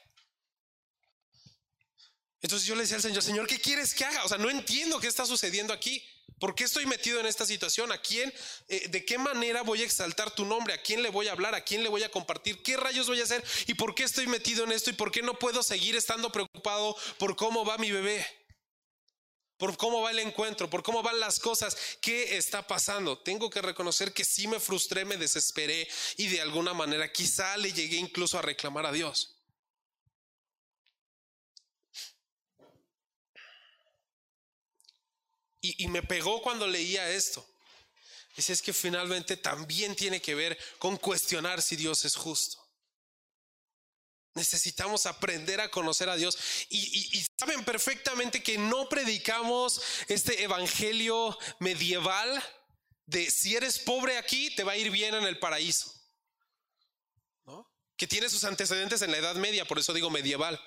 Entonces 2.40 2.68
yo 2.68 2.76
le 2.76 2.82
decía 2.82 2.96
al 2.96 3.02
Señor, 3.02 3.22
Señor, 3.22 3.46
¿qué 3.48 3.58
quieres 3.58 3.92
que 3.92 4.04
haga? 4.04 4.24
O 4.24 4.28
sea, 4.28 4.38
no 4.38 4.50
entiendo 4.50 5.00
qué 5.00 5.08
está 5.08 5.26
sucediendo 5.26 5.72
aquí. 5.72 6.04
¿Por 6.38 6.54
qué 6.54 6.64
estoy 6.64 6.86
metido 6.86 7.20
en 7.20 7.26
esta 7.26 7.46
situación? 7.46 7.92
¿A 7.92 7.98
quién? 7.98 8.32
Eh, 8.68 8.88
¿De 8.88 9.04
qué 9.04 9.18
manera 9.18 9.62
voy 9.62 9.82
a 9.82 9.84
exaltar 9.84 10.34
tu 10.34 10.44
nombre? 10.44 10.74
¿A 10.74 10.82
quién 10.82 11.02
le 11.02 11.10
voy 11.10 11.28
a 11.28 11.32
hablar? 11.32 11.54
¿A 11.54 11.62
quién 11.62 11.82
le 11.82 11.88
voy 11.88 12.02
a 12.02 12.10
compartir? 12.10 12.62
¿Qué 12.62 12.76
rayos 12.76 13.06
voy 13.06 13.20
a 13.20 13.24
hacer? 13.24 13.44
¿Y 13.66 13.74
por 13.74 13.94
qué 13.94 14.02
estoy 14.04 14.26
metido 14.26 14.64
en 14.64 14.72
esto? 14.72 14.90
¿Y 14.90 14.94
por 14.94 15.10
qué 15.10 15.22
no 15.22 15.38
puedo 15.38 15.62
seguir 15.62 15.96
estando 15.96 16.30
preocupado 16.32 16.96
por 17.18 17.36
cómo 17.36 17.64
va 17.64 17.78
mi 17.78 17.90
bebé? 17.90 18.26
por 19.56 19.76
cómo 19.76 20.02
va 20.02 20.10
el 20.10 20.18
encuentro, 20.18 20.68
por 20.68 20.82
cómo 20.82 21.02
van 21.02 21.20
las 21.20 21.38
cosas, 21.38 21.76
qué 22.00 22.36
está 22.36 22.66
pasando. 22.66 23.18
Tengo 23.18 23.48
que 23.50 23.62
reconocer 23.62 24.12
que 24.12 24.24
sí 24.24 24.46
me 24.46 24.60
frustré, 24.60 25.04
me 25.04 25.16
desesperé 25.16 25.88
y 26.16 26.26
de 26.26 26.40
alguna 26.40 26.74
manera 26.74 27.10
quizá 27.10 27.56
le 27.56 27.72
llegué 27.72 27.96
incluso 27.96 28.38
a 28.38 28.42
reclamar 28.42 28.84
a 28.84 28.92
Dios. 28.92 29.33
Y, 35.66 35.88
me 35.88 36.02
pegó 36.02 36.42
cuando 36.42 36.66
leía 36.66 37.08
esto. 37.08 37.42
Dice, 38.36 38.52
es 38.52 38.60
que 38.60 38.74
finalmente 38.74 39.38
también 39.38 39.96
tiene 39.96 40.20
que 40.20 40.34
ver 40.34 40.58
con 40.78 40.98
cuestionar 40.98 41.62
si 41.62 41.74
Dios 41.74 42.04
es 42.04 42.16
justo. 42.16 42.62
Necesitamos 44.34 45.06
aprender 45.06 45.62
a 45.62 45.70
conocer 45.70 46.10
a 46.10 46.16
Dios. 46.16 46.36
Y, 46.68 47.18
y, 47.18 47.26
saben 47.38 47.64
perfectamente 47.64 48.42
que 48.42 48.58
no 48.58 48.90
predicamos 48.90 49.80
este 50.08 50.42
evangelio 50.42 51.38
medieval 51.60 52.42
de 53.06 53.30
si 53.30 53.56
eres 53.56 53.78
pobre 53.78 54.18
aquí, 54.18 54.54
te 54.54 54.64
va 54.64 54.72
a 54.72 54.76
ir 54.76 54.90
bien 54.90 55.14
en 55.14 55.24
el 55.24 55.38
paraíso. 55.38 55.90
¿No? 57.46 57.66
Que 57.96 58.06
tiene 58.06 58.28
sus 58.28 58.44
antecedentes 58.44 59.00
en 59.00 59.12
la 59.12 59.16
Edad 59.16 59.36
Media, 59.36 59.64
por 59.64 59.78
eso 59.78 59.94
digo 59.94 60.10
medieval 60.10 60.60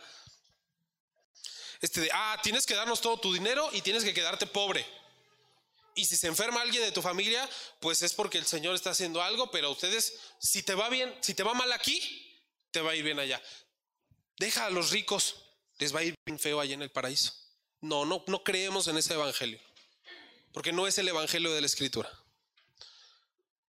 este 1.82 2.02
de, 2.02 2.10
ah, 2.14 2.40
tienes 2.42 2.66
que 2.66 2.76
darnos 2.76 3.02
todo 3.02 3.20
tu 3.20 3.34
dinero 3.34 3.70
y 3.74 3.82
tienes 3.82 4.04
que 4.04 4.14
quedarte 4.14 4.48
pobre. 4.48 4.86
Y 5.96 6.06
si 6.06 6.16
se 6.16 6.28
enferma 6.28 6.62
alguien 6.62 6.84
de 6.84 6.92
tu 6.92 7.02
familia, 7.02 7.48
pues 7.80 8.04
es 8.04 8.14
porque 8.14 8.38
el 8.38 8.46
Señor 8.46 8.76
está 8.76 8.92
haciendo 8.92 9.22
algo, 9.22 9.50
pero 9.50 9.72
ustedes, 9.72 10.20
si 10.40 10.62
te 10.64 10.76
va 10.76 10.90
bien, 10.90 11.14
si 11.22 11.34
te 11.34 11.44
va 11.44 11.54
mal 11.54 11.72
aquí, 11.72 12.40
te 12.72 12.82
va 12.82 12.92
a 12.92 12.96
ir 12.96 13.04
bien 13.04 13.20
allá. 13.20 13.42
Deja 14.38 14.68
a 14.68 14.70
los 14.70 14.92
ricos, 14.92 15.36
les 15.80 15.96
va 15.96 16.02
a 16.02 16.04
ir 16.04 16.14
bien 16.26 16.38
feo 16.38 16.60
allá 16.60 16.76
en 16.76 16.84
el 16.84 16.92
paraíso. 16.92 17.34
No, 17.82 18.06
no, 18.06 18.24
no 18.28 18.44
creemos 18.44 18.88
en 18.88 18.98
ese 18.98 19.14
evangelio, 19.14 19.60
porque 20.52 20.72
no 20.72 20.86
es 20.86 20.98
el 21.00 21.08
evangelio 21.08 21.52
de 21.54 21.62
la 21.62 21.68
escritura 21.68 22.12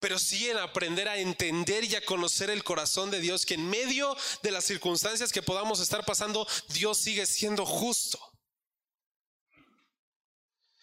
pero 0.01 0.17
sí 0.17 0.49
en 0.49 0.57
aprender 0.57 1.07
a 1.07 1.17
entender 1.17 1.83
y 1.83 1.95
a 1.95 2.03
conocer 2.03 2.49
el 2.49 2.63
corazón 2.63 3.11
de 3.11 3.19
Dios, 3.19 3.45
que 3.45 3.53
en 3.53 3.69
medio 3.69 4.17
de 4.41 4.49
las 4.49 4.65
circunstancias 4.65 5.31
que 5.31 5.43
podamos 5.43 5.79
estar 5.79 6.03
pasando, 6.03 6.47
Dios 6.69 6.97
sigue 6.97 7.25
siendo 7.27 7.67
justo. 7.67 8.19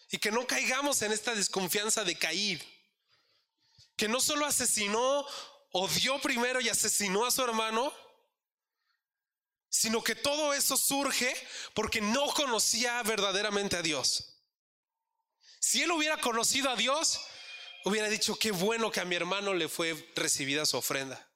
Y 0.09 0.17
que 0.17 0.31
no 0.31 0.47
caigamos 0.47 1.01
en 1.01 1.11
esta 1.11 1.35
desconfianza 1.35 2.05
de 2.05 2.17
caer, 2.17 2.65
que 3.97 4.07
no 4.07 4.21
solo 4.21 4.45
asesinó, 4.45 5.27
odió 5.73 6.19
primero 6.21 6.61
y 6.61 6.69
asesinó 6.69 7.25
a 7.25 7.31
su 7.31 7.43
hermano, 7.43 7.93
sino 9.67 10.01
que 10.01 10.15
todo 10.15 10.53
eso 10.53 10.77
surge 10.77 11.35
porque 11.73 11.99
no 11.99 12.27
conocía 12.33 13.03
verdaderamente 13.03 13.75
a 13.75 13.81
Dios. 13.81 14.37
Si 15.59 15.83
él 15.83 15.91
hubiera 15.91 16.21
conocido 16.21 16.69
a 16.69 16.77
Dios, 16.77 17.19
hubiera 17.85 18.09
dicho, 18.09 18.35
qué 18.35 18.51
bueno 18.51 18.91
que 18.91 18.99
a 18.99 19.05
mi 19.05 19.15
hermano 19.15 19.53
le 19.53 19.69
fue 19.69 20.11
recibida 20.15 20.65
su 20.65 20.77
ofrenda. 20.77 21.27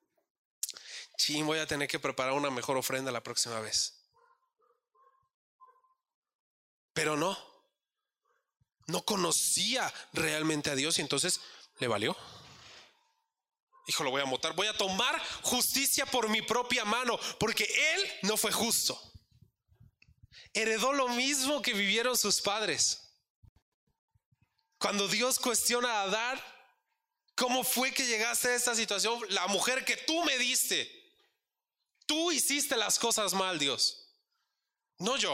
Ching, 1.18 1.46
voy 1.46 1.60
a 1.60 1.68
tener 1.68 1.88
que 1.88 2.00
preparar 2.00 2.34
una 2.34 2.50
mejor 2.50 2.78
ofrenda 2.78 3.12
la 3.12 3.24
próxima 3.24 3.60
vez. 3.60 4.00
Pero 6.94 7.18
no, 7.18 7.38
no 8.88 9.04
conocía 9.04 9.92
realmente 10.14 10.70
a 10.70 10.76
Dios 10.76 10.98
y 10.98 11.02
entonces 11.02 11.40
le 11.80 11.88
valió. 11.88 12.16
Hijo, 13.88 14.04
lo 14.04 14.12
voy 14.12 14.22
a 14.22 14.26
matar, 14.26 14.54
voy 14.54 14.68
a 14.68 14.78
tomar 14.78 15.22
justicia 15.42 16.06
por 16.06 16.30
mi 16.30 16.42
propia 16.42 16.86
mano, 16.86 17.20
porque 17.40 17.64
él 17.64 18.12
no 18.24 18.38
fue 18.38 18.52
justo. 18.52 19.00
Heredó 20.54 20.94
lo 20.94 21.10
mismo 21.10 21.62
que 21.62 21.74
vivieron 21.74 22.18
sus 22.18 22.40
padres. 22.40 23.13
Cuando 24.84 25.08
Dios 25.08 25.40
cuestiona 25.40 25.90
a 25.90 26.04
Adán, 26.04 26.42
¿cómo 27.36 27.64
fue 27.64 27.94
que 27.94 28.06
llegaste 28.06 28.50
a 28.50 28.56
esta 28.56 28.76
situación? 28.76 29.18
La 29.30 29.48
mujer 29.48 29.86
que 29.86 29.96
tú 29.96 30.26
me 30.26 30.38
diste. 30.38 30.92
Tú 32.06 32.34
hiciste 32.34 32.76
las 32.76 33.00
cosas 33.00 33.34
mal, 33.34 33.58
Dios. 33.58 34.10
No 34.98 35.16
yo. 35.16 35.34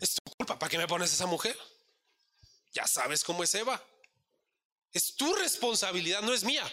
Es 0.00 0.14
tu 0.14 0.30
culpa. 0.30 0.58
¿Para 0.58 0.70
qué 0.70 0.78
me 0.78 0.88
pones 0.88 1.12
esa 1.12 1.26
mujer? 1.26 1.58
Ya 2.72 2.86
sabes 2.86 3.22
cómo 3.22 3.44
es 3.44 3.54
Eva. 3.54 3.84
Es 4.90 5.14
tu 5.14 5.34
responsabilidad, 5.34 6.22
no 6.22 6.32
es 6.32 6.42
mía. 6.42 6.72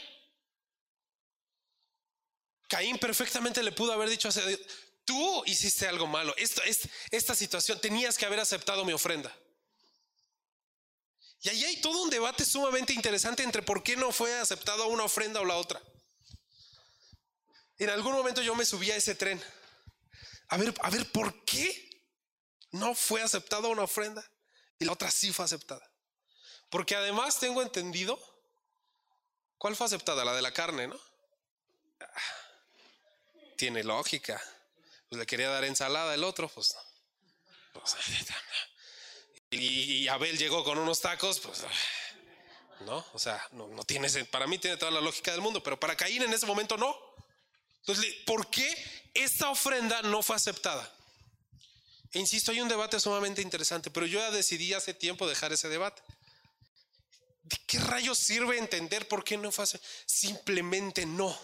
Caín 2.69 2.97
perfectamente 2.99 3.62
le 3.62 3.73
pudo 3.73 3.91
haber 3.91 4.08
dicho 4.08 4.30
a 4.30 4.32
tú 5.04 5.43
hiciste 5.45 5.89
algo 5.89 6.08
malo. 6.08 6.34
Esta 6.38 7.36
situación, 7.36 7.82
tenías 7.82 8.17
que 8.17 8.25
haber 8.25 8.39
aceptado 8.39 8.86
mi 8.86 8.93
ofrenda. 8.93 9.38
Y 11.45 11.49
ahí 11.49 11.63
hay 11.63 11.77
todo 11.79 12.01
un 12.01 12.10
debate 12.10 12.43
sumamente 12.43 12.91
interesante 12.91 13.43
entre 13.43 13.62
por 13.62 13.84
qué 13.84 13.95
no 13.95 14.12
fue 14.12 14.34
aceptada 14.34 14.86
una 14.86 15.03
ofrenda 15.03 15.39
o 15.39 15.45
la 15.45 15.58
otra. 15.58 15.79
En 17.77 17.91
algún 17.91 18.13
momento 18.13 18.41
yo 18.41 18.55
me 18.55 18.65
subí 18.65 18.89
a 18.89 18.95
ese 18.95 19.13
tren. 19.13 19.39
A 20.47 20.58
ver, 20.58 20.73
a 20.81 20.89
ver, 20.89 21.12
¿por 21.12 21.45
qué 21.45 22.03
no 22.71 22.95
fue 22.95 23.21
aceptada 23.21 23.67
una 23.67 23.84
ofrenda 23.84 24.27
y 24.79 24.86
la 24.86 24.93
otra 24.93 25.12
sí 25.12 25.31
fue 25.31 25.45
aceptada? 25.45 25.88
Porque 26.71 26.95
además 26.95 27.39
tengo 27.39 27.62
entendido, 27.62 28.19
¿cuál 29.60 29.75
fue 29.75 29.86
aceptada? 29.86 30.25
La 30.25 30.34
de 30.34 30.41
la 30.41 30.51
carne, 30.51 30.88
¿no? 30.88 30.99
Tiene 33.55 33.84
lógica. 33.84 34.41
Pues 35.10 35.19
le 35.19 35.27
quería 35.27 35.49
dar 35.49 35.63
ensalada 35.65 36.15
el 36.15 36.23
otro, 36.23 36.49
pues 36.49 36.73
no. 36.73 37.81
Pues, 37.81 37.95
y 39.62 40.08
Abel 40.08 40.38
llegó 40.38 40.63
con 40.63 40.78
unos 40.78 41.02
tacos, 41.02 41.39
pues 41.39 41.65
no, 42.82 43.06
o 43.13 43.20
sea, 43.20 43.41
no, 43.52 43.68
no 43.68 43.84
tiene, 43.84 44.10
para 44.26 44.48
mí 44.48 44.58
tiene 44.58 44.78
toda 44.78 44.91
la 44.91 45.02
lógica 45.02 45.32
del 45.32 45.41
mundo, 45.41 45.63
pero 45.63 45.80
para 45.80 45.96
Caín 45.96 46.24
en 46.24 46.34
ese 46.34 46.46
momento 46.46 46.78
no. 46.78 46.96
Entonces, 47.80 48.13
¿por 48.26 48.50
qué 48.50 48.76
esta 49.13 49.50
ofrenda 49.50 50.02
no 50.04 50.22
fue 50.22 50.36
aceptada? 50.36 50.91
E 52.12 52.20
insisto, 52.20 52.52
hay 52.52 52.62
un 52.62 52.68
debate 52.68 53.00
sumamente 53.00 53.41
interesante, 53.41 53.89
pero 53.89 54.06
yo 54.06 54.20
ya 54.20 54.32
decidí 54.32 54.74
hace 54.74 54.94
tiempo 54.94 55.28
dejar 55.28 55.54
ese 55.54 55.70
debate. 55.70 56.02
¿De 57.44 57.58
qué 57.68 57.80
rayos 57.80 58.18
sirve 58.18 58.58
entender 58.58 59.08
por 59.08 59.24
qué 59.24 59.38
no 59.38 59.52
fue 59.52 59.63
aceptada? 59.63 59.91
Simplemente 60.06 61.06
no. 61.06 61.38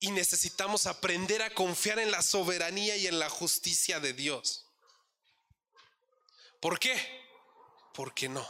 Y 0.00 0.10
necesitamos 0.12 0.86
aprender 0.86 1.42
a 1.42 1.50
confiar 1.50 1.98
en 1.98 2.10
la 2.10 2.22
soberanía 2.22 2.96
y 2.96 3.08
en 3.08 3.18
la 3.18 3.28
justicia 3.28 3.98
de 4.00 4.12
Dios. 4.12 4.67
¿Por 6.60 6.78
qué? 6.78 6.96
Porque 7.94 8.28
no. 8.28 8.46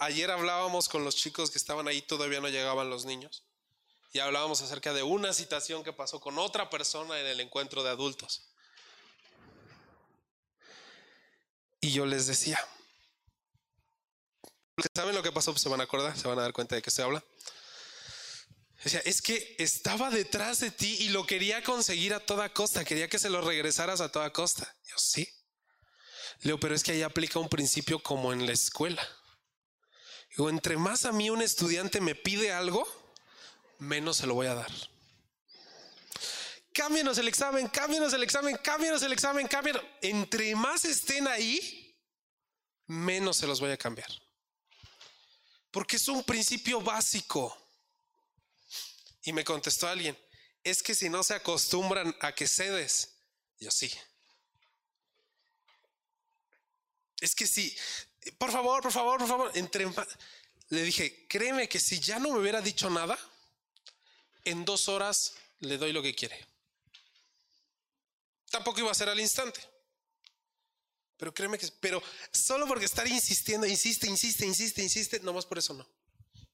Ayer 0.00 0.30
hablábamos 0.30 0.88
con 0.88 1.04
los 1.04 1.14
chicos 1.14 1.50
que 1.50 1.58
estaban 1.58 1.86
ahí, 1.86 2.02
todavía 2.02 2.40
no 2.40 2.48
llegaban 2.48 2.90
los 2.90 3.04
niños, 3.04 3.44
y 4.12 4.18
hablábamos 4.18 4.60
acerca 4.60 4.92
de 4.92 5.04
una 5.04 5.32
situación 5.32 5.84
que 5.84 5.92
pasó 5.92 6.20
con 6.20 6.38
otra 6.38 6.68
persona 6.68 7.18
en 7.20 7.26
el 7.26 7.40
encuentro 7.40 7.84
de 7.84 7.90
adultos. 7.90 8.48
Y 11.80 11.92
yo 11.92 12.06
les 12.06 12.26
decía, 12.26 12.58
¿saben 14.94 15.14
lo 15.14 15.22
que 15.22 15.30
pasó? 15.30 15.52
Pues 15.52 15.62
se 15.62 15.68
van 15.68 15.80
a 15.80 15.84
acordar, 15.84 16.18
se 16.18 16.26
van 16.26 16.38
a 16.40 16.42
dar 16.42 16.52
cuenta 16.52 16.74
de 16.74 16.82
que 16.82 16.90
se 16.90 17.02
habla 17.02 17.22
es 18.84 19.22
que 19.22 19.56
estaba 19.58 20.10
detrás 20.10 20.60
de 20.60 20.70
ti 20.70 20.96
y 21.00 21.08
lo 21.08 21.26
quería 21.26 21.62
conseguir 21.62 22.14
a 22.14 22.20
toda 22.20 22.52
costa, 22.52 22.84
quería 22.84 23.08
que 23.08 23.18
se 23.18 23.30
lo 23.30 23.40
regresaras 23.40 24.00
a 24.00 24.10
toda 24.10 24.32
costa. 24.32 24.72
Yo 24.86 24.96
sí. 24.98 25.28
Leo, 26.42 26.60
pero 26.60 26.74
es 26.74 26.84
que 26.84 26.92
ahí 26.92 27.02
aplica 27.02 27.40
un 27.40 27.48
principio 27.48 27.98
como 28.00 28.32
en 28.32 28.46
la 28.46 28.52
escuela. 28.52 29.02
Digo, 30.30 30.50
entre 30.50 30.76
más 30.76 31.04
a 31.04 31.12
mí 31.12 31.30
un 31.30 31.42
estudiante 31.42 32.00
me 32.00 32.14
pide 32.14 32.52
algo, 32.52 32.86
menos 33.78 34.18
se 34.18 34.26
lo 34.26 34.34
voy 34.34 34.46
a 34.46 34.54
dar. 34.54 34.70
Cámbienos 36.72 37.18
el 37.18 37.26
examen, 37.26 37.66
cámbienos 37.66 38.12
el 38.12 38.22
examen, 38.22 38.56
cámbienos 38.62 39.02
el 39.02 39.12
examen, 39.12 39.48
cámbienos. 39.48 39.82
Entre 40.00 40.54
más 40.54 40.84
estén 40.84 41.26
ahí, 41.26 41.96
menos 42.86 43.38
se 43.38 43.48
los 43.48 43.58
voy 43.58 43.72
a 43.72 43.76
cambiar. 43.76 44.08
Porque 45.72 45.96
es 45.96 46.06
un 46.06 46.22
principio 46.22 46.80
básico. 46.80 47.67
Y 49.28 49.32
me 49.34 49.44
contestó 49.44 49.86
alguien, 49.86 50.16
es 50.64 50.82
que 50.82 50.94
si 50.94 51.10
no 51.10 51.22
se 51.22 51.34
acostumbran 51.34 52.16
a 52.20 52.34
que 52.34 52.48
cedes, 52.48 53.10
yo 53.60 53.70
sí. 53.70 53.92
Es 57.20 57.34
que 57.34 57.46
sí, 57.46 57.76
por 58.38 58.50
favor, 58.50 58.80
por 58.80 58.90
favor, 58.90 59.18
por 59.18 59.28
favor, 59.28 59.52
entre 59.54 59.86
le 60.70 60.82
dije, 60.82 61.26
créeme 61.28 61.68
que 61.68 61.78
si 61.78 62.00
ya 62.00 62.18
no 62.18 62.32
me 62.32 62.38
hubiera 62.38 62.62
dicho 62.62 62.88
nada, 62.88 63.18
en 64.44 64.64
dos 64.64 64.88
horas 64.88 65.34
le 65.58 65.76
doy 65.76 65.92
lo 65.92 66.02
que 66.02 66.14
quiere. 66.14 66.46
Tampoco 68.50 68.80
iba 68.80 68.90
a 68.90 68.94
ser 68.94 69.10
al 69.10 69.20
instante. 69.20 69.60
Pero 71.18 71.34
créeme 71.34 71.58
que, 71.58 71.68
pero 71.80 72.02
solo 72.32 72.66
porque 72.66 72.86
estar 72.86 73.06
insistiendo, 73.06 73.66
insiste, 73.66 74.06
insiste, 74.06 74.46
insiste, 74.46 74.82
insiste, 74.82 75.20
nomás 75.20 75.44
por 75.44 75.58
eso 75.58 75.74
no. 75.74 75.86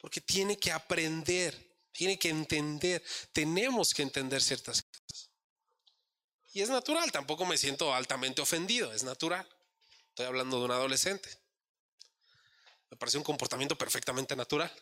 Porque 0.00 0.20
tiene 0.20 0.58
que 0.58 0.72
aprender, 0.72 1.73
tiene 1.94 2.18
que 2.18 2.28
entender, 2.28 3.02
tenemos 3.32 3.94
que 3.94 4.02
entender 4.02 4.42
ciertas 4.42 4.82
cosas. 4.82 5.30
Y 6.52 6.60
es 6.60 6.68
natural, 6.68 7.10
tampoco 7.12 7.46
me 7.46 7.56
siento 7.56 7.94
altamente 7.94 8.42
ofendido, 8.42 8.92
es 8.92 9.04
natural. 9.04 9.48
Estoy 10.08 10.26
hablando 10.26 10.58
de 10.58 10.64
un 10.64 10.70
adolescente. 10.72 11.28
Me 12.90 12.96
parece 12.96 13.18
un 13.18 13.24
comportamiento 13.24 13.78
perfectamente 13.78 14.36
natural. 14.36 14.72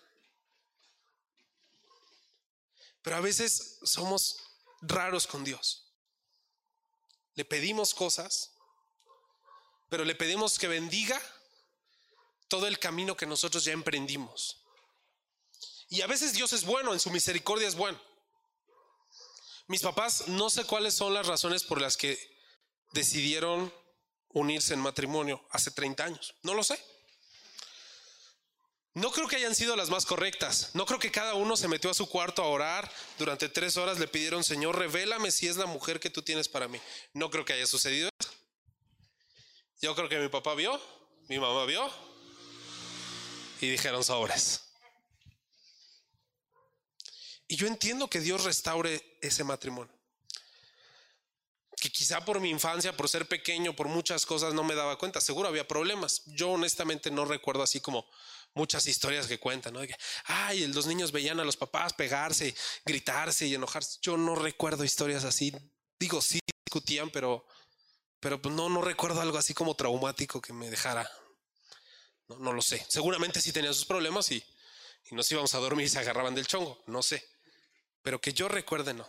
Pero 3.02 3.16
a 3.16 3.20
veces 3.20 3.78
somos 3.82 4.38
raros 4.80 5.26
con 5.26 5.44
Dios. 5.44 5.92
Le 7.34 7.44
pedimos 7.44 7.94
cosas, 7.94 8.52
pero 9.88 10.04
le 10.04 10.14
pedimos 10.14 10.58
que 10.58 10.68
bendiga 10.68 11.20
todo 12.48 12.66
el 12.66 12.78
camino 12.78 13.16
que 13.16 13.26
nosotros 13.26 13.64
ya 13.64 13.72
emprendimos. 13.72 14.61
Y 15.92 16.00
a 16.00 16.06
veces 16.06 16.32
Dios 16.32 16.54
es 16.54 16.64
bueno, 16.64 16.94
en 16.94 17.00
su 17.00 17.10
misericordia 17.10 17.68
es 17.68 17.74
bueno. 17.74 18.00
Mis 19.66 19.82
papás, 19.82 20.26
no 20.26 20.48
sé 20.48 20.64
cuáles 20.64 20.94
son 20.94 21.12
las 21.12 21.26
razones 21.26 21.64
por 21.64 21.82
las 21.82 21.98
que 21.98 22.18
decidieron 22.92 23.70
unirse 24.30 24.72
en 24.72 24.80
matrimonio 24.80 25.46
hace 25.50 25.70
30 25.70 26.02
años. 26.02 26.34
No 26.44 26.54
lo 26.54 26.64
sé. 26.64 26.82
No 28.94 29.10
creo 29.10 29.28
que 29.28 29.36
hayan 29.36 29.54
sido 29.54 29.76
las 29.76 29.90
más 29.90 30.06
correctas. 30.06 30.70
No 30.72 30.86
creo 30.86 30.98
que 30.98 31.10
cada 31.10 31.34
uno 31.34 31.58
se 31.58 31.68
metió 31.68 31.90
a 31.90 31.94
su 31.94 32.08
cuarto 32.08 32.42
a 32.42 32.46
orar. 32.46 32.90
Durante 33.18 33.50
tres 33.50 33.76
horas 33.76 33.98
le 33.98 34.08
pidieron, 34.08 34.44
Señor, 34.44 34.78
revélame 34.78 35.30
si 35.30 35.46
es 35.46 35.58
la 35.58 35.66
mujer 35.66 36.00
que 36.00 36.08
tú 36.08 36.22
tienes 36.22 36.48
para 36.48 36.68
mí. 36.68 36.80
No 37.12 37.28
creo 37.28 37.44
que 37.44 37.52
haya 37.52 37.66
sucedido 37.66 38.08
eso. 38.18 38.30
Yo 39.82 39.94
creo 39.94 40.08
que 40.08 40.18
mi 40.18 40.30
papá 40.30 40.54
vio, 40.54 40.80
mi 41.28 41.38
mamá 41.38 41.66
vio 41.66 41.86
y 43.60 43.68
dijeron 43.68 44.02
sobres. 44.02 44.61
Y 47.52 47.56
yo 47.56 47.66
entiendo 47.66 48.08
que 48.08 48.20
Dios 48.20 48.44
restaure 48.44 49.18
ese 49.20 49.44
matrimonio 49.44 49.92
que 51.78 51.90
quizá 51.90 52.24
por 52.24 52.40
mi 52.40 52.48
infancia, 52.48 52.96
por 52.96 53.10
ser 53.10 53.26
pequeño, 53.26 53.76
por 53.76 53.88
muchas 53.88 54.24
cosas 54.24 54.54
no 54.54 54.64
me 54.64 54.74
daba 54.74 54.96
cuenta. 54.96 55.20
Seguro 55.20 55.48
había 55.48 55.68
problemas. 55.68 56.22
Yo 56.24 56.52
honestamente 56.52 57.10
no 57.10 57.26
recuerdo 57.26 57.62
así 57.62 57.80
como 57.80 58.08
muchas 58.54 58.86
historias 58.86 59.26
que 59.26 59.38
cuentan, 59.38 59.74
¿no? 59.74 59.80
Ay, 60.24 60.66
los 60.68 60.86
niños 60.86 61.12
veían 61.12 61.40
a 61.40 61.44
los 61.44 61.58
papás 61.58 61.92
pegarse, 61.92 62.54
gritarse 62.86 63.46
y 63.46 63.54
enojarse. 63.54 63.98
Yo 64.00 64.16
no 64.16 64.34
recuerdo 64.34 64.82
historias 64.82 65.24
así. 65.24 65.52
Digo, 66.00 66.22
sí 66.22 66.38
discutían, 66.64 67.10
pero, 67.10 67.46
pero 68.18 68.40
pues 68.40 68.54
no, 68.54 68.70
no 68.70 68.80
recuerdo 68.80 69.20
algo 69.20 69.36
así 69.36 69.52
como 69.52 69.74
traumático 69.74 70.40
que 70.40 70.54
me 70.54 70.70
dejara. 70.70 71.06
No, 72.28 72.38
no 72.38 72.54
lo 72.54 72.62
sé. 72.62 72.86
Seguramente 72.88 73.42
sí 73.42 73.52
tenían 73.52 73.74
sus 73.74 73.84
problemas 73.84 74.30
y 74.30 74.42
nos 75.10 75.30
íbamos 75.30 75.52
a 75.54 75.58
dormir 75.58 75.84
y 75.84 75.90
se 75.90 75.98
agarraban 75.98 76.34
del 76.34 76.46
chongo. 76.46 76.82
No 76.86 77.02
sé. 77.02 77.22
Pero 78.02 78.20
que 78.20 78.32
yo 78.32 78.48
recuerde, 78.48 78.94
no. 78.94 79.06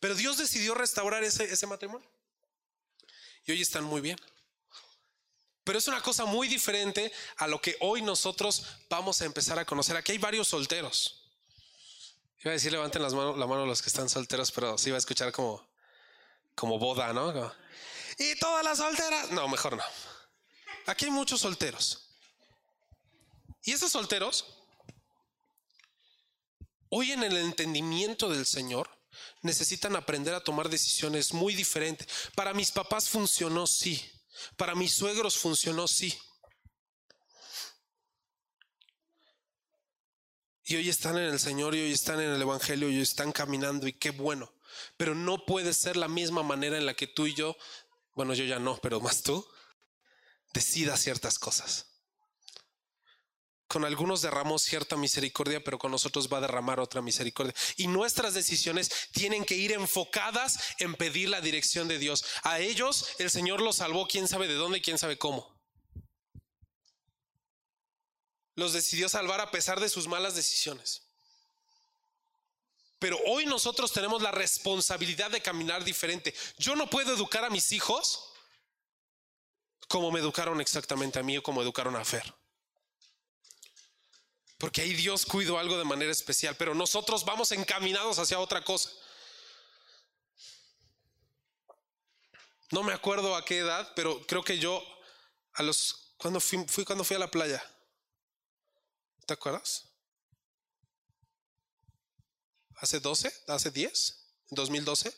Pero 0.00 0.14
Dios 0.14 0.38
decidió 0.38 0.74
restaurar 0.74 1.22
ese, 1.24 1.66
matrimonio. 1.66 2.08
Y 3.44 3.52
hoy 3.52 3.60
están 3.60 3.84
muy 3.84 4.00
bien. 4.00 4.18
Pero 5.64 5.78
es 5.78 5.88
una 5.88 6.02
cosa 6.02 6.24
muy 6.24 6.48
diferente 6.48 7.12
a 7.36 7.46
lo 7.46 7.60
que 7.60 7.76
hoy 7.80 8.02
nosotros 8.02 8.64
vamos 8.88 9.20
a 9.20 9.26
empezar 9.26 9.58
a 9.58 9.64
conocer. 9.64 9.96
Aquí 9.96 10.12
hay 10.12 10.18
varios 10.18 10.48
solteros. 10.48 11.16
Iba 12.38 12.52
a 12.52 12.54
decir 12.54 12.72
levanten 12.72 13.02
las 13.02 13.12
manos, 13.12 13.36
la 13.36 13.46
mano 13.46 13.66
los 13.66 13.82
que 13.82 13.88
están 13.88 14.08
solteros, 14.08 14.50
pero 14.50 14.78
sí 14.78 14.90
va 14.90 14.96
a 14.96 14.98
escuchar 14.98 15.30
como, 15.30 15.68
como 16.54 16.78
boda, 16.78 17.12
¿no? 17.12 17.54
y 18.18 18.38
todas 18.38 18.64
las 18.64 18.78
solteras. 18.78 19.30
No, 19.30 19.46
mejor 19.48 19.76
no. 19.76 19.84
Aquí 20.86 21.04
hay 21.04 21.10
muchos 21.10 21.40
solteros. 21.40 22.10
Y 23.62 23.72
esos 23.72 23.92
solteros, 23.92 24.59
hoy 26.90 27.12
en 27.12 27.22
el 27.22 27.36
entendimiento 27.36 28.28
del 28.28 28.46
Señor, 28.46 28.88
necesitan 29.42 29.96
aprender 29.96 30.34
a 30.34 30.44
tomar 30.44 30.68
decisiones 30.68 31.32
muy 31.32 31.54
diferentes. 31.54 32.06
Para 32.34 32.54
mis 32.54 32.70
papás 32.70 33.08
funcionó, 33.08 33.66
sí. 33.66 34.04
Para 34.56 34.74
mis 34.74 34.92
suegros 34.92 35.36
funcionó, 35.36 35.88
sí. 35.88 36.16
Y 40.64 40.76
hoy 40.76 40.88
están 40.88 41.18
en 41.18 41.24
el 41.24 41.40
Señor 41.40 41.74
y 41.74 41.80
hoy 41.80 41.92
están 41.92 42.20
en 42.20 42.30
el 42.30 42.40
Evangelio 42.40 42.88
y 42.88 42.96
hoy 42.96 43.02
están 43.02 43.32
caminando 43.32 43.88
y 43.88 43.92
qué 43.92 44.10
bueno. 44.10 44.54
Pero 44.96 45.14
no 45.14 45.44
puede 45.44 45.74
ser 45.74 45.96
la 45.96 46.06
misma 46.06 46.44
manera 46.44 46.78
en 46.78 46.86
la 46.86 46.94
que 46.94 47.08
tú 47.08 47.26
y 47.26 47.34
yo, 47.34 47.56
bueno, 48.14 48.34
yo 48.34 48.44
ya 48.44 48.60
no, 48.60 48.78
pero 48.80 49.00
más 49.00 49.22
tú, 49.22 49.44
decidas 50.52 51.00
ciertas 51.00 51.40
cosas. 51.40 51.89
Con 53.70 53.84
algunos 53.84 54.20
derramó 54.20 54.58
cierta 54.58 54.96
misericordia, 54.96 55.62
pero 55.62 55.78
con 55.78 55.92
nosotros 55.92 56.28
va 56.28 56.38
a 56.38 56.40
derramar 56.40 56.80
otra 56.80 57.02
misericordia. 57.02 57.54
Y 57.76 57.86
nuestras 57.86 58.34
decisiones 58.34 58.90
tienen 59.12 59.44
que 59.44 59.54
ir 59.54 59.70
enfocadas 59.70 60.58
en 60.80 60.96
pedir 60.96 61.28
la 61.28 61.40
dirección 61.40 61.86
de 61.86 62.00
Dios. 62.00 62.24
A 62.42 62.58
ellos 62.58 63.06
el 63.20 63.30
Señor 63.30 63.60
los 63.60 63.76
salvó, 63.76 64.08
quién 64.08 64.26
sabe 64.26 64.48
de 64.48 64.54
dónde, 64.54 64.82
quién 64.82 64.98
sabe 64.98 65.18
cómo. 65.18 65.56
Los 68.56 68.72
decidió 68.72 69.08
salvar 69.08 69.40
a 69.40 69.52
pesar 69.52 69.78
de 69.78 69.88
sus 69.88 70.08
malas 70.08 70.34
decisiones. 70.34 71.02
Pero 72.98 73.20
hoy 73.24 73.46
nosotros 73.46 73.92
tenemos 73.92 74.20
la 74.20 74.32
responsabilidad 74.32 75.30
de 75.30 75.42
caminar 75.42 75.84
diferente. 75.84 76.34
Yo 76.58 76.74
no 76.74 76.90
puedo 76.90 77.14
educar 77.14 77.44
a 77.44 77.50
mis 77.50 77.70
hijos 77.70 78.32
como 79.86 80.10
me 80.10 80.18
educaron 80.18 80.60
exactamente 80.60 81.20
a 81.20 81.22
mí 81.22 81.38
o 81.38 81.42
como 81.44 81.62
educaron 81.62 81.94
a 81.94 82.04
Fer. 82.04 82.39
Porque 84.60 84.82
ahí 84.82 84.92
Dios 84.92 85.24
cuidó 85.24 85.58
algo 85.58 85.78
de 85.78 85.84
manera 85.84 86.12
especial, 86.12 86.54
pero 86.54 86.74
nosotros 86.74 87.24
vamos 87.24 87.50
encaminados 87.50 88.18
hacia 88.18 88.38
otra 88.38 88.62
cosa. 88.62 88.90
No 92.70 92.82
me 92.82 92.92
acuerdo 92.92 93.34
a 93.34 93.44
qué 93.46 93.60
edad, 93.60 93.90
pero 93.96 94.24
creo 94.26 94.44
que 94.44 94.58
yo 94.58 94.84
a 95.54 95.62
los 95.62 96.14
cuando 96.18 96.40
fui, 96.40 96.62
fui 96.68 96.84
cuando 96.84 97.04
fui 97.04 97.16
a 97.16 97.20
la 97.20 97.30
playa. 97.30 97.64
¿Te 99.26 99.32
acuerdas? 99.32 99.88
¿Hace 102.76 103.00
12? 103.00 103.32
¿Hace 103.48 103.70
10? 103.70 104.26
¿2012? 104.50 105.14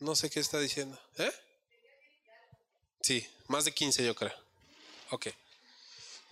No 0.00 0.14
sé 0.14 0.28
qué 0.28 0.40
está 0.40 0.58
diciendo. 0.58 1.00
¿Eh? 1.16 1.32
Sí, 3.00 3.26
más 3.48 3.64
de 3.64 3.72
15 3.72 4.04
yo 4.04 4.14
creo. 4.14 4.34
Ok. 5.10 5.28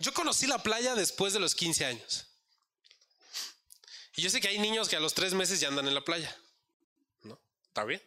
Yo 0.03 0.13
conocí 0.13 0.47
la 0.47 0.61
playa 0.61 0.95
después 0.95 1.31
de 1.31 1.39
los 1.39 1.55
15 1.55 1.85
años. 1.85 2.27
Y 4.17 4.21
yo 4.21 4.29
sé 4.29 4.41
que 4.41 4.49
hay 4.49 4.59
niños 4.59 4.89
que 4.89 4.97
a 4.97 4.99
los 4.99 5.13
tres 5.13 5.33
meses 5.33 5.61
ya 5.61 5.69
andan 5.69 5.87
en 5.87 5.95
la 5.95 6.03
playa. 6.03 6.35
¿No? 7.21 7.39
¿Está 7.67 7.85
bien? 7.85 8.01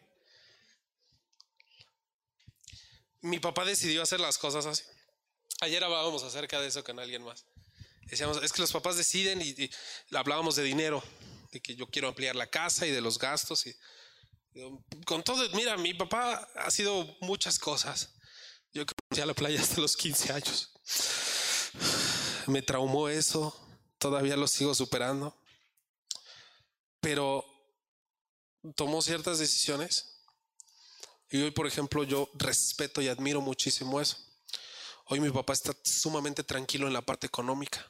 Mi 3.21 3.39
papá 3.39 3.65
decidió 3.65 4.03
hacer 4.03 4.19
las 4.19 4.37
cosas 4.37 4.67
así. 4.67 4.83
Ayer 5.61 5.83
hablábamos 5.83 6.21
acerca 6.21 6.61
de 6.61 6.67
eso 6.67 6.83
con 6.83 6.99
alguien 6.99 7.23
más. 7.23 7.45
Decíamos, 8.03 8.43
es 8.43 8.53
que 8.53 8.61
los 8.61 8.71
papás 8.71 8.95
deciden 8.95 9.41
y, 9.41 9.67
hablábamos 10.15 10.55
de 10.55 10.63
dinero, 10.63 11.03
de 11.51 11.59
que 11.61 11.75
yo 11.75 11.87
quiero 11.87 12.09
ampliar 12.09 12.35
la 12.35 12.45
casa 12.45 12.85
y 12.85 12.91
de 12.91 13.01
los 13.01 13.17
gastos. 13.17 13.65
Y, 13.65 13.75
con 15.03 15.23
todo, 15.23 15.49
mira, 15.55 15.75
mi 15.77 15.95
papá 15.95 16.47
ha 16.57 16.69
sido 16.69 17.17
muchas 17.21 17.57
cosas. 17.57 18.13
Yo 18.71 18.85
conocí 18.85 19.19
a 19.19 19.25
la 19.25 19.33
playa 19.33 19.59
hasta 19.59 19.81
los 19.81 19.97
15 19.97 20.33
años. 20.33 20.71
Me 22.47 22.61
traumó 22.61 23.09
eso, 23.09 23.55
todavía 23.97 24.37
lo 24.37 24.47
sigo 24.47 24.73
superando. 24.73 25.35
Pero 26.99 27.45
tomó 28.75 29.01
ciertas 29.01 29.39
decisiones 29.39 30.13
Y 31.29 31.41
hoy, 31.41 31.51
por 31.51 31.67
ejemplo, 31.67 32.03
yo 32.03 32.29
respeto 32.35 33.01
y 33.01 33.09
admiro 33.09 33.41
muchísimo 33.41 33.99
eso. 33.99 34.17
Hoy 35.05 35.19
mi 35.19 35.29
papá 35.29 35.53
está 35.53 35.75
sumamente 35.83 36.43
tranquilo 36.43 36.87
en 36.87 36.93
la 36.93 37.01
parte 37.01 37.27
económica, 37.27 37.85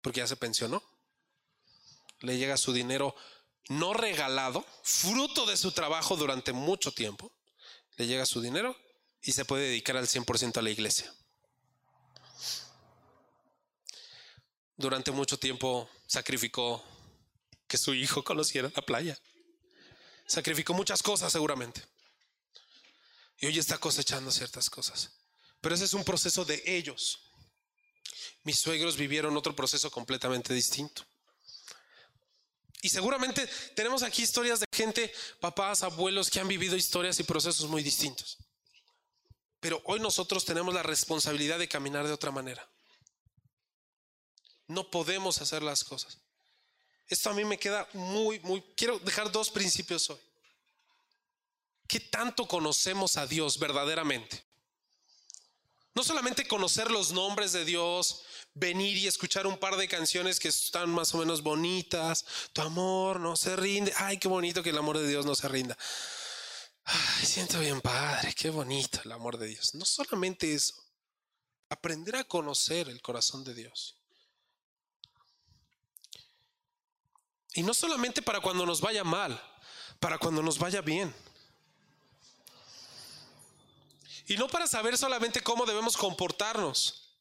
porque 0.00 0.20
ya 0.20 0.26
se 0.26 0.36
pensionó. 0.36 0.82
Le 2.20 2.38
llega 2.38 2.56
su 2.56 2.72
dinero 2.72 3.16
no 3.68 3.94
regalado, 3.94 4.64
fruto 4.82 5.46
de 5.46 5.56
su 5.56 5.72
trabajo 5.72 6.16
durante 6.16 6.52
mucho 6.52 6.92
tiempo. 6.92 7.32
Le 7.96 8.06
llega 8.06 8.26
su 8.26 8.40
dinero 8.40 8.76
y 9.20 9.32
se 9.32 9.44
puede 9.44 9.64
dedicar 9.64 9.96
al 9.96 10.06
100% 10.06 10.58
a 10.58 10.62
la 10.62 10.70
iglesia. 10.70 11.12
Durante 14.76 15.10
mucho 15.10 15.38
tiempo 15.38 15.88
sacrificó 16.06 16.82
que 17.66 17.78
su 17.78 17.94
hijo 17.94 18.22
conociera 18.24 18.70
la 18.74 18.82
playa. 18.82 19.18
Sacrificó 20.26 20.74
muchas 20.74 21.02
cosas 21.02 21.32
seguramente. 21.32 21.82
Y 23.38 23.46
hoy 23.46 23.58
está 23.58 23.78
cosechando 23.78 24.30
ciertas 24.30 24.70
cosas. 24.70 25.10
Pero 25.60 25.74
ese 25.74 25.84
es 25.84 25.94
un 25.94 26.04
proceso 26.04 26.44
de 26.44 26.62
ellos. 26.66 27.30
Mis 28.44 28.58
suegros 28.58 28.96
vivieron 28.96 29.36
otro 29.36 29.54
proceso 29.54 29.90
completamente 29.90 30.52
distinto. 30.54 31.04
Y 32.82 32.88
seguramente 32.88 33.48
tenemos 33.76 34.02
aquí 34.02 34.22
historias 34.22 34.58
de 34.58 34.66
gente, 34.72 35.12
papás, 35.40 35.84
abuelos, 35.84 36.28
que 36.28 36.40
han 36.40 36.48
vivido 36.48 36.76
historias 36.76 37.20
y 37.20 37.22
procesos 37.22 37.68
muy 37.68 37.82
distintos. 37.82 38.38
Pero 39.60 39.80
hoy 39.84 40.00
nosotros 40.00 40.44
tenemos 40.44 40.74
la 40.74 40.82
responsabilidad 40.82 41.60
de 41.60 41.68
caminar 41.68 42.04
de 42.04 42.12
otra 42.12 42.32
manera. 42.32 42.68
No 44.72 44.90
podemos 44.90 45.40
hacer 45.40 45.62
las 45.62 45.84
cosas. 45.84 46.18
Esto 47.06 47.30
a 47.30 47.34
mí 47.34 47.44
me 47.44 47.58
queda 47.58 47.86
muy, 47.92 48.40
muy... 48.40 48.62
Quiero 48.74 48.98
dejar 49.00 49.30
dos 49.30 49.50
principios 49.50 50.08
hoy. 50.08 50.18
¿Qué 51.86 52.00
tanto 52.00 52.48
conocemos 52.48 53.18
a 53.18 53.26
Dios 53.26 53.58
verdaderamente? 53.58 54.42
No 55.94 56.02
solamente 56.02 56.48
conocer 56.48 56.90
los 56.90 57.12
nombres 57.12 57.52
de 57.52 57.66
Dios, 57.66 58.22
venir 58.54 58.96
y 58.96 59.06
escuchar 59.06 59.46
un 59.46 59.58
par 59.58 59.76
de 59.76 59.88
canciones 59.88 60.40
que 60.40 60.48
están 60.48 60.88
más 60.88 61.14
o 61.14 61.18
menos 61.18 61.42
bonitas, 61.42 62.24
tu 62.54 62.62
amor 62.62 63.20
no 63.20 63.36
se 63.36 63.56
rinde, 63.56 63.92
ay, 63.98 64.18
qué 64.18 64.26
bonito 64.26 64.62
que 64.62 64.70
el 64.70 64.78
amor 64.78 64.96
de 64.96 65.06
Dios 65.06 65.26
no 65.26 65.34
se 65.34 65.48
rinda. 65.48 65.76
Ay, 66.84 67.26
siento 67.26 67.60
bien 67.60 67.82
padre, 67.82 68.34
qué 68.34 68.48
bonito 68.48 69.00
el 69.04 69.12
amor 69.12 69.36
de 69.36 69.48
Dios. 69.48 69.74
No 69.74 69.84
solamente 69.84 70.54
eso, 70.54 70.74
aprender 71.68 72.16
a 72.16 72.24
conocer 72.24 72.88
el 72.88 73.02
corazón 73.02 73.44
de 73.44 73.52
Dios. 73.52 74.01
Y 77.54 77.62
no 77.62 77.74
solamente 77.74 78.22
para 78.22 78.40
cuando 78.40 78.64
nos 78.64 78.80
vaya 78.80 79.04
mal, 79.04 79.40
para 80.00 80.18
cuando 80.18 80.42
nos 80.42 80.58
vaya 80.58 80.80
bien. 80.80 81.14
Y 84.26 84.36
no 84.36 84.48
para 84.48 84.66
saber 84.66 84.96
solamente 84.96 85.42
cómo 85.42 85.66
debemos 85.66 85.96
comportarnos. 85.96 87.16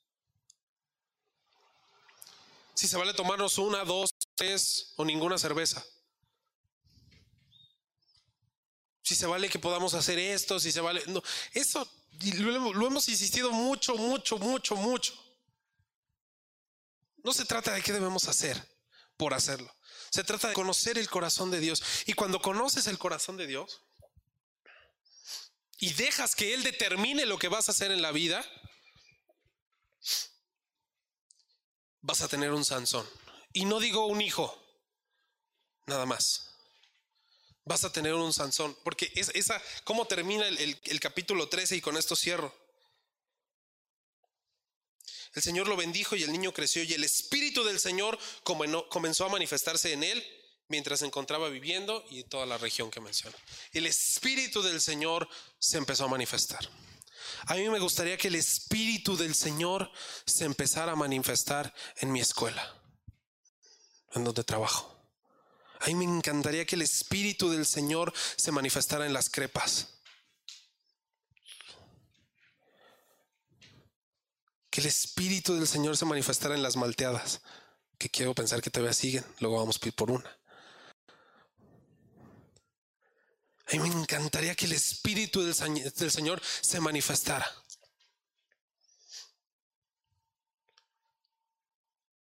Si 2.73 2.87
se 2.87 2.97
vale 2.97 3.13
tomarnos 3.13 3.57
una, 3.57 3.83
dos, 3.83 4.11
tres 4.35 4.93
o 4.95 5.05
ninguna 5.05 5.37
cerveza. 5.37 5.85
Si 9.03 9.15
se 9.15 9.25
vale 9.25 9.49
que 9.49 9.59
podamos 9.59 9.93
hacer 9.93 10.17
esto, 10.17 10.59
si 10.59 10.71
se 10.71 10.79
vale... 10.79 11.03
No, 11.07 11.21
eso 11.53 11.87
lo, 12.37 12.73
lo 12.73 12.87
hemos 12.87 13.09
insistido 13.09 13.51
mucho, 13.51 13.95
mucho, 13.95 14.37
mucho, 14.37 14.75
mucho. 14.75 15.13
No 17.23 17.33
se 17.33 17.45
trata 17.45 17.73
de 17.73 17.81
qué 17.81 17.91
debemos 17.91 18.27
hacer 18.27 18.63
por 19.17 19.33
hacerlo. 19.33 19.71
Se 20.11 20.25
trata 20.25 20.49
de 20.49 20.53
conocer 20.53 20.97
el 20.97 21.09
corazón 21.09 21.51
de 21.51 21.61
Dios. 21.61 21.81
Y 22.05 22.13
cuando 22.13 22.41
conoces 22.41 22.85
el 22.87 22.97
corazón 22.97 23.37
de 23.37 23.47
Dios, 23.47 23.81
y 25.79 25.93
dejas 25.93 26.35
que 26.35 26.53
Él 26.53 26.63
determine 26.63 27.25
lo 27.25 27.39
que 27.39 27.47
vas 27.47 27.69
a 27.69 27.71
hacer 27.71 27.91
en 27.91 28.01
la 28.01 28.11
vida, 28.11 28.45
vas 32.01 32.21
a 32.21 32.27
tener 32.27 32.51
un 32.51 32.65
Sansón. 32.65 33.09
Y 33.53 33.65
no 33.65 33.79
digo 33.79 34.05
un 34.05 34.21
hijo, 34.21 34.61
nada 35.87 36.05
más. 36.05 36.55
Vas 37.63 37.85
a 37.85 37.91
tener 37.91 38.13
un 38.13 38.33
Sansón. 38.33 38.77
Porque 38.83 39.11
es, 39.15 39.29
esa, 39.29 39.61
¿cómo 39.85 40.05
termina 40.05 40.45
el, 40.45 40.79
el 40.83 40.99
capítulo 40.99 41.47
13? 41.47 41.77
Y 41.77 41.81
con 41.81 41.95
esto 41.95 42.17
cierro. 42.17 42.53
El 45.33 45.41
Señor 45.41 45.67
lo 45.67 45.77
bendijo 45.77 46.15
y 46.15 46.23
el 46.23 46.31
niño 46.31 46.53
creció 46.53 46.83
y 46.83 46.93
el 46.93 47.03
Espíritu 47.03 47.63
del 47.63 47.79
Señor 47.79 48.17
comenzó 48.43 49.25
a 49.25 49.29
manifestarse 49.29 49.93
en 49.93 50.03
él 50.03 50.23
mientras 50.67 50.99
se 50.99 51.05
encontraba 51.05 51.49
viviendo 51.49 52.03
y 52.09 52.23
toda 52.23 52.45
la 52.45 52.57
región 52.57 52.91
que 52.91 52.99
menciona. 52.99 53.35
El 53.71 53.85
Espíritu 53.85 54.61
del 54.61 54.81
Señor 54.81 55.27
se 55.59 55.77
empezó 55.77 56.05
a 56.05 56.09
manifestar. 56.09 56.67
A 57.45 57.55
mí 57.55 57.69
me 57.69 57.79
gustaría 57.79 58.17
que 58.17 58.27
el 58.27 58.35
Espíritu 58.35 59.15
del 59.15 59.35
Señor 59.35 59.91
se 60.25 60.45
empezara 60.45 60.93
a 60.93 60.95
manifestar 60.95 61.73
en 61.97 62.11
mi 62.11 62.19
escuela, 62.19 62.75
en 64.13 64.23
donde 64.23 64.43
trabajo. 64.43 64.91
A 65.79 65.87
mí 65.87 65.95
me 65.95 66.05
encantaría 66.05 66.65
que 66.65 66.75
el 66.75 66.83
Espíritu 66.83 67.49
del 67.49 67.65
Señor 67.65 68.13
se 68.35 68.51
manifestara 68.51 69.05
en 69.05 69.13
las 69.13 69.29
crepas. 69.29 70.00
Que 74.71 74.79
el 74.79 74.87
Espíritu 74.87 75.53
del 75.53 75.67
Señor 75.67 75.97
se 75.97 76.05
manifestara 76.05 76.55
en 76.55 76.63
las 76.63 76.77
malteadas. 76.77 77.41
Que 77.97 78.09
quiero 78.09 78.33
pensar 78.33 78.61
que 78.61 78.71
todavía 78.71 78.93
siguen. 78.93 79.25
Luego 79.39 79.57
vamos 79.57 79.79
a 79.85 79.91
por 79.91 80.09
una. 80.09 80.39
A 83.67 83.71
mí 83.73 83.79
me 83.79 84.01
encantaría 84.01 84.55
que 84.55 84.65
el 84.65 84.71
Espíritu 84.71 85.43
del, 85.43 86.11
Señor 86.11 86.41
se 86.61 86.79
manifestara. 86.79 87.45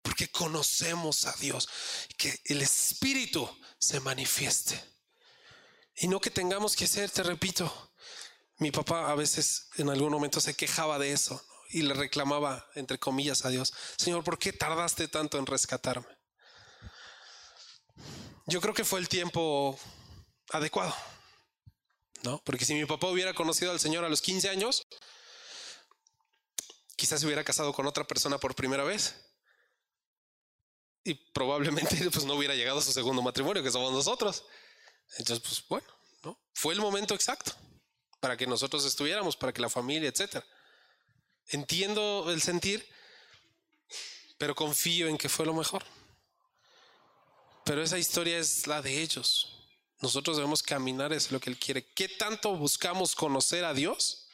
Porque 0.01 0.27
conocemos 0.29 1.27
a 1.27 1.33
Dios. 1.33 1.69
Que 2.17 2.41
el 2.45 2.63
Espíritu 2.63 3.47
se 3.77 3.99
manifieste. 3.99 4.83
Y 5.97 6.07
no 6.07 6.19
que 6.19 6.31
tengamos 6.31 6.75
que 6.75 6.87
ser, 6.87 7.11
te 7.11 7.21
repito. 7.21 7.91
Mi 8.57 8.71
papá 8.71 9.11
a 9.11 9.15
veces 9.15 9.67
en 9.77 9.89
algún 9.89 10.11
momento 10.11 10.41
se 10.41 10.55
quejaba 10.55 10.97
de 10.97 11.11
eso 11.11 11.45
y 11.69 11.83
le 11.83 11.93
reclamaba, 11.93 12.67
entre 12.75 12.99
comillas, 12.99 13.45
a 13.45 13.49
Dios, 13.49 13.73
Señor, 13.97 14.23
¿por 14.23 14.37
qué 14.37 14.51
tardaste 14.51 15.07
tanto 15.07 15.37
en 15.37 15.45
rescatarme? 15.45 16.07
Yo 18.47 18.59
creo 18.59 18.73
que 18.73 18.83
fue 18.83 18.99
el 18.99 19.07
tiempo 19.07 19.79
adecuado. 20.51 20.95
¿no? 22.23 22.41
Porque 22.43 22.65
si 22.65 22.73
mi 22.73 22.85
papá 22.85 23.07
hubiera 23.07 23.33
conocido 23.33 23.71
al 23.71 23.79
Señor 23.79 24.03
a 24.03 24.09
los 24.09 24.21
15 24.21 24.49
años, 24.49 24.85
quizás 26.95 27.19
se 27.19 27.25
hubiera 27.25 27.43
casado 27.43 27.73
con 27.73 27.87
otra 27.87 28.05
persona 28.05 28.37
por 28.37 28.55
primera 28.55 28.83
vez. 28.83 29.15
Y 31.03 31.13
probablemente 31.31 31.95
pues 32.11 32.25
no 32.25 32.33
hubiera 32.33 32.55
llegado 32.55 32.79
a 32.79 32.83
su 32.83 32.91
segundo 32.91 33.21
matrimonio, 33.21 33.63
que 33.63 33.71
somos 33.71 33.93
nosotros. 33.93 34.43
Entonces, 35.17 35.43
pues 35.45 35.63
bueno, 35.67 35.87
¿no? 36.23 36.39
Fue 36.53 36.73
el 36.73 36.81
momento 36.81 37.13
exacto 37.13 37.53
para 38.19 38.35
que 38.35 38.45
nosotros 38.45 38.83
estuviéramos, 38.85 39.37
para 39.37 39.53
que 39.53 39.61
la 39.61 39.69
familia, 39.69 40.09
etcétera. 40.09 40.45
Entiendo 41.49 42.31
el 42.31 42.41
sentir, 42.41 42.87
pero 44.37 44.55
confío 44.55 45.07
en 45.07 45.17
que 45.17 45.29
fue 45.29 45.45
lo 45.45 45.53
mejor. 45.53 45.83
Pero 47.65 47.83
esa 47.83 47.99
historia 47.99 48.37
es 48.37 48.67
la 48.67 48.81
de 48.81 49.01
ellos. 49.01 49.67
Nosotros 50.01 50.37
debemos 50.37 50.63
caminar, 50.63 51.11
es 51.11 51.31
lo 51.31 51.39
que 51.39 51.49
Él 51.49 51.59
quiere. 51.59 51.85
¿Qué 51.93 52.07
tanto 52.07 52.55
buscamos 52.55 53.15
conocer 53.15 53.65
a 53.65 53.73
Dios? 53.73 54.27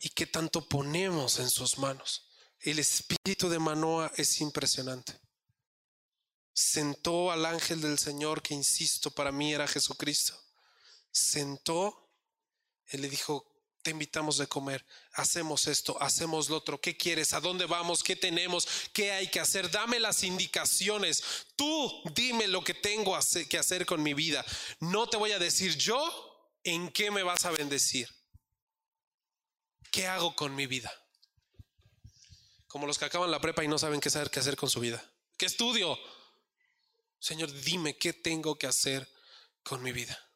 ¿Y 0.00 0.08
qué 0.10 0.26
tanto 0.26 0.66
ponemos 0.66 1.38
en 1.40 1.50
sus 1.50 1.76
manos? 1.78 2.30
El 2.60 2.78
espíritu 2.78 3.48
de 3.48 3.58
Manoa 3.58 4.10
es 4.16 4.40
impresionante. 4.40 5.18
Sentó 6.52 7.30
al 7.30 7.46
ángel 7.46 7.80
del 7.80 7.98
Señor, 7.98 8.42
que 8.42 8.54
insisto, 8.54 9.10
para 9.10 9.30
mí 9.30 9.52
era 9.52 9.68
Jesucristo. 9.68 10.34
Sentó, 11.12 12.07
él 12.88 13.02
le 13.02 13.08
dijo, 13.08 13.46
te 13.82 13.90
invitamos 13.90 14.38
de 14.38 14.46
comer, 14.46 14.84
hacemos 15.12 15.66
esto, 15.66 15.96
hacemos 16.02 16.48
lo 16.50 16.56
otro, 16.56 16.80
¿qué 16.80 16.96
quieres? 16.96 17.32
¿A 17.32 17.40
dónde 17.40 17.66
vamos? 17.66 18.02
¿Qué 18.02 18.16
tenemos? 18.16 18.66
¿Qué 18.92 19.12
hay 19.12 19.28
que 19.28 19.40
hacer? 19.40 19.70
Dame 19.70 20.00
las 20.00 20.24
indicaciones. 20.24 21.22
Tú 21.56 22.02
dime 22.14 22.48
lo 22.48 22.62
que 22.62 22.74
tengo 22.74 23.16
que 23.48 23.58
hacer 23.58 23.86
con 23.86 24.02
mi 24.02 24.14
vida. 24.14 24.44
No 24.80 25.08
te 25.08 25.16
voy 25.16 25.32
a 25.32 25.38
decir 25.38 25.76
yo 25.76 26.02
en 26.64 26.90
qué 26.90 27.10
me 27.10 27.22
vas 27.22 27.44
a 27.44 27.50
bendecir. 27.50 28.08
¿Qué 29.90 30.06
hago 30.06 30.34
con 30.34 30.54
mi 30.54 30.66
vida? 30.66 30.92
Como 32.66 32.86
los 32.86 32.98
que 32.98 33.06
acaban 33.06 33.30
la 33.30 33.40
prepa 33.40 33.64
y 33.64 33.68
no 33.68 33.78
saben 33.78 34.00
qué 34.00 34.10
saber 34.10 34.30
qué 34.30 34.40
hacer 34.40 34.56
con 34.56 34.68
su 34.68 34.80
vida. 34.80 35.02
¿Qué 35.38 35.46
estudio? 35.46 35.98
Señor, 37.18 37.50
dime 37.62 37.96
qué 37.96 38.12
tengo 38.12 38.58
que 38.58 38.66
hacer 38.66 39.08
con 39.62 39.82
mi 39.82 39.92
vida. 39.92 40.27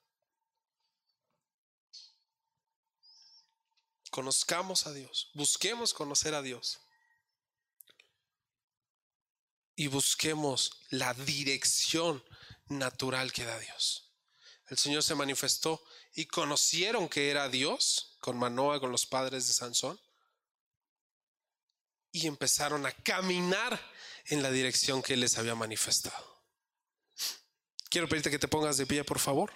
Conozcamos 4.12 4.86
a 4.86 4.92
Dios, 4.92 5.30
busquemos 5.32 5.94
conocer 5.94 6.34
a 6.34 6.42
Dios 6.42 6.80
y 9.74 9.86
busquemos 9.86 10.70
la 10.90 11.14
dirección 11.14 12.22
natural 12.66 13.32
que 13.32 13.46
da 13.46 13.58
Dios. 13.58 14.12
el 14.68 14.76
Señor 14.76 15.02
se 15.02 15.14
manifestó 15.14 15.82
y 16.12 16.26
conocieron 16.26 17.08
que 17.08 17.30
era 17.30 17.48
Dios 17.48 18.18
con 18.20 18.38
Manoa, 18.38 18.80
con 18.80 18.92
los 18.92 19.06
padres 19.06 19.46
de 19.46 19.54
Sansón, 19.54 19.98
y 22.10 22.26
empezaron 22.26 22.84
a 22.84 22.92
caminar 22.92 23.80
en 24.26 24.42
la 24.42 24.50
dirección 24.50 25.00
que 25.00 25.14
Él 25.14 25.20
les 25.20 25.38
había 25.38 25.54
manifestado. 25.54 26.44
Quiero 27.88 28.10
pedirte 28.10 28.30
que 28.30 28.38
te 28.38 28.46
pongas 28.46 28.76
de 28.76 28.84
pie, 28.84 29.04
por 29.04 29.18
favor. 29.18 29.54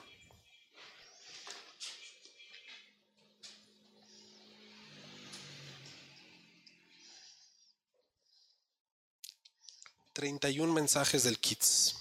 Treinta 10.16 10.48
y 10.48 10.60
un 10.60 10.72
mensajes 10.72 11.24
del 11.24 11.38
Kids. 11.38 11.94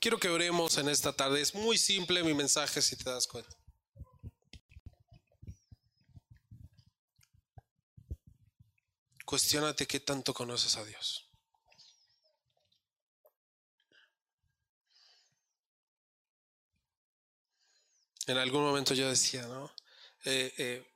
Quiero 0.00 0.20
que 0.20 0.28
oremos 0.28 0.78
en 0.78 0.88
esta 0.88 1.12
tarde. 1.12 1.40
Es 1.40 1.56
muy 1.56 1.78
simple 1.78 2.22
mi 2.22 2.32
mensaje 2.32 2.80
si 2.80 2.94
te 2.94 3.10
das 3.10 3.26
cuenta. 3.26 3.56
Cuestiónate 9.24 9.88
qué 9.88 9.98
tanto 9.98 10.32
conoces 10.32 10.76
a 10.76 10.84
Dios. 10.84 11.28
En 18.28 18.38
algún 18.38 18.62
momento 18.62 18.94
yo 18.94 19.08
decía, 19.08 19.44
¿no? 19.48 19.74
Eh, 20.24 20.54
eh, 20.56 20.91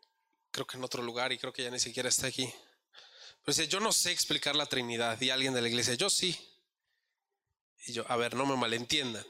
creo 0.57 0.67
que 0.67 0.79
en 0.79 0.85
otro 0.85 1.03
lugar 1.03 1.33
y 1.33 1.39
creo 1.39 1.53
que 1.53 1.63
ya 1.63 1.71
ni 1.71 1.79
siquiera 1.79 2.09
está 2.09 2.29
aquí. 2.29 2.51
Pero 3.45 3.55
decía, 3.55 3.67
yo 3.67 3.79
no 3.79 3.93
sé 3.93 4.11
explicar 4.11 4.57
la 4.57 4.65
Trinidad 4.65 5.21
y 5.21 5.29
alguien 5.29 5.53
de 5.53 5.61
la 5.61 5.69
iglesia, 5.69 5.95
yo 5.95 6.09
sí. 6.09 6.35
Y 7.87 7.93
yo, 7.93 8.11
a 8.11 8.17
ver, 8.17 8.35
no 8.35 8.47
me 8.47 8.57
malentiendan. 8.57 9.25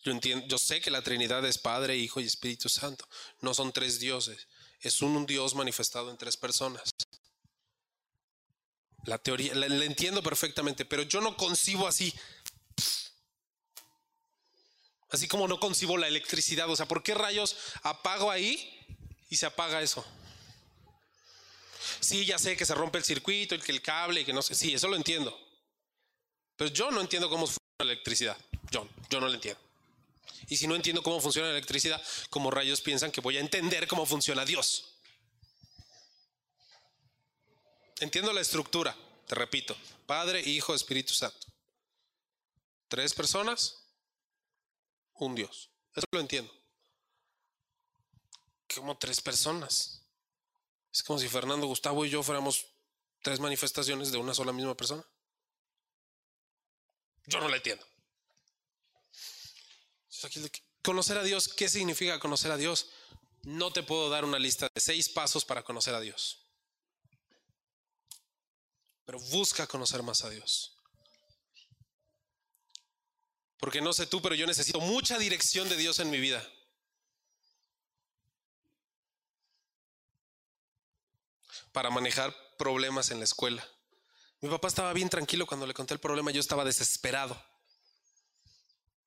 Yo, 0.00 0.10
entiendo, 0.10 0.44
yo 0.48 0.58
sé 0.58 0.80
que 0.80 0.90
la 0.90 1.02
Trinidad 1.02 1.44
es 1.46 1.56
Padre, 1.58 1.96
Hijo 1.96 2.18
y 2.18 2.24
Espíritu 2.24 2.68
Santo. 2.68 3.08
No 3.42 3.54
son 3.54 3.72
tres 3.72 4.00
dioses. 4.00 4.48
Es 4.80 5.00
un, 5.02 5.24
Dios 5.24 5.54
manifestado 5.54 6.10
en 6.10 6.18
tres 6.18 6.36
personas. 6.36 6.90
La 9.04 9.18
teoría, 9.18 9.54
la, 9.54 9.66
entiendo 9.84 10.20
perfectamente, 10.20 10.84
pero 10.84 11.04
yo 11.04 11.20
no 11.20 11.36
concibo 11.36 11.86
así. 11.86 12.12
Así 15.10 15.28
como 15.28 15.46
no 15.46 15.60
concibo 15.60 15.96
la 15.96 16.08
electricidad. 16.08 16.68
O 16.68 16.74
sea, 16.74 16.88
¿por 16.88 17.04
qué 17.04 17.14
rayos 17.14 17.56
apago 17.84 18.32
ahí 18.32 18.74
y 19.28 19.36
se 19.36 19.46
apaga 19.46 19.82
eso? 19.82 20.04
Sí, 22.00 22.24
ya 22.24 22.38
sé 22.38 22.56
que 22.56 22.64
se 22.64 22.74
rompe 22.74 22.98
el 22.98 23.04
circuito, 23.04 23.54
el 23.54 23.62
que 23.62 23.72
el 23.72 23.82
cable, 23.82 24.24
que 24.24 24.32
no 24.32 24.42
sé. 24.42 24.54
Sí, 24.54 24.74
eso 24.74 24.88
lo 24.88 24.96
entiendo. 24.96 25.36
Pero 26.56 26.70
yo 26.70 26.90
no 26.90 27.00
entiendo 27.00 27.28
cómo 27.28 27.46
funciona 27.46 27.78
la 27.78 27.92
electricidad. 27.92 28.36
Yo, 28.70 28.88
yo 29.10 29.20
no 29.20 29.28
lo 29.28 29.34
entiendo. 29.34 29.60
Y 30.48 30.56
si 30.56 30.66
no 30.66 30.74
entiendo 30.74 31.02
cómo 31.02 31.20
funciona 31.20 31.48
la 31.48 31.54
electricidad, 31.54 32.02
como 32.30 32.50
rayos 32.50 32.80
piensan 32.80 33.10
que 33.10 33.20
voy 33.20 33.36
a 33.36 33.40
entender 33.40 33.86
cómo 33.86 34.06
funciona 34.06 34.44
Dios? 34.44 34.94
Entiendo 38.00 38.32
la 38.32 38.40
estructura, 38.40 38.96
te 39.26 39.34
repito, 39.34 39.76
Padre, 40.06 40.40
Hijo, 40.40 40.74
Espíritu 40.74 41.14
Santo. 41.14 41.46
Tres 42.88 43.12
personas, 43.12 43.84
un 45.14 45.34
Dios. 45.34 45.68
Eso 45.94 46.06
lo 46.12 46.20
entiendo. 46.20 46.57
Como 48.78 48.96
tres 48.96 49.20
personas. 49.20 50.02
Es 50.92 51.02
como 51.02 51.18
si 51.18 51.28
Fernando, 51.28 51.66
Gustavo 51.66 52.04
y 52.04 52.10
yo 52.10 52.22
fuéramos 52.22 52.66
tres 53.22 53.40
manifestaciones 53.40 54.12
de 54.12 54.18
una 54.18 54.34
sola 54.34 54.52
misma 54.52 54.76
persona. 54.76 55.04
Yo 57.26 57.40
no 57.40 57.48
la 57.48 57.56
entiendo. 57.56 57.84
Conocer 60.82 61.18
a 61.18 61.22
Dios, 61.22 61.48
¿qué 61.48 61.68
significa 61.68 62.18
conocer 62.18 62.50
a 62.50 62.56
Dios? 62.56 62.88
No 63.42 63.72
te 63.72 63.82
puedo 63.82 64.08
dar 64.08 64.24
una 64.24 64.38
lista 64.38 64.68
de 64.72 64.80
seis 64.80 65.08
pasos 65.08 65.44
para 65.44 65.62
conocer 65.62 65.94
a 65.94 66.00
Dios. 66.00 66.46
Pero 69.04 69.18
busca 69.18 69.66
conocer 69.66 70.02
más 70.02 70.24
a 70.24 70.30
Dios. 70.30 70.76
Porque 73.58 73.80
no 73.80 73.92
sé 73.92 74.06
tú, 74.06 74.22
pero 74.22 74.34
yo 74.34 74.46
necesito 74.46 74.80
mucha 74.80 75.18
dirección 75.18 75.68
de 75.68 75.76
Dios 75.76 75.98
en 75.98 76.10
mi 76.10 76.18
vida. 76.18 76.46
Para 81.72 81.90
manejar 81.90 82.34
problemas 82.58 83.10
en 83.10 83.18
la 83.18 83.24
escuela 83.24 83.66
mi 84.40 84.48
papá 84.48 84.68
estaba 84.68 84.92
bien 84.92 85.08
tranquilo 85.08 85.46
cuando 85.46 85.66
le 85.66 85.74
conté 85.74 85.94
el 85.94 86.00
problema, 86.00 86.30
yo 86.30 86.40
estaba 86.40 86.64
desesperado. 86.64 87.40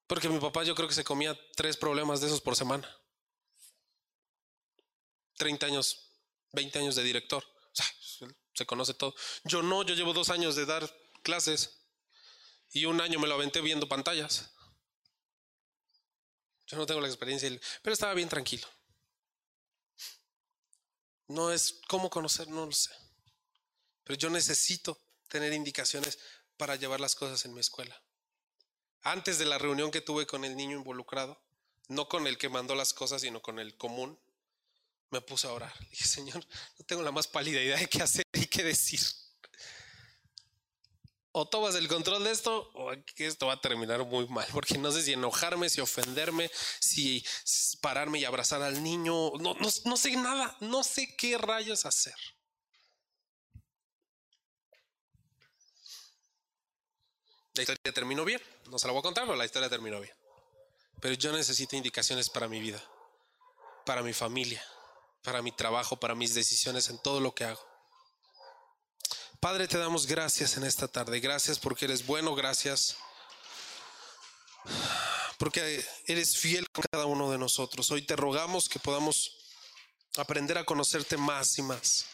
Porque 0.07 0.28
mi 0.28 0.39
papá 0.39 0.64
yo 0.64 0.76
creo 0.76 0.89
que 0.89 0.93
se 0.93 1.05
comía 1.05 1.39
tres 1.55 1.78
problemas 1.78 2.20
de 2.20 2.28
esos 2.28 2.41
por 2.41 2.57
semana. 2.57 2.89
30 5.38 5.66
años, 5.68 6.12
20 6.51 6.80
años 6.80 6.95
de 6.95 7.03
director. 7.03 7.43
O 7.43 7.76
sea, 7.76 7.86
se 8.53 8.66
conoce 8.66 8.93
todo. 8.93 9.16
Yo 9.45 9.62
no, 9.64 9.84
yo 9.84 9.95
llevo 9.95 10.12
dos 10.12 10.30
años 10.30 10.55
de 10.55 10.66
dar 10.66 10.93
clases 11.24 11.80
y 12.72 12.84
un 12.86 12.99
año 12.99 13.18
me 13.18 13.28
lo 13.28 13.36
aventé 13.36 13.62
viendo 13.62 13.88
pantallas. 13.88 14.51
Yo 16.68 16.76
no 16.76 16.86
tengo 16.86 16.99
la 16.99 17.07
experiencia, 17.07 17.49
pero 17.82 17.93
estaba 17.93 18.14
bien 18.14 18.28
tranquilo. 18.28 18.68
No 21.32 21.51
es 21.51 21.79
cómo 21.88 22.09
conocer, 22.09 22.47
no 22.49 22.65
lo 22.65 22.71
sé. 22.71 22.91
Pero 24.03 24.17
yo 24.17 24.29
necesito 24.29 24.99
tener 25.29 25.53
indicaciones 25.53 26.19
para 26.57 26.75
llevar 26.75 26.99
las 26.99 27.15
cosas 27.15 27.45
en 27.45 27.53
mi 27.53 27.61
escuela. 27.61 27.99
Antes 29.01 29.39
de 29.39 29.45
la 29.45 29.57
reunión 29.57 29.91
que 29.91 30.01
tuve 30.01 30.27
con 30.27 30.43
el 30.43 30.55
niño 30.55 30.77
involucrado, 30.77 31.41
no 31.88 32.07
con 32.07 32.27
el 32.27 32.38
que 32.38 32.49
mandó 32.49 32.75
las 32.75 32.93
cosas, 32.93 33.21
sino 33.21 33.41
con 33.41 33.59
el 33.59 33.77
común, 33.77 34.19
me 35.09 35.21
puse 35.21 35.47
a 35.47 35.53
orar. 35.53 35.73
Dije, 35.89 36.05
Señor, 36.05 36.45
no 36.77 36.86
tengo 36.86 37.01
la 37.01 37.11
más 37.11 37.27
pálida 37.27 37.61
idea 37.61 37.77
de 37.77 37.88
qué 37.88 38.03
hacer 38.03 38.25
y 38.34 38.47
qué 38.47 38.63
decir. 38.63 39.01
O 41.34 41.47
tomas 41.47 41.75
el 41.75 41.88
control 41.88 42.25
de 42.25 42.32
esto 42.32 42.69
o 42.73 42.91
esto 43.17 43.47
va 43.47 43.53
a 43.53 43.61
terminar 43.61 44.05
muy 44.05 44.27
mal, 44.27 44.47
porque 44.51 44.77
no 44.77 44.91
sé 44.91 45.01
si 45.01 45.13
enojarme, 45.13 45.69
si 45.69 45.79
ofenderme, 45.79 46.51
si 46.79 47.23
pararme 47.82 48.19
y 48.19 48.25
abrazar 48.25 48.61
al 48.61 48.84
niño. 48.84 49.32
No, 49.39 49.53
no, 49.53 49.69
no 49.86 49.97
sé 49.97 50.15
nada, 50.17 50.57
no 50.59 50.84
sé 50.84 51.15
qué 51.15 51.38
rayos 51.38 51.86
hacer. 51.86 52.15
La 57.53 57.63
historia 57.63 57.93
terminó 57.93 58.23
bien. 58.23 58.41
No 58.69 58.79
se 58.79 58.88
la 58.88 58.93
voy 58.93 58.99
a 58.99 59.03
contar, 59.03 59.25
pero 59.25 59.36
la 59.36 59.45
historia 59.45 59.69
terminó 59.69 59.99
bien. 59.99 60.15
Pero 61.01 61.15
yo 61.15 61.32
necesito 61.34 61.75
indicaciones 61.75 62.29
para 62.29 62.47
mi 62.47 62.59
vida, 62.59 62.82
para 63.86 64.03
mi 64.03 64.13
familia, 64.13 64.63
para 65.23 65.41
mi 65.41 65.51
trabajo, 65.51 65.97
para 65.97 66.15
mis 66.15 66.34
decisiones 66.34 66.89
en 66.89 66.99
todo 66.99 67.19
lo 67.19 67.34
que 67.34 67.45
hago. 67.45 67.70
Padre, 69.41 69.67
te 69.67 69.79
damos 69.79 70.05
gracias 70.05 70.55
en 70.55 70.63
esta 70.63 70.87
tarde. 70.87 71.19
Gracias 71.19 71.57
porque 71.57 71.85
eres 71.85 72.05
bueno, 72.05 72.35
gracias 72.35 72.95
porque 75.39 75.83
eres 76.05 76.37
fiel 76.37 76.69
con 76.69 76.85
cada 76.91 77.07
uno 77.07 77.31
de 77.31 77.39
nosotros. 77.39 77.89
Hoy 77.89 78.03
te 78.03 78.15
rogamos 78.15 78.69
que 78.69 78.77
podamos 78.77 79.39
aprender 80.15 80.59
a 80.59 80.63
conocerte 80.63 81.17
más 81.17 81.57
y 81.57 81.63
más 81.63 82.05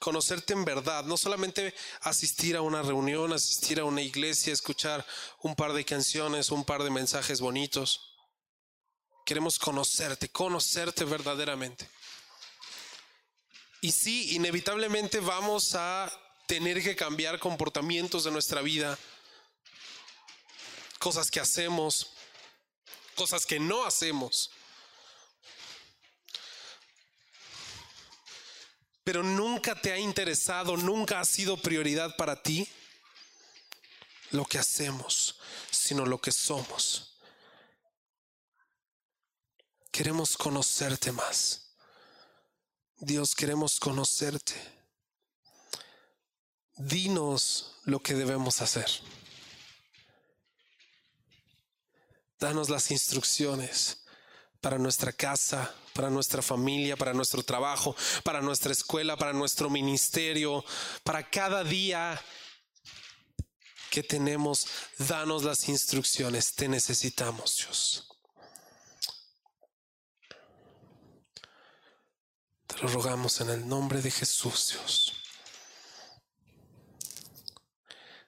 conocerte 0.00 0.54
en 0.54 0.64
verdad, 0.64 1.04
no 1.04 1.16
solamente 1.16 1.74
asistir 2.00 2.56
a 2.56 2.62
una 2.62 2.82
reunión, 2.82 3.32
asistir 3.32 3.78
a 3.78 3.84
una 3.84 4.00
iglesia, 4.00 4.52
escuchar 4.52 5.06
un 5.42 5.54
par 5.54 5.74
de 5.74 5.84
canciones, 5.84 6.50
un 6.50 6.64
par 6.64 6.82
de 6.82 6.90
mensajes 6.90 7.40
bonitos. 7.40 8.16
Queremos 9.24 9.60
conocerte, 9.60 10.28
conocerte 10.30 11.04
verdaderamente. 11.04 11.88
Y 13.80 13.92
sí, 13.92 14.34
inevitablemente 14.34 15.20
vamos 15.20 15.74
a 15.74 16.12
tener 16.46 16.82
que 16.82 16.96
cambiar 16.96 17.38
comportamientos 17.38 18.24
de 18.24 18.30
nuestra 18.30 18.60
vida, 18.60 18.98
cosas 20.98 21.30
que 21.30 21.40
hacemos, 21.40 22.12
cosas 23.14 23.46
que 23.46 23.58
no 23.58 23.84
hacemos. 23.84 24.50
pero 29.10 29.24
nunca 29.24 29.74
te 29.74 29.90
ha 29.90 29.98
interesado, 29.98 30.76
nunca 30.76 31.18
ha 31.18 31.24
sido 31.24 31.56
prioridad 31.56 32.14
para 32.16 32.40
ti 32.40 32.68
lo 34.30 34.44
que 34.44 34.56
hacemos, 34.56 35.40
sino 35.68 36.06
lo 36.06 36.20
que 36.20 36.30
somos. 36.30 37.16
Queremos 39.90 40.36
conocerte 40.36 41.10
más. 41.10 41.69
Dios, 43.00 43.34
queremos 43.34 43.80
conocerte. 43.80 44.54
Dinos 46.76 47.76
lo 47.84 48.00
que 48.00 48.14
debemos 48.14 48.60
hacer. 48.60 48.90
Danos 52.38 52.68
las 52.68 52.90
instrucciones 52.90 54.04
para 54.60 54.76
nuestra 54.76 55.12
casa, 55.12 55.74
para 55.94 56.10
nuestra 56.10 56.42
familia, 56.42 56.94
para 56.96 57.14
nuestro 57.14 57.42
trabajo, 57.42 57.96
para 58.22 58.42
nuestra 58.42 58.72
escuela, 58.72 59.16
para 59.16 59.32
nuestro 59.32 59.70
ministerio, 59.70 60.62
para 61.02 61.28
cada 61.28 61.64
día 61.64 62.22
que 63.90 64.02
tenemos. 64.02 64.66
Danos 64.98 65.42
las 65.42 65.70
instrucciones, 65.70 66.54
te 66.54 66.68
necesitamos, 66.68 67.56
Dios. 67.56 68.09
Lo 72.80 72.88
rogamos 72.88 73.40
en 73.40 73.50
el 73.50 73.68
nombre 73.68 74.00
de 74.00 74.10
Jesús, 74.10 74.70
Dios. 74.72 75.12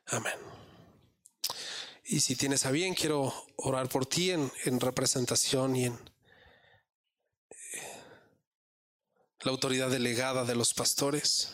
Amén. 0.06 0.38
Y 2.04 2.20
si 2.20 2.36
tienes 2.36 2.66
a 2.66 2.70
bien, 2.70 2.94
quiero 2.94 3.32
orar 3.56 3.88
por 3.88 4.04
ti 4.04 4.30
en, 4.30 4.52
en 4.64 4.78
representación 4.78 5.74
y 5.76 5.86
en 5.86 5.98
la 9.40 9.50
autoridad 9.50 9.88
delegada 9.88 10.44
de 10.44 10.54
los 10.54 10.74
pastores. 10.74 11.50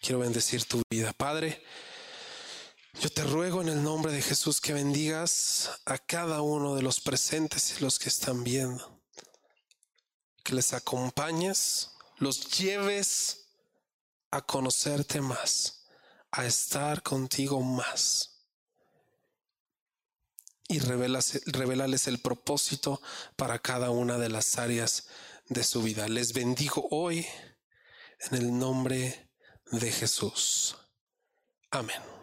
Quiero 0.00 0.20
bendecir 0.20 0.64
tu 0.64 0.82
vida, 0.88 1.12
Padre. 1.12 1.62
Yo 3.00 3.10
te 3.10 3.24
ruego 3.24 3.62
en 3.62 3.68
el 3.68 3.82
nombre 3.82 4.12
de 4.12 4.22
Jesús 4.22 4.60
que 4.60 4.72
bendigas 4.72 5.70
a 5.84 5.98
cada 5.98 6.42
uno 6.42 6.74
de 6.74 6.82
los 6.82 7.00
presentes 7.00 7.76
y 7.76 7.82
los 7.82 7.98
que 7.98 8.08
están 8.08 8.44
viendo. 8.44 8.99
Que 10.42 10.54
les 10.54 10.72
acompañes, 10.72 11.90
los 12.18 12.58
lleves 12.58 13.46
a 14.30 14.40
conocerte 14.42 15.20
más, 15.20 15.86
a 16.30 16.46
estar 16.46 17.02
contigo 17.02 17.60
más. 17.60 18.46
Y 20.68 20.78
revelales 20.78 22.06
el 22.06 22.20
propósito 22.20 23.02
para 23.36 23.58
cada 23.58 23.90
una 23.90 24.18
de 24.18 24.28
las 24.28 24.56
áreas 24.56 25.08
de 25.48 25.64
su 25.64 25.82
vida. 25.82 26.06
Les 26.08 26.32
bendigo 26.32 26.86
hoy 26.90 27.26
en 28.30 28.38
el 28.38 28.56
nombre 28.56 29.30
de 29.72 29.90
Jesús. 29.90 30.76
Amén. 31.70 32.19